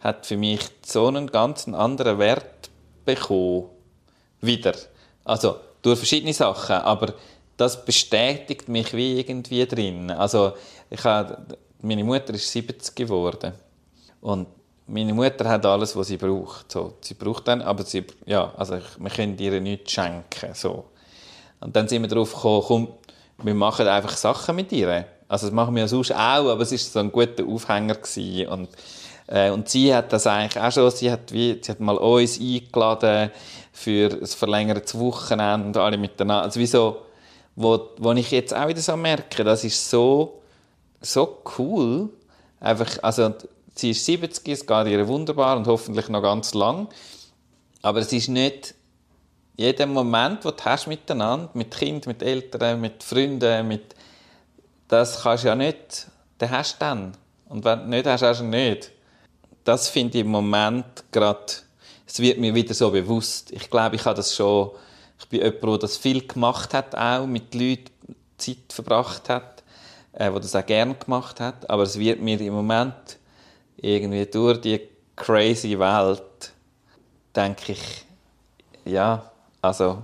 hat 0.00 0.26
für 0.26 0.36
mich 0.36 0.60
so 0.86 1.08
einen 1.08 1.26
ganz 1.26 1.66
anderen 1.66 2.18
Wert 2.18 2.70
bekommen. 3.04 3.66
Wieder. 4.40 4.74
Also, 5.24 5.56
durch 5.82 5.98
verschiedene 5.98 6.32
Sachen, 6.32 6.76
aber 6.76 7.14
das 7.58 7.84
bestätigt 7.84 8.68
mich 8.68 8.94
wie 8.94 9.20
irgendwie 9.20 9.66
drin. 9.66 10.10
Also 10.10 10.52
ich 10.88 11.04
habe, 11.04 11.58
meine 11.82 12.04
Mutter 12.04 12.32
ist 12.32 12.50
70 12.50 12.94
geworden 12.94 13.52
und 14.20 14.46
meine 14.86 15.12
Mutter 15.12 15.46
hat 15.46 15.66
alles, 15.66 15.94
was 15.94 16.06
sie 16.06 16.16
braucht. 16.16 16.72
So, 16.72 16.94
sie 17.02 17.14
braucht 17.14 17.46
dann, 17.48 17.60
aber 17.60 17.82
sie, 17.82 18.04
ja, 18.24 18.54
also 18.56 18.76
ich, 18.76 18.84
wir 18.98 19.10
können 19.10 19.36
ihr 19.36 19.60
nichts 19.60 19.92
schenken. 19.92 20.54
So. 20.54 20.86
Und 21.60 21.76
dann 21.76 21.88
sind 21.88 22.02
wir 22.02 22.08
darauf 22.08 22.32
gekommen, 22.32 22.62
komm, 22.66 22.88
wir 23.42 23.54
machen 23.54 23.86
einfach 23.86 24.16
Sachen 24.16 24.56
mit 24.56 24.72
ihr. 24.72 25.04
Also 25.26 25.46
das 25.46 25.54
machen 25.54 25.74
wir 25.74 25.82
ja 25.82 25.88
sonst 25.88 26.12
auch, 26.12 26.48
aber 26.48 26.62
es 26.62 26.72
war 26.72 26.78
so 26.78 26.98
ein 27.00 27.12
guter 27.12 27.44
Aufhänger 27.46 27.96
gewesen. 27.96 28.48
und 28.48 28.68
äh, 29.26 29.50
und 29.50 29.68
sie 29.68 29.94
hat 29.94 30.10
das 30.12 30.26
eigentlich 30.26 30.62
auch 30.62 30.72
schon, 30.72 30.90
sie 30.90 31.10
hat, 31.12 31.32
wie, 31.32 31.58
sie 31.60 31.70
hat 31.70 31.80
mal 31.80 31.98
uns 31.98 32.40
eingeladen 32.40 33.30
für 33.72 34.10
ein 34.10 34.26
verlängertes 34.26 34.98
Wochenende, 34.98 35.82
alle 35.82 35.98
miteinander, 35.98 36.44
also 36.44 36.58
wie 36.58 36.66
so, 36.66 37.02
wo, 37.58 37.90
wo 37.98 38.12
ich 38.12 38.30
jetzt 38.30 38.54
auch 38.54 38.68
wieder 38.68 38.80
so 38.80 38.96
merke, 38.96 39.42
das 39.42 39.64
ist 39.64 39.90
so, 39.90 40.40
so 41.00 41.42
cool. 41.58 42.08
Einfach, 42.60 43.02
also, 43.02 43.34
sie 43.74 43.90
ist 43.90 44.04
70, 44.04 44.48
es 44.48 44.64
geht 44.64 44.86
ihr 44.86 45.08
wunderbar 45.08 45.56
und 45.56 45.66
hoffentlich 45.66 46.08
noch 46.08 46.22
ganz 46.22 46.54
lang. 46.54 46.86
Aber 47.82 47.98
es 47.98 48.12
ist 48.12 48.28
nicht 48.28 48.74
jeder 49.56 49.86
Moment, 49.86 50.44
den 50.44 50.52
du 50.56 50.64
hast 50.64 50.86
miteinander, 50.86 51.50
mit 51.54 51.72
Kind, 51.72 52.06
mit 52.06 52.22
Eltern, 52.22 52.80
mit 52.80 53.02
Freunden, 53.02 53.66
mit, 53.66 53.96
das 54.86 55.22
kannst 55.22 55.42
du 55.42 55.48
ja 55.48 55.56
nicht, 55.56 56.06
den 56.40 56.50
hast 56.50 56.74
du 56.74 56.78
dann. 56.78 57.16
Und 57.48 57.64
wenn 57.64 57.80
du 57.80 57.86
nicht 57.88 58.06
hast, 58.06 58.22
hast 58.22 58.40
du 58.40 58.44
nicht. 58.44 58.92
Das 59.64 59.88
finde 59.88 60.18
ich 60.18 60.24
im 60.24 60.30
Moment 60.30 61.02
gerade, 61.10 61.54
es 62.06 62.20
wird 62.20 62.38
mir 62.38 62.54
wieder 62.54 62.72
so 62.72 62.92
bewusst. 62.92 63.50
Ich 63.50 63.68
glaube, 63.68 63.96
ich 63.96 64.04
habe 64.04 64.14
das 64.14 64.32
schon 64.32 64.70
ich 65.18 65.28
bin 65.28 65.40
jemand, 65.40 65.62
der 65.62 65.78
das 65.78 65.96
viel 65.96 66.26
gemacht 66.26 66.74
hat, 66.74 66.94
auch 66.94 67.26
mit 67.26 67.54
Leuten 67.54 67.90
Zeit 68.36 68.72
verbracht 68.72 69.28
hat, 69.28 69.62
äh, 70.12 70.30
der 70.30 70.40
das 70.40 70.54
auch 70.54 70.66
gerne 70.66 70.94
gemacht 70.94 71.40
hat. 71.40 71.68
Aber 71.68 71.82
es 71.82 71.98
wird 71.98 72.20
mir 72.20 72.40
im 72.40 72.54
Moment 72.54 73.18
irgendwie 73.76 74.26
durch 74.26 74.60
die 74.60 74.80
crazy 75.16 75.78
Welt, 75.78 76.52
denke 77.34 77.72
ich, 77.72 78.04
ja, 78.84 79.30
also 79.60 80.02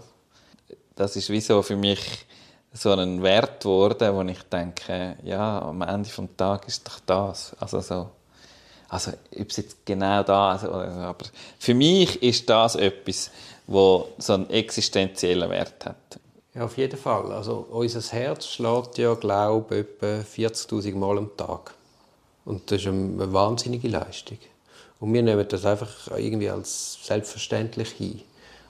das 0.94 1.16
ist 1.16 1.30
wie 1.30 1.40
so 1.40 1.62
für 1.62 1.76
mich 1.76 2.26
so 2.72 2.92
ein 2.92 3.22
Wert 3.22 3.62
geworden, 3.62 4.14
wo 4.14 4.22
ich 4.22 4.42
denke, 4.44 5.16
ja, 5.22 5.62
am 5.62 5.82
Ende 5.82 6.08
des 6.08 6.36
Tages 6.36 6.74
ist 6.74 6.88
doch 6.88 7.00
das. 7.06 7.56
Also 7.60 7.80
so, 7.80 8.10
also 8.88 9.12
ob 9.12 9.50
es 9.50 9.56
jetzt 9.56 9.86
genau 9.86 10.22
da, 10.24 10.50
also, 10.50 10.72
aber 10.72 11.24
für 11.58 11.74
mich 11.74 12.20
ist 12.22 12.50
das 12.50 12.74
etwas, 12.74 13.30
wo 13.66 14.08
so 14.18 14.34
einen 14.34 14.50
existenziellen 14.50 15.50
Wert 15.50 15.84
hat. 15.86 16.20
Ja, 16.54 16.64
auf 16.64 16.76
jeden 16.76 16.98
Fall. 16.98 17.32
Also 17.32 17.66
unser 17.70 18.00
Herz 18.00 18.46
schlägt 18.46 18.98
ja, 18.98 19.14
glaube 19.14 19.76
ich, 19.76 19.80
etwa 19.80 20.22
40'000 20.22 20.94
Mal 20.94 21.18
am 21.18 21.36
Tag. 21.36 21.74
Und 22.44 22.70
das 22.70 22.82
ist 22.82 22.86
eine 22.86 23.32
wahnsinnige 23.32 23.88
Leistung. 23.88 24.38
Und 25.00 25.12
wir 25.12 25.22
nehmen 25.22 25.46
das 25.48 25.64
einfach 25.64 26.16
irgendwie 26.16 26.50
als 26.50 26.98
selbstverständlich 27.02 27.90
hin. 27.90 28.20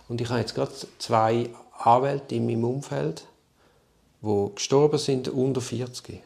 Und 0.08 0.20
ich 0.20 0.28
habe 0.28 0.40
jetzt 0.40 0.54
gerade 0.54 0.72
zwei 0.98 1.50
Anwälte 1.78 2.36
in 2.36 2.46
meinem 2.46 2.64
Umfeld, 2.64 3.24
die 4.22 4.50
gestorben 4.54 4.98
sind 4.98 5.28
unter 5.28 5.60
40. 5.60 6.22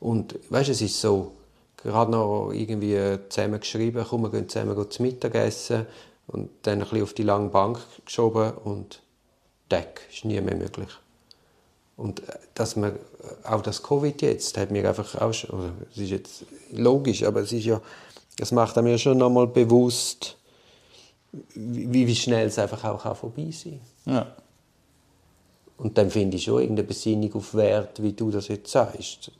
Und 0.00 0.38
weißt, 0.48 0.70
es 0.70 0.80
ist 0.80 1.00
so, 1.00 1.32
gerade 1.76 2.10
noch 2.10 2.50
irgendwie 2.52 2.98
zusammen 3.28 3.60
geschrieben, 3.60 4.04
komm, 4.08 4.22
wir 4.22 4.30
gehen 4.30 4.48
zusammen 4.48 4.90
zum 4.90 5.06
Mittagessen 5.06 5.86
und 6.32 6.50
dann 6.62 6.74
ein 6.74 6.80
bisschen 6.80 7.02
auf 7.02 7.14
die 7.14 7.22
lange 7.22 7.48
Bank 7.48 7.78
geschoben 8.04 8.52
und 8.52 9.02
Deck 9.70 10.00
ist 10.12 10.24
nie 10.24 10.40
mehr 10.40 10.56
möglich. 10.56 10.90
Und 11.96 12.20
äh, 12.28 12.38
dass 12.54 12.76
man, 12.76 12.94
äh, 12.94 12.98
auch 13.44 13.62
das 13.62 13.82
Covid 13.82 14.22
jetzt, 14.22 14.56
hat 14.56 14.70
mir 14.70 14.88
einfach 14.88 15.14
auch 15.20 15.32
schon, 15.32 15.72
es 15.90 15.98
ist 15.98 16.10
jetzt 16.10 16.44
logisch, 16.72 17.22
aber 17.24 17.40
es 17.40 17.52
ist 17.52 17.64
ja 17.64 17.80
Das 18.36 18.52
macht 18.52 18.76
mir 18.76 18.96
schon 18.96 19.18
nochmal 19.18 19.46
bewusst, 19.46 20.38
wie, 21.54 22.06
wie 22.06 22.16
schnell 22.16 22.46
es 22.46 22.58
einfach 22.58 22.82
auch 22.84 23.16
vorbei 23.16 23.50
sein 23.50 23.80
kann. 24.04 24.14
Ja. 24.14 24.36
Und 25.76 25.96
dann 25.98 26.10
finde 26.10 26.36
ich 26.36 26.44
schon 26.44 26.60
irgendeine 26.60 26.88
Besinnung 26.88 27.34
auf 27.34 27.54
Wert, 27.54 28.02
wie 28.02 28.12
du 28.12 28.30
das 28.30 28.48
jetzt 28.48 28.70
sagst. 28.70 29.30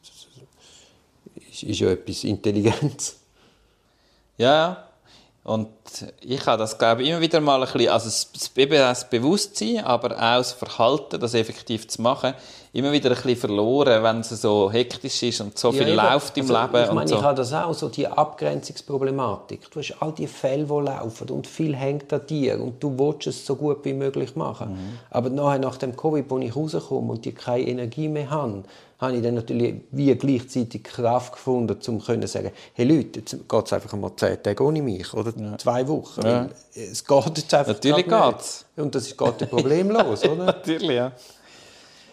Das 1.35 1.63
ist 1.63 1.81
ja 1.81 1.91
etwas 1.91 2.25
Intelligentes. 2.25 3.17
Ja, 4.39 4.90
und 5.51 5.69
ich 6.21 6.47
habe 6.47 6.59
das, 6.59 6.79
glaube 6.79 7.03
ich, 7.03 7.09
immer 7.09 7.21
wieder 7.21 7.41
mal 7.41 7.61
ein 7.61 7.73
bisschen, 7.73 7.91
also 7.91 8.09
das, 8.09 9.11
Bewusstsein, 9.11 9.85
aber 9.85 10.15
auch 10.15 10.39
das 10.39 10.53
Verhalten, 10.53 11.19
das 11.19 11.35
effektiv 11.35 11.89
zu 11.89 12.03
machen, 12.03 12.35
immer 12.73 12.93
wieder 12.93 13.11
ein 13.11 13.17
bisschen 13.17 13.37
verloren, 13.37 14.03
wenn 14.03 14.21
es 14.21 14.29
so 14.29 14.71
hektisch 14.71 15.23
ist 15.25 15.41
und 15.41 15.59
so 15.59 15.73
viel 15.73 15.89
ja, 15.89 16.13
läuft 16.13 16.37
im 16.37 16.51
also, 16.51 16.77
Leben. 16.77 16.85
Ich 16.89 16.93
meine, 16.93 17.09
so. 17.09 17.17
ich 17.17 17.23
habe 17.23 17.35
das 17.35 17.53
auch, 17.53 17.75
so 17.75 17.89
die 17.89 18.07
Abgrenzungsproblematik. 18.07 19.71
Du 19.71 19.81
hast 19.81 19.95
all 20.01 20.13
die 20.13 20.29
Fälle, 20.29 20.65
die 20.65 20.73
laufen 20.73 21.29
und 21.31 21.47
viel 21.47 21.75
hängt 21.75 22.13
an 22.13 22.27
dir 22.29 22.61
und 22.61 22.83
du 22.83 22.97
willst 22.97 23.27
es 23.27 23.45
so 23.45 23.57
gut 23.57 23.85
wie 23.85 23.93
möglich 23.93 24.37
machen. 24.37 24.73
Mhm. 24.73 24.99
Aber 25.11 25.31
nachher, 25.31 25.59
nach 25.59 25.77
dem 25.79 25.97
Covid, 25.97 26.25
wo 26.29 26.39
ich 26.39 26.55
rauskomme 26.55 27.13
und 27.13 27.25
die 27.25 27.33
keine 27.33 27.67
Energie 27.67 28.09
mehr 28.09 28.31
habe, 28.31 28.63
habe 29.01 29.17
ich 29.17 29.23
dann 29.23 29.35
natürlich 29.35 29.77
wie 29.93 30.15
gleichzeitig 30.15 30.85
Kraft 30.85 31.33
gefunden, 31.33 31.77
um 31.87 32.01
zu 32.01 32.27
sagen, 32.27 32.51
hey 32.75 32.85
Leute, 32.85 33.21
jetzt 33.21 33.49
geht 33.49 33.67
es 33.67 33.73
einfach 33.73 33.97
mal 33.97 34.13
zehn 34.15 34.43
Tage 34.43 34.63
ohne 34.63 34.83
mich 34.83 35.13
oder 35.15 35.33
ja. 35.37 35.57
zwei 35.57 35.89
Wochen. 35.89 36.21
Ja. 36.23 36.49
Es 36.75 37.05
geht 37.05 37.39
jetzt 37.39 37.55
einfach 37.55 37.73
Natürlich 37.73 38.07
geht's. 38.07 38.67
Und 38.77 38.95
das 38.95 39.07
ist 39.07 39.17
gerade 39.17 39.47
problemlos, 39.47 40.23
oder? 40.29 40.45
natürlich, 40.45 40.91
ja. 40.91 41.13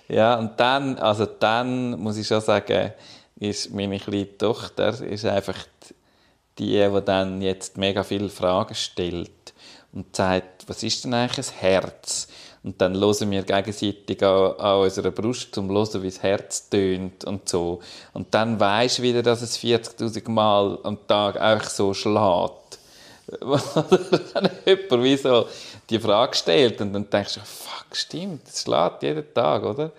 Ja, 0.08 0.40
und 0.40 0.60
dann, 0.60 0.98
also 1.00 1.26
dann 1.26 2.00
muss 2.00 2.18
ich 2.18 2.28
schon 2.28 2.42
sagen, 2.42 2.94
ist 3.40 3.74
meine 3.74 4.00
kleine 4.00 4.38
Tochter 4.38 5.00
ist 5.02 5.26
einfach 5.26 5.58
die, 6.58 6.90
die 6.90 7.02
dann 7.06 7.42
jetzt 7.42 7.78
mega 7.78 8.04
viele 8.04 8.30
Fragen 8.30 8.74
stellt 8.74 9.54
und 9.94 10.16
sagt, 10.16 10.68
was 10.68 10.84
ist 10.84 11.04
denn 11.04 11.14
eigentlich 11.14 11.48
ein 11.48 11.54
Herz? 11.60 12.28
Und 12.64 12.82
dann 12.82 12.96
hören 12.96 13.32
wir 13.32 13.44
gegenseitig 13.44 14.24
an, 14.24 14.54
an 14.58 14.82
unserer 14.82 15.12
Brust, 15.12 15.58
um 15.58 15.70
zu 15.70 15.74
hören, 15.74 16.04
wie 16.04 16.10
das 16.10 16.24
Herz 16.24 16.70
tönt 16.70 17.24
und 17.24 17.48
so. 17.48 17.80
Und 18.14 18.34
dann 18.34 18.60
weisst 18.60 18.98
du 18.98 19.04
wieder, 19.04 19.24
dass 19.24 19.42
es 19.42 19.58
40'000 19.58 20.30
Mal 20.30 20.80
am 20.84 20.98
Tag 21.08 21.40
einfach 21.40 21.70
so 21.70 21.94
schlägt. 21.94 22.67
dann 24.34 24.50
jemand 24.66 25.04
wie 25.04 25.18
so 25.18 25.48
die 25.90 26.00
Frage 26.00 26.36
stellt 26.36 26.80
und 26.82 26.94
dann 26.94 27.10
denkst 27.10 27.36
du, 27.36 27.40
fuck, 27.42 27.96
stimmt, 27.96 28.48
es 28.48 28.62
schlägt 28.62 29.04
jeden 29.04 29.34
Tag, 29.34 29.64
oder? 29.64 29.92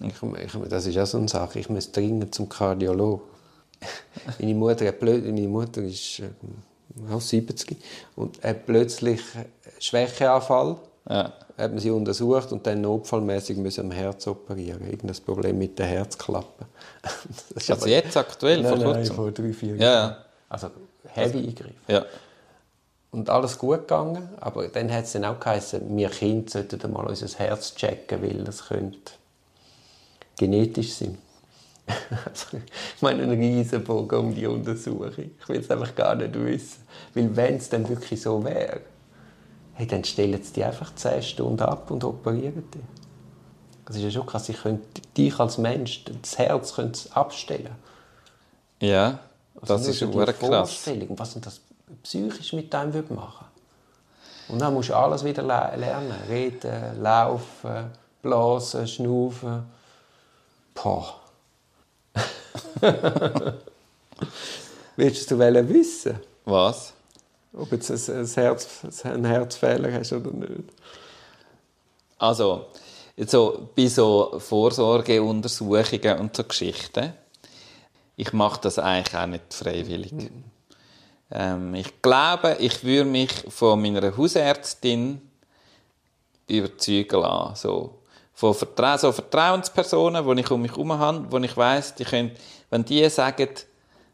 Ich, 0.00 0.14
ich, 0.22 0.68
das 0.68 0.86
ist 0.86 0.98
auch 0.98 1.06
so 1.06 1.18
eine 1.18 1.28
Sache, 1.28 1.58
ich 1.58 1.68
muss 1.68 1.92
dringend 1.92 2.34
zum 2.34 2.48
Kardiologen. 2.48 3.26
meine, 4.38 4.54
Mutter 4.54 4.86
hat 4.86 5.00
blöd, 5.00 5.24
meine 5.24 5.48
Mutter 5.48 5.82
ist 5.82 6.20
äh, 6.20 7.12
auch 7.12 7.20
70 7.20 7.76
und 8.16 8.42
hat 8.42 8.64
plötzlich 8.66 9.20
Schwächeanfall. 9.78 10.76
Ja. 11.08 11.32
Hat 11.56 11.70
man 11.70 11.78
sie 11.78 11.90
untersucht 11.90 12.52
und 12.52 12.66
dann 12.66 12.82
notfallmäßig 12.82 13.56
müssen 13.56 13.86
am 13.86 13.90
Herz 13.90 14.26
operieren. 14.26 14.82
Irgendein 14.90 15.16
Problem 15.24 15.56
mit 15.56 15.78
der 15.78 15.86
Herzklappe. 15.86 16.66
Das 17.54 17.70
also 17.70 17.86
jetzt 17.86 18.16
aktuell, 18.16 18.62
nein, 18.62 18.74
vor 18.74 18.84
kurzem? 18.84 19.02
Nein, 19.02 19.14
vor 19.14 19.30
drei, 19.30 19.52
vier 19.52 19.76
Jahren. 19.76 19.80
Ja. 19.80 20.24
Also 20.48 20.70
heavy 21.08 21.38
also, 21.38 21.48
Eingriff. 21.48 21.74
Ja. 21.88 22.04
Und 23.16 23.30
alles 23.30 23.56
gut 23.56 23.88
gegangen, 23.88 24.28
aber 24.40 24.68
dann 24.68 24.92
hat 24.92 25.04
es 25.04 25.12
dann 25.12 25.24
auch 25.24 25.40
geheißen, 25.40 25.96
wir 25.96 26.10
Kinder 26.10 26.50
sollten 26.50 26.92
mal 26.92 27.06
unser 27.06 27.26
Herz 27.38 27.74
checken, 27.74 28.20
weil 28.20 28.44
das 28.44 28.66
könnte 28.66 29.12
genetisch 30.36 30.92
sein. 30.92 31.16
Also, 32.26 32.58
ich 32.58 33.00
meine, 33.00 33.22
ein 33.22 33.30
Riesenbogen 33.30 34.18
um 34.18 34.34
die 34.34 34.46
Untersuchung. 34.46 35.30
Ich 35.40 35.48
will 35.48 35.60
es 35.60 35.70
einfach 35.70 35.94
gar 35.94 36.14
nicht 36.14 36.34
wissen. 36.34 36.82
Weil 37.14 37.34
wenn 37.34 37.56
es 37.56 37.70
dann 37.70 37.88
wirklich 37.88 38.20
so 38.20 38.44
wäre, 38.44 38.82
hey, 39.72 39.86
dann 39.86 40.04
stellen 40.04 40.42
sie 40.42 40.52
die 40.52 40.64
einfach 40.64 40.94
10 40.94 41.22
Stunden 41.22 41.62
ab 41.62 41.90
und 41.90 42.04
operieren 42.04 42.64
die. 42.74 42.80
Das 43.86 43.96
ist 43.96 44.02
ja 44.02 44.10
schon 44.10 44.26
krass. 44.26 44.46
Ich 44.50 44.60
könnte 44.60 45.00
dich 45.16 45.40
als 45.40 45.56
Mensch, 45.56 46.04
das 46.20 46.36
Herz 46.36 46.78
abstellen. 47.14 47.76
Ja, 48.82 49.20
also 49.58 49.74
das 49.74 49.86
ist 49.86 50.02
eine 50.02 50.34
krass. 50.34 50.86
Was 51.16 51.40
das 51.40 51.60
psychisch 52.02 52.52
mit 52.52 52.72
deinem 52.72 52.92
machen 53.14 53.46
Und 54.48 54.58
dann 54.60 54.74
musst 54.74 54.88
du 54.90 54.94
alles 54.94 55.24
wieder 55.24 55.42
lernen. 55.42 56.14
Reden, 56.28 57.02
laufen, 57.02 57.90
blasen, 58.22 58.86
schnaufen. 58.86 59.64
Boah. 60.74 61.20
Willst 64.96 65.30
du 65.30 65.38
wissen? 65.38 66.18
Was? 66.44 66.92
Ob 67.52 67.70
du 67.70 67.76
jetzt 67.76 68.10
ein, 68.10 68.26
Herz, 68.26 69.04
einen 69.04 69.24
Herzfehler 69.24 69.92
hast 69.92 70.12
oder 70.12 70.30
nicht. 70.30 70.70
Also, 72.18 72.66
so, 73.26 73.68
bei 73.74 73.86
so 73.88 74.38
Vorsorgeuntersuchungen 74.38 76.18
und 76.18 76.36
so 76.36 76.44
Geschichten, 76.44 77.14
ich 78.16 78.32
mache 78.32 78.60
das 78.62 78.78
eigentlich 78.78 79.16
auch 79.16 79.26
nicht 79.26 79.52
freiwillig. 79.52 80.12
Mhm. 80.12 80.44
Ähm, 81.30 81.74
ich 81.74 82.02
glaube, 82.02 82.56
ich 82.60 82.84
würde 82.84 83.10
mich 83.10 83.30
von 83.48 83.80
meiner 83.80 84.16
Hausärztin 84.16 85.20
überzeugen 86.48 87.20
lassen. 87.20 87.56
So, 87.56 87.98
von 88.34 88.54
Vertra 88.54 88.98
so 88.98 89.12
Vertrauenspersonen, 89.12 90.36
die 90.36 90.42
ich 90.42 90.50
um 90.50 90.62
mich 90.62 90.70
herum 90.70 90.92
habe, 90.92 91.26
wo 91.30 91.38
ich 91.38 91.56
weiss, 91.56 91.94
die 91.94 92.04
können, 92.04 92.32
wenn 92.70 92.84
die 92.84 93.08
sagen, 93.08 93.48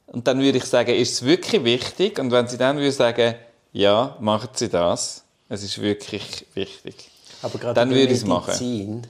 und 0.06 0.26
dann 0.26 0.40
würde 0.40 0.58
ich 0.58 0.64
sagen, 0.64 0.94
ist 0.94 1.12
es 1.12 1.22
wirklich 1.24 1.64
wichtig? 1.64 2.18
Und 2.18 2.30
wenn 2.30 2.46
sie 2.46 2.58
dann 2.58 2.76
würde 2.76 2.92
sagen, 2.92 3.34
ja, 3.72 4.16
machen 4.20 4.50
Sie 4.52 4.68
das, 4.68 5.24
es 5.48 5.62
ist 5.62 5.80
wirklich 5.80 6.46
wichtig, 6.54 7.10
aber 7.42 7.58
gerade 7.58 7.74
dann 7.74 7.90
würde 7.90 8.12
ich 8.12 8.18
es 8.18 8.26
machen. 8.26 9.02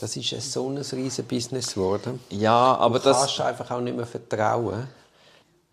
Das 0.00 0.16
ist 0.16 0.32
ein 0.32 0.40
so 0.40 0.68
ein 0.70 0.78
riesiges 0.78 1.26
Business 1.26 1.74
geworden. 1.74 2.20
Ja, 2.30 2.76
aber 2.76 2.98
du 2.98 3.04
das... 3.06 3.18
kannst 3.18 3.40
einfach 3.40 3.70
auch 3.70 3.80
nicht 3.80 3.96
mehr 3.96 4.06
vertrauen. 4.06 4.88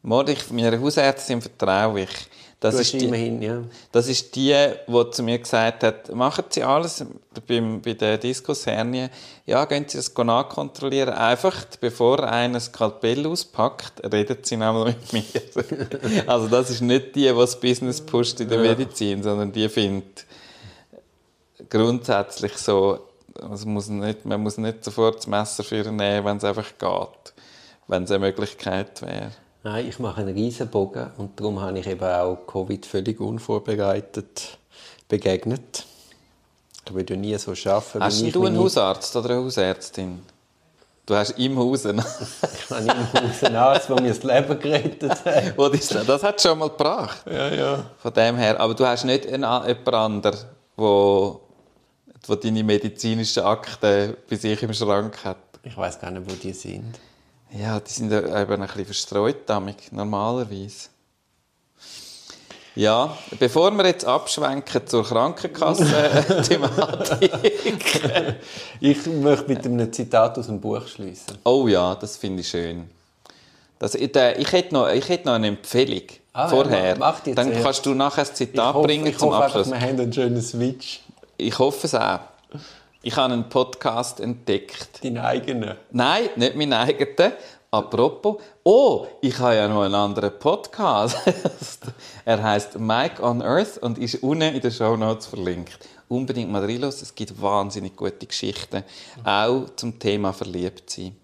Ich, 0.03 0.51
meiner 0.51 0.79
Hausärztin 0.79 1.41
vertraue 1.41 2.01
ich. 2.01 2.09
Das 2.61 2.75
ist, 2.75 2.93
die, 2.93 3.05
immerhin, 3.05 3.41
ja. 3.41 3.63
das 3.91 4.07
ist 4.07 4.35
die, 4.35 4.55
die 4.87 5.09
zu 5.09 5.23
mir 5.23 5.39
gesagt 5.39 5.83
hat, 5.83 6.13
machen 6.13 6.45
Sie 6.49 6.61
alles 6.63 7.03
beim, 7.47 7.81
bei 7.81 7.93
der 7.93 8.19
Diskushernie, 8.19 9.07
ja, 9.47 9.65
gehen 9.65 9.85
Sie 9.87 9.97
das 9.97 10.13
nachkontrollieren. 10.15 11.11
Einfach, 11.11 11.65
bevor 11.79 12.23
einer 12.23 12.55
das 12.55 12.65
Skalpell 12.65 13.25
auspackt, 13.25 14.03
reden 14.13 14.37
Sie 14.43 14.57
nämlich 14.57 14.95
mit 15.11 15.13
mir. 15.13 16.27
also 16.27 16.47
das 16.47 16.69
ist 16.69 16.81
nicht 16.81 17.15
die, 17.15 17.21
die 17.21 17.33
das 17.33 17.59
Business 17.59 17.99
pusht 17.99 18.39
in 18.39 18.49
der 18.49 18.59
Medizin, 18.59 19.23
sondern 19.23 19.51
die 19.51 19.67
findet 19.67 20.27
grundsätzlich 21.67 22.55
so, 22.57 22.99
also 23.41 23.67
muss 23.67 23.89
nicht, 23.89 24.23
man 24.23 24.39
muss 24.39 24.59
nicht 24.59 24.83
sofort 24.83 25.17
das 25.17 25.25
Messer 25.25 25.63
für 25.63 25.91
nehmen, 25.91 26.25
wenn 26.25 26.37
es 26.37 26.43
einfach 26.43 26.77
geht, 26.77 27.33
wenn 27.87 28.03
es 28.03 28.11
eine 28.11 28.19
Möglichkeit 28.19 29.01
wäre. 29.01 29.31
Nein, 29.63 29.87
ich 29.87 29.99
mache 29.99 30.21
einen 30.21 30.33
Riesenbogen 30.33 31.11
und 31.17 31.39
darum 31.39 31.61
habe 31.61 31.77
ich 31.77 31.85
eben 31.85 32.03
auch 32.03 32.47
Covid 32.47 32.83
völlig 32.85 33.19
unvorbereitet 33.19 34.57
begegnet. 35.07 35.85
Ich 36.85 36.93
würde 36.93 37.15
nie 37.15 37.37
so 37.37 37.51
arbeiten. 37.51 38.03
Hast 38.03 38.35
du 38.35 38.45
einen 38.45 38.57
Hausarzt 38.57 39.15
oder 39.15 39.29
eine 39.29 39.43
Hausärztin? 39.43 40.21
Du 41.05 41.15
hast 41.15 41.31
im 41.31 41.57
Haus 41.59 41.85
einen. 41.85 41.99
ich 42.41 42.69
habe 42.71 42.83
im 42.85 43.29
Haus 43.29 43.43
einen 43.43 43.55
Arzt, 43.55 43.89
der 43.89 44.01
mir 44.01 44.09
das 44.09 44.23
Leben 44.23 44.59
gerettet 44.59 45.25
hat. 45.25 45.57
das 46.07 46.23
hat 46.23 46.41
schon 46.41 46.57
mal 46.57 46.69
gebracht. 46.69 47.23
Ja, 47.29 47.53
ja. 47.53 47.85
Von 47.99 48.13
dem 48.13 48.37
her. 48.37 48.59
Aber 48.59 48.73
du 48.73 48.85
hast 48.85 49.03
nicht 49.05 49.27
einen, 49.27 49.43
jemand 49.43 49.93
anderen, 49.93 50.39
der, 50.77 51.39
der 52.27 52.35
deine 52.37 52.63
medizinischen 52.63 53.43
Akten 53.43 54.15
bei 54.27 54.35
sich 54.35 54.63
im 54.63 54.73
Schrank 54.73 55.23
hat. 55.23 55.37
Ich 55.63 55.77
weiß 55.77 55.99
gar 55.99 56.09
nicht, 56.09 56.29
wo 56.29 56.33
die 56.35 56.53
sind. 56.53 56.97
Ja, 57.53 57.79
die 57.79 57.91
sind 57.91 58.11
eben 58.11 58.33
ein 58.33 58.61
bisschen 58.61 58.85
verstreut, 58.85 59.37
damit, 59.45 59.91
normalerweise. 59.91 60.89
Ja, 62.73 63.17
bevor 63.37 63.69
wir 63.71 63.85
jetzt 63.85 64.05
abschwenken 64.05 64.87
zur 64.87 65.03
Krankenkasse-Thematik. 65.03 67.33
ich 68.79 69.05
möchte 69.07 69.49
mit 69.49 69.65
einem 69.65 69.91
Zitat 69.91 70.39
aus 70.39 70.45
dem 70.45 70.61
Buch 70.61 70.87
schließen. 70.87 71.37
Oh 71.43 71.67
ja, 71.67 71.95
das 71.95 72.15
finde 72.15 72.39
ich 72.39 72.47
schön. 72.47 72.89
Das, 73.77 73.93
ich, 73.95 74.15
ich, 74.15 74.51
hätte 74.53 74.73
noch, 74.73 74.87
ich 74.87 75.09
hätte 75.09 75.27
noch 75.27 75.33
eine 75.33 75.47
Empfehlung 75.47 76.03
ah, 76.31 76.47
vorher. 76.47 76.97
Ja, 76.97 77.15
Dann 77.35 77.61
kannst 77.61 77.85
du 77.85 77.93
nachher 77.93 78.21
ein 78.21 78.33
Zitat 78.33 78.73
hoffe, 78.73 78.87
bringen 78.87 79.17
zum 79.17 79.33
Abschluss. 79.33 79.67
Einfach, 79.67 79.81
wir 79.81 79.89
haben 79.89 79.99
einen 79.99 80.13
schönen 80.13 80.41
Switch. 80.41 81.01
Ich 81.35 81.59
hoffe 81.59 81.87
es 81.87 81.95
auch. 81.95 82.19
Ich 83.03 83.15
habe 83.15 83.33
einen 83.33 83.49
Podcast 83.49 84.19
entdeckt. 84.19 85.03
Deinen 85.03 85.17
eigenen? 85.17 85.75
Nein, 85.91 86.29
nicht 86.35 86.55
meinen 86.55 86.73
eigenen. 86.73 87.33
Apropos, 87.71 88.37
oh, 88.63 89.07
ich 89.21 89.39
habe 89.39 89.55
ja 89.55 89.67
noch 89.67 89.81
einen 89.83 89.95
anderen 89.95 90.37
Podcast. 90.37 91.17
er 92.25 92.43
heißt 92.43 92.77
Mike 92.77 93.23
on 93.23 93.41
Earth 93.41 93.77
und 93.79 93.97
ist 93.97 94.21
unten 94.21 94.53
in 94.53 94.61
den 94.61 94.71
Show 94.71 94.95
Notes 94.97 95.25
verlinkt. 95.25 95.79
Unbedingt 96.09 96.51
mal 96.51 96.61
reinhören, 96.63 96.89
es 96.89 97.15
gibt 97.15 97.41
wahnsinnig 97.41 97.95
gute 97.95 98.27
Geschichten, 98.27 98.83
auch 99.23 99.65
zum 99.77 99.97
Thema 99.97 100.31
Verliebtsein. 100.33 101.15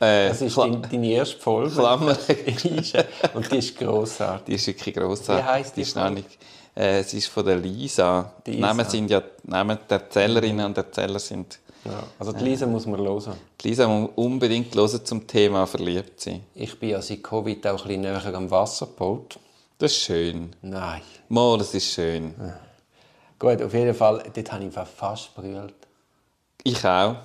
Äh, 0.00 0.28
Das 0.28 0.42
ist 0.42 0.54
Kla- 0.58 0.70
dein, 0.72 0.82
deine 0.90 1.06
erste 1.12 1.38
Folge. 1.40 1.70
Klammer. 1.76 2.18
Und 3.34 3.50
die 3.52 3.56
ist 3.58 3.78
grossartig. 3.78 4.44
Die 4.46 4.54
ist 4.54 4.66
wirklich 4.66 4.94
grossartig. 4.96 5.44
Wie 5.44 5.48
heisst 5.48 5.76
die 5.76 5.82
ist 5.82 5.94
noch 5.96 6.10
nicht, 6.10 6.26
äh, 6.74 7.02
Sie 7.02 7.18
ist 7.18 7.28
von 7.28 7.44
der 7.44 7.56
Lisa. 7.56 8.32
Die 8.46 8.58
Namen 8.58 8.84
sind 8.86 9.10
ja, 9.10 9.22
Namen 9.44 9.78
der 9.88 10.00
Erzählerinnen 10.00 10.66
und 10.66 10.76
Erzähler 10.76 11.18
sind. 11.18 11.58
Ja. 11.84 12.02
Also 12.18 12.32
die 12.32 12.44
Lisa 12.44 12.66
muss 12.66 12.86
man 12.86 13.00
hören. 13.00 13.34
Die 13.60 13.68
Lisa 13.68 13.86
muss 13.86 14.10
unbedingt 14.16 14.74
hören 14.74 15.04
zum 15.04 15.26
Thema 15.26 15.66
verliebt 15.66 16.20
sein. 16.20 16.42
Ich 16.54 16.78
bin 16.78 16.90
ja 16.90 17.02
seit 17.02 17.22
Covid 17.22 17.66
auch 17.66 17.72
ein 17.72 17.76
bisschen 17.76 18.00
näher 18.00 18.34
am 18.34 18.50
Wasserboot. 18.50 19.38
Das 19.78 19.92
ist 19.92 19.98
schön. 19.98 20.50
Nein. 20.62 21.02
Mal, 21.28 21.58
das 21.58 21.74
ist 21.74 21.92
schön. 21.92 22.34
Gut, 23.38 23.60
auf 23.60 23.74
jeden 23.74 23.94
Fall, 23.94 24.22
dort 24.34 24.52
habe 24.52 24.64
ich 24.64 24.72
fast 24.72 25.34
brüllt. 25.34 25.74
Ich 26.62 26.84
auch. 26.84 27.16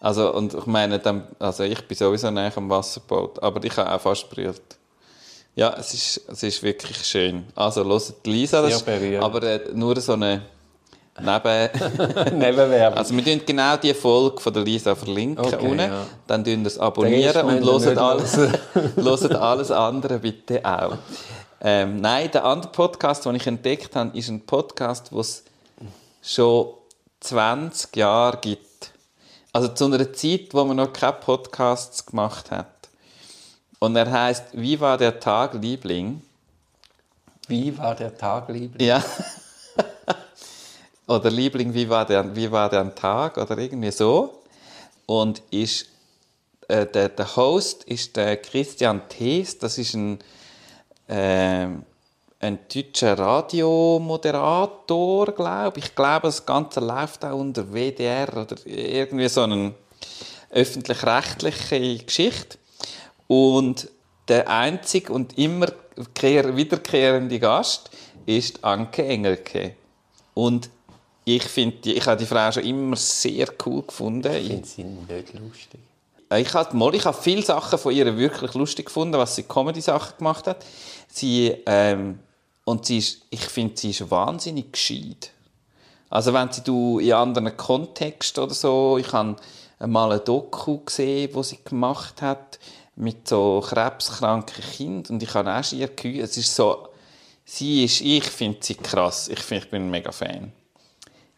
Also, 0.00 0.34
und 0.34 0.54
ich 0.54 0.66
meine, 0.66 0.98
dann, 0.98 1.28
also 1.38 1.62
ich 1.62 1.86
bin 1.86 1.96
sowieso 1.96 2.30
näher 2.30 2.52
am 2.56 2.70
Wasserboot, 2.70 3.42
aber 3.42 3.62
ich 3.62 3.76
habe 3.76 3.92
auch 3.92 4.00
fast 4.00 4.28
berührt. 4.30 4.78
Ja, 5.54 5.74
es 5.78 5.94
ist, 5.94 6.22
es 6.28 6.42
ist 6.42 6.62
wirklich 6.62 6.96
schön. 7.04 7.44
Also, 7.54 7.84
hört 7.84 8.24
die 8.24 8.30
Lisa, 8.30 8.62
das 8.62 8.82
ist, 8.82 8.88
aber 9.20 9.42
äh, 9.42 9.60
nur 9.74 10.00
so 10.00 10.12
eine 10.14 10.42
Neben... 11.22 11.68
Nebenwerbung. 12.38 12.98
Also 12.98 13.14
wir 13.14 13.24
tun 13.24 13.42
genau 13.44 13.76
die 13.76 13.94
Folge 13.94 14.40
von 14.40 14.52
der 14.52 14.62
Lisa 14.62 14.94
verlinken 14.94 15.44
Okay, 15.44 15.56
unten. 15.56 15.78
ja. 15.80 16.06
Dann 16.26 16.44
tun 16.44 16.64
das 16.64 16.78
abonnieren 16.78 17.46
und 17.46 17.64
hören 17.64 17.98
alles, 17.98 18.36
hören 18.96 19.36
alles 19.36 19.70
andere 19.70 20.18
bitte 20.18 20.64
auch. 20.64 20.96
Ähm, 21.60 22.00
nein, 22.00 22.30
der 22.30 22.44
andere 22.44 22.72
Podcast, 22.72 23.26
den 23.26 23.34
ich 23.34 23.46
entdeckt 23.46 23.94
habe, 23.94 24.16
ist 24.16 24.28
ein 24.28 24.40
Podcast, 24.46 25.10
den 25.10 25.18
es 25.18 25.44
schon 26.22 26.68
20 27.20 27.96
Jahre 27.96 28.38
gibt. 28.38 28.92
Also 29.52 29.68
zu 29.68 29.86
einer 29.86 30.12
Zeit, 30.12 30.48
wo 30.52 30.64
man 30.64 30.76
noch 30.76 30.92
keine 30.92 31.12
Podcasts 31.14 32.06
gemacht 32.06 32.50
hat. 32.50 32.79
Und 33.80 33.96
er 33.96 34.08
heißt 34.10 34.48
Wie 34.52 34.78
war 34.78 34.98
der 34.98 35.18
Tag, 35.18 35.54
Liebling? 35.54 36.20
Wie 37.48 37.76
war 37.78 37.94
der 37.94 38.14
Tag, 38.16 38.50
Liebling? 38.50 38.86
Ja. 38.86 39.02
oder 41.06 41.30
Liebling, 41.30 41.72
wie 41.72 41.88
war, 41.88 42.04
der, 42.04 42.36
wie 42.36 42.52
war 42.52 42.68
der 42.68 42.94
Tag? 42.94 43.38
Oder 43.38 43.56
irgendwie 43.56 43.90
so. 43.90 44.42
Und 45.06 45.40
ist, 45.50 45.86
äh, 46.68 46.84
der, 46.86 47.08
der 47.08 47.36
Host 47.36 47.84
ist 47.84 48.14
der 48.16 48.36
Christian 48.36 49.08
Thees. 49.08 49.56
Das 49.58 49.78
ist 49.78 49.94
ein, 49.94 50.18
ähm, 51.08 51.86
ein 52.38 52.58
deutscher 52.72 53.18
Radiomoderator, 53.18 55.32
glaube 55.32 55.78
ich. 55.78 55.86
Ich 55.86 55.94
glaube, 55.94 56.28
das 56.28 56.44
Ganze 56.44 56.80
läuft 56.80 57.24
auch 57.24 57.38
unter 57.38 57.72
WDR 57.72 58.28
oder 58.36 58.56
irgendwie 58.66 59.28
so 59.28 59.44
eine 59.44 59.72
öffentlich-rechtliche 60.50 62.04
Geschichte. 62.04 62.59
Und 63.30 63.88
der 64.26 64.48
einzige 64.50 65.12
und 65.12 65.38
immer 65.38 65.66
kehr- 66.14 66.56
wiederkehrende 66.56 67.38
Gast 67.38 67.90
ist 68.26 68.64
Anke 68.64 69.04
Engelke. 69.06 69.76
Und 70.34 70.68
ich 71.24 71.44
finde, 71.44 71.76
die- 71.76 71.92
ich 71.92 72.04
habe 72.06 72.16
die 72.16 72.26
Frau 72.26 72.50
schon 72.50 72.64
immer 72.64 72.96
sehr 72.96 73.46
cool 73.64 73.82
gefunden. 73.82 74.34
Ich 74.34 74.48
finde 74.48 74.66
sie 74.66 74.82
nicht 74.82 75.32
lustig. 75.34 75.78
Ich 76.36 76.52
habe, 76.54 76.76
mal, 76.76 76.92
ich 76.92 77.04
habe 77.04 77.16
viele 77.22 77.42
Sachen 77.42 77.78
von 77.78 77.94
ihr 77.94 78.16
wirklich 78.18 78.52
lustig 78.54 78.86
gefunden, 78.86 79.16
was 79.16 79.36
sie 79.36 79.44
Comedy-Sachen 79.44 80.18
gemacht 80.18 80.48
hat. 80.48 80.66
Sie, 81.06 81.54
ähm, 81.66 82.18
und 82.64 82.86
sie 82.86 82.98
ist, 82.98 83.22
ich 83.30 83.42
finde, 83.42 83.76
sie 83.76 83.90
ist 83.90 84.10
wahnsinnig 84.10 84.72
gescheit. 84.72 85.30
Also 86.08 86.32
wenn 86.32 86.50
sie 86.50 86.62
du 86.62 86.98
in 86.98 87.12
anderen 87.12 87.56
Kontexten 87.56 88.42
oder 88.42 88.54
so, 88.54 88.98
ich 88.98 89.12
habe 89.12 89.36
mal 89.86 90.10
ein 90.10 90.24
Doku 90.24 90.78
gesehen, 90.84 91.30
wo 91.32 91.44
sie 91.44 91.58
gemacht 91.64 92.20
hat 92.22 92.58
mit 92.96 93.28
so 93.28 93.64
krebskranken 93.64 94.62
Kindern 94.62 95.14
und 95.14 95.22
ich 95.22 95.34
habe 95.34 95.52
auch 95.54 95.64
schier 95.64 95.88
gehört, 95.88 96.30
es 96.30 96.36
ist 96.36 96.54
so, 96.54 96.88
sie 97.44 97.84
ist, 97.84 98.00
ich 98.00 98.24
finde 98.24 98.58
sie 98.60 98.74
krass, 98.74 99.28
ich, 99.28 99.40
find, 99.40 99.64
ich 99.64 99.70
bin 99.70 99.86
ein 99.86 99.90
mega 99.90 100.12
Fan. 100.12 100.52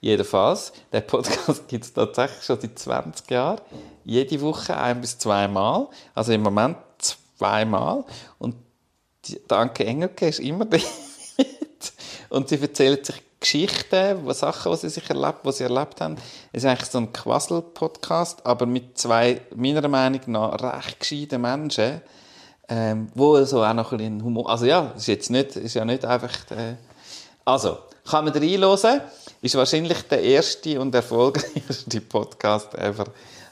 Jedenfalls, 0.02 0.72
der 0.92 1.02
Podcast 1.02 1.68
gibt 1.68 1.84
es 1.84 1.92
tatsächlich 1.92 2.42
schon 2.42 2.60
seit 2.60 2.76
20 2.76 3.30
Jahren. 3.30 3.60
Jede 4.04 4.40
Woche 4.40 4.76
ein 4.76 5.00
bis 5.00 5.16
zweimal. 5.16 5.86
Also 6.12 6.32
im 6.32 6.42
Moment 6.42 6.76
zweimal. 6.98 8.04
Und 8.40 8.56
die, 9.24 9.40
Danke 9.46 9.84
Engelke 9.84 10.26
ist 10.26 10.40
immer 10.40 10.64
dort. 10.66 10.82
Und 12.30 12.48
sie 12.48 12.60
erzählen 12.60 13.02
sich 13.04 13.22
Geschichten, 13.42 14.20
was- 14.24 14.38
Sachen, 14.40 14.72
die 14.72 14.78
sie 14.78 14.88
sich 14.88 15.08
erlebt, 15.10 15.40
was 15.42 15.58
sie 15.58 15.64
erlebt 15.64 16.00
haben. 16.00 16.16
Es 16.52 16.64
ist 16.64 16.68
eigentlich 16.68 16.90
so 16.90 16.98
ein 16.98 17.12
Quassel-Podcast, 17.12 18.44
aber 18.46 18.66
mit 18.66 18.96
zwei, 18.96 19.42
meiner 19.54 19.86
Meinung 19.88 20.20
nach, 20.26 20.60
recht 20.60 20.98
gescheiten 21.00 21.42
Menschen, 21.42 22.00
ähm, 22.68 23.08
wo 23.14 23.42
so 23.44 23.62
auch 23.62 23.74
noch 23.74 23.92
ein 23.92 23.98
bisschen 23.98 24.24
Humor... 24.24 24.48
Also 24.48 24.64
ja, 24.66 24.92
ist 24.96 25.06
jetzt 25.08 25.30
nicht, 25.30 25.56
ist 25.56 25.74
ja 25.74 25.84
nicht 25.84 26.04
einfach... 26.04 26.32
Äh, 26.50 26.76
also, 27.44 27.78
kann 28.08 28.24
man 28.24 28.34
reinhören. 28.34 29.00
Ist 29.40 29.54
wahrscheinlich 29.56 30.02
der 30.02 30.22
erste 30.22 30.80
und 30.80 30.94
erfolgreichste 30.94 32.00
Podcast 32.00 32.74
ever. 32.74 33.06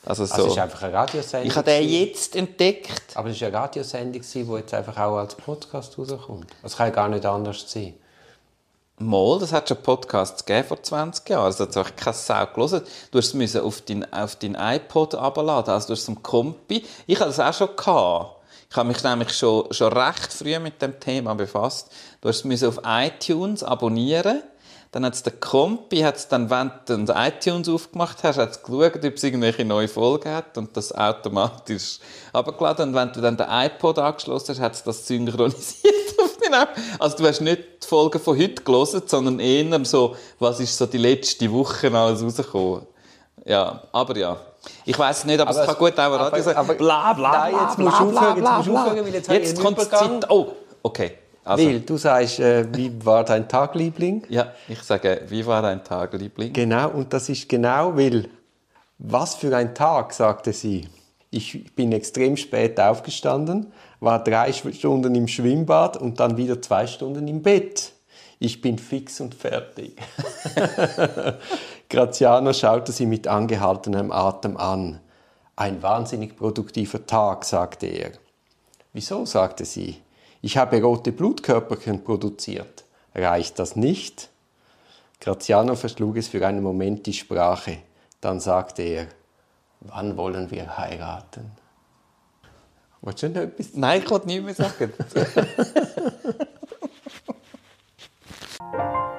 Also 0.05 0.25
so. 0.25 0.33
Also 0.35 0.47
es 0.47 0.53
ist 0.53 0.59
einfach 0.59 0.83
eine 0.83 0.93
Radiosendung. 0.95 1.51
ich 1.51 1.57
habe 1.57 1.71
den 1.71 1.89
jetzt 1.89 2.37
entdeckt. 2.37 3.03
Aber 3.15 3.29
es 3.29 3.41
war 3.41 3.49
eine 3.49 3.57
Radiosendung, 3.57 4.23
die 4.23 4.57
jetzt 4.57 4.75
einfach 4.75 4.97
auch 4.97 5.19
als 5.19 5.35
Podcast 5.35 5.99
rauskommt. 5.99 6.47
Das 6.63 6.77
kann 6.77 6.87
ja 6.89 6.95
gar 6.95 7.09
nicht 7.09 7.27
anders 7.27 7.65
sein. 7.67 7.95
Mal, 9.03 9.39
das 9.39 9.53
hat 9.53 9.67
schon 9.67 9.79
Podcasts 9.79 10.45
gegeben 10.45 10.69
vor 10.69 10.83
20 10.83 11.27
Jahren. 11.31 11.47
Also, 11.47 11.65
das 11.65 11.75
hat 11.75 11.87
einfach 11.87 11.97
keine 11.97 12.15
Sau 12.15 12.47
gelesen. 12.55 12.83
Du 13.11 13.17
musst 13.17 13.35
es 13.35 13.57
auf 13.57 13.81
dein, 13.81 14.13
auf 14.13 14.37
dein 14.37 14.55
iPod 14.55 15.15
abladen. 15.15 15.73
Also, 15.73 15.87
du 15.87 15.93
hast 15.95 16.03
es 16.03 16.09
am 16.09 16.23
Kompi. 16.23 16.85
Ich 17.07 17.19
hatte 17.19 17.31
das 17.35 17.41
auch 17.41 17.55
schon. 17.55 17.77
Gehabt. 17.77 18.37
Ich 18.69 18.77
habe 18.77 18.89
mich 18.89 19.03
nämlich 19.03 19.33
schon, 19.33 19.73
schon 19.73 19.93
recht 19.93 20.33
früh 20.33 20.59
mit 20.59 20.83
dem 20.83 21.01
Thema 21.01 21.35
befasst. 21.35 21.91
Du 22.21 22.29
hast 22.29 22.45
es 22.45 22.63
auf 22.63 22.81
iTunes 22.85 23.65
abonnieren. 23.65 24.43
Dann 24.93 25.07
hat 25.07 25.15
es 25.15 25.23
der 25.23 25.33
Kompi, 25.33 26.01
hat's 26.01 26.29
dann, 26.29 26.51
wenn 26.51 26.71
du 26.87 27.05
das 27.05 27.17
iTunes 27.17 27.69
aufgemacht 27.69 28.23
hast, 28.23 28.39
hat 28.39 28.51
es 28.51 28.63
geschaut, 28.63 28.97
ob 28.97 29.15
es 29.15 29.23
irgendwelche 29.23 29.65
neue 29.65 29.89
Folgen 29.89 30.31
hat 30.31 30.59
und 30.59 30.77
das 30.77 30.93
automatisch 30.93 32.01
abgeladen. 32.33 32.91
Und 32.91 32.95
wenn 32.97 33.13
du 33.13 33.21
dann 33.21 33.37
den 33.37 33.47
iPod 33.49 33.99
angeschlossen 33.99 34.51
hast, 34.51 34.61
hat 34.61 34.75
es 34.75 34.83
das 34.83 35.07
synchronisiert 35.07 35.95
App. 36.53 36.71
Also 36.99 37.17
du 37.19 37.27
hast 37.27 37.41
nicht 37.41 37.63
die 37.83 37.87
Folgen 37.87 38.19
von 38.21 38.39
heute 38.39 38.63
gelesen, 38.63 39.03
sondern 39.07 39.41
eher 39.41 39.85
so, 39.85 40.17
was 40.39 40.61
ist 40.61 40.77
so 40.77 40.87
die 40.87 40.99
letzte 40.99 41.51
Woche 41.53 41.93
alles 41.93 42.23
rausgekommen. 42.23 42.83
Ja, 43.45 43.83
aber 43.93 44.17
ja. 44.17 44.37
Ich 44.85 44.99
weiß 44.99 45.25
nicht, 45.25 45.41
aber, 45.41 45.51
Aber 45.51 45.61
es 45.61 45.67
kann 45.67 45.77
gut 45.79 45.99
auch 45.99 46.13
Radio 46.21 46.43
sein. 46.43 46.57
aber- 46.57 46.75
bla, 46.75 47.13
bla, 47.15 47.33
Nein, 47.33 47.55
jetzt 47.63 47.77
bla, 47.77 47.85
musst 47.85 48.01
du 48.01 48.05
aufhören, 48.19 48.37
jetzt 48.37 48.51
musst 48.57 48.69
du 48.69 48.77
aufhören, 48.77 49.07
weil 49.07 49.15
jetzt 49.15 49.29
Jetzt 49.31 49.61
kommt. 49.61 49.81
Zeit. 49.81 50.31
Oh, 50.31 50.49
okay. 50.83 51.13
Also, 51.43 51.65
Weil 51.67 51.81
du 51.81 51.97
sagst, 51.97 52.39
äh, 52.39 52.67
wie 52.77 52.93
war 53.05 53.25
dein 53.25 53.49
Tag, 53.49 53.75
Liebling? 53.75 54.25
ja, 54.29 54.53
ich 54.69 54.83
sage, 54.83 55.23
wie 55.29 55.45
war 55.47 55.63
dein 55.63 55.83
Tag, 55.83 56.13
Liebling? 56.13 56.53
Genau, 56.53 56.91
und 56.91 57.13
das 57.13 57.31
ist 57.31 57.49
genau, 57.49 57.97
weil, 57.97 58.29
was 58.99 59.37
für 59.37 59.57
ein 59.57 59.75
Tag, 59.75 60.13
sagte 60.13 60.53
sie. 60.53 60.87
Ich 61.31 61.75
bin 61.75 61.93
extrem 61.93 62.37
spät 62.37 62.79
aufgestanden, 62.79 63.73
war 64.01 64.25
drei 64.25 64.53
Stunden 64.53 65.15
im 65.15 65.29
Schwimmbad 65.29 65.97
und 65.99 66.19
dann 66.19 66.37
wieder 66.37 66.61
zwei 66.61 66.87
Stunden 66.87 67.29
im 67.29 67.43
Bett. 67.43 67.93
Ich 68.39 68.63
bin 68.63 68.79
fix 68.79 69.21
und 69.21 69.35
fertig. 69.35 70.01
Graziano 71.91 72.55
schaute 72.55 72.91
sie 72.91 73.05
mit 73.05 73.29
angehaltenem 73.29 74.11
Atem 74.11 74.57
an. 74.57 75.01
Ein 75.57 75.83
wahnsinnig 75.83 76.37
produktiver 76.37 77.05
Tag, 77.05 77.45
sagte 77.45 77.87
er. 77.87 78.13
Wieso? 78.95 79.27
sagte 79.27 79.67
sie. 79.67 80.01
Ich 80.41 80.57
habe 80.57 80.81
rote 80.81 81.13
Blutkörperchen 81.13 82.03
produziert. 82.03 82.85
Reicht 83.15 83.59
das 83.59 83.77
nicht? 83.77 84.31
Graziano 85.21 85.75
verschlug 85.75 86.17
es 86.17 86.29
für 86.29 86.47
einen 86.47 86.63
Moment 86.63 87.05
die 87.05 87.13
Sprache. 87.13 87.79
Dann 88.23 88.41
sagte 88.41 88.83
er, 88.83 89.07
wann 89.81 90.17
wollen 90.17 90.51
wir 90.51 90.79
heiraten? 90.79 91.51
Wolltest 93.03 93.23
du 93.23 93.29
noch 93.31 93.37
etwas? 93.43 93.75
Nein, 93.75 94.03
ich 94.03 94.11
wollte 94.11 94.27
nichts 94.27 94.45
mehr 94.45 94.55
sagen. 94.55 94.93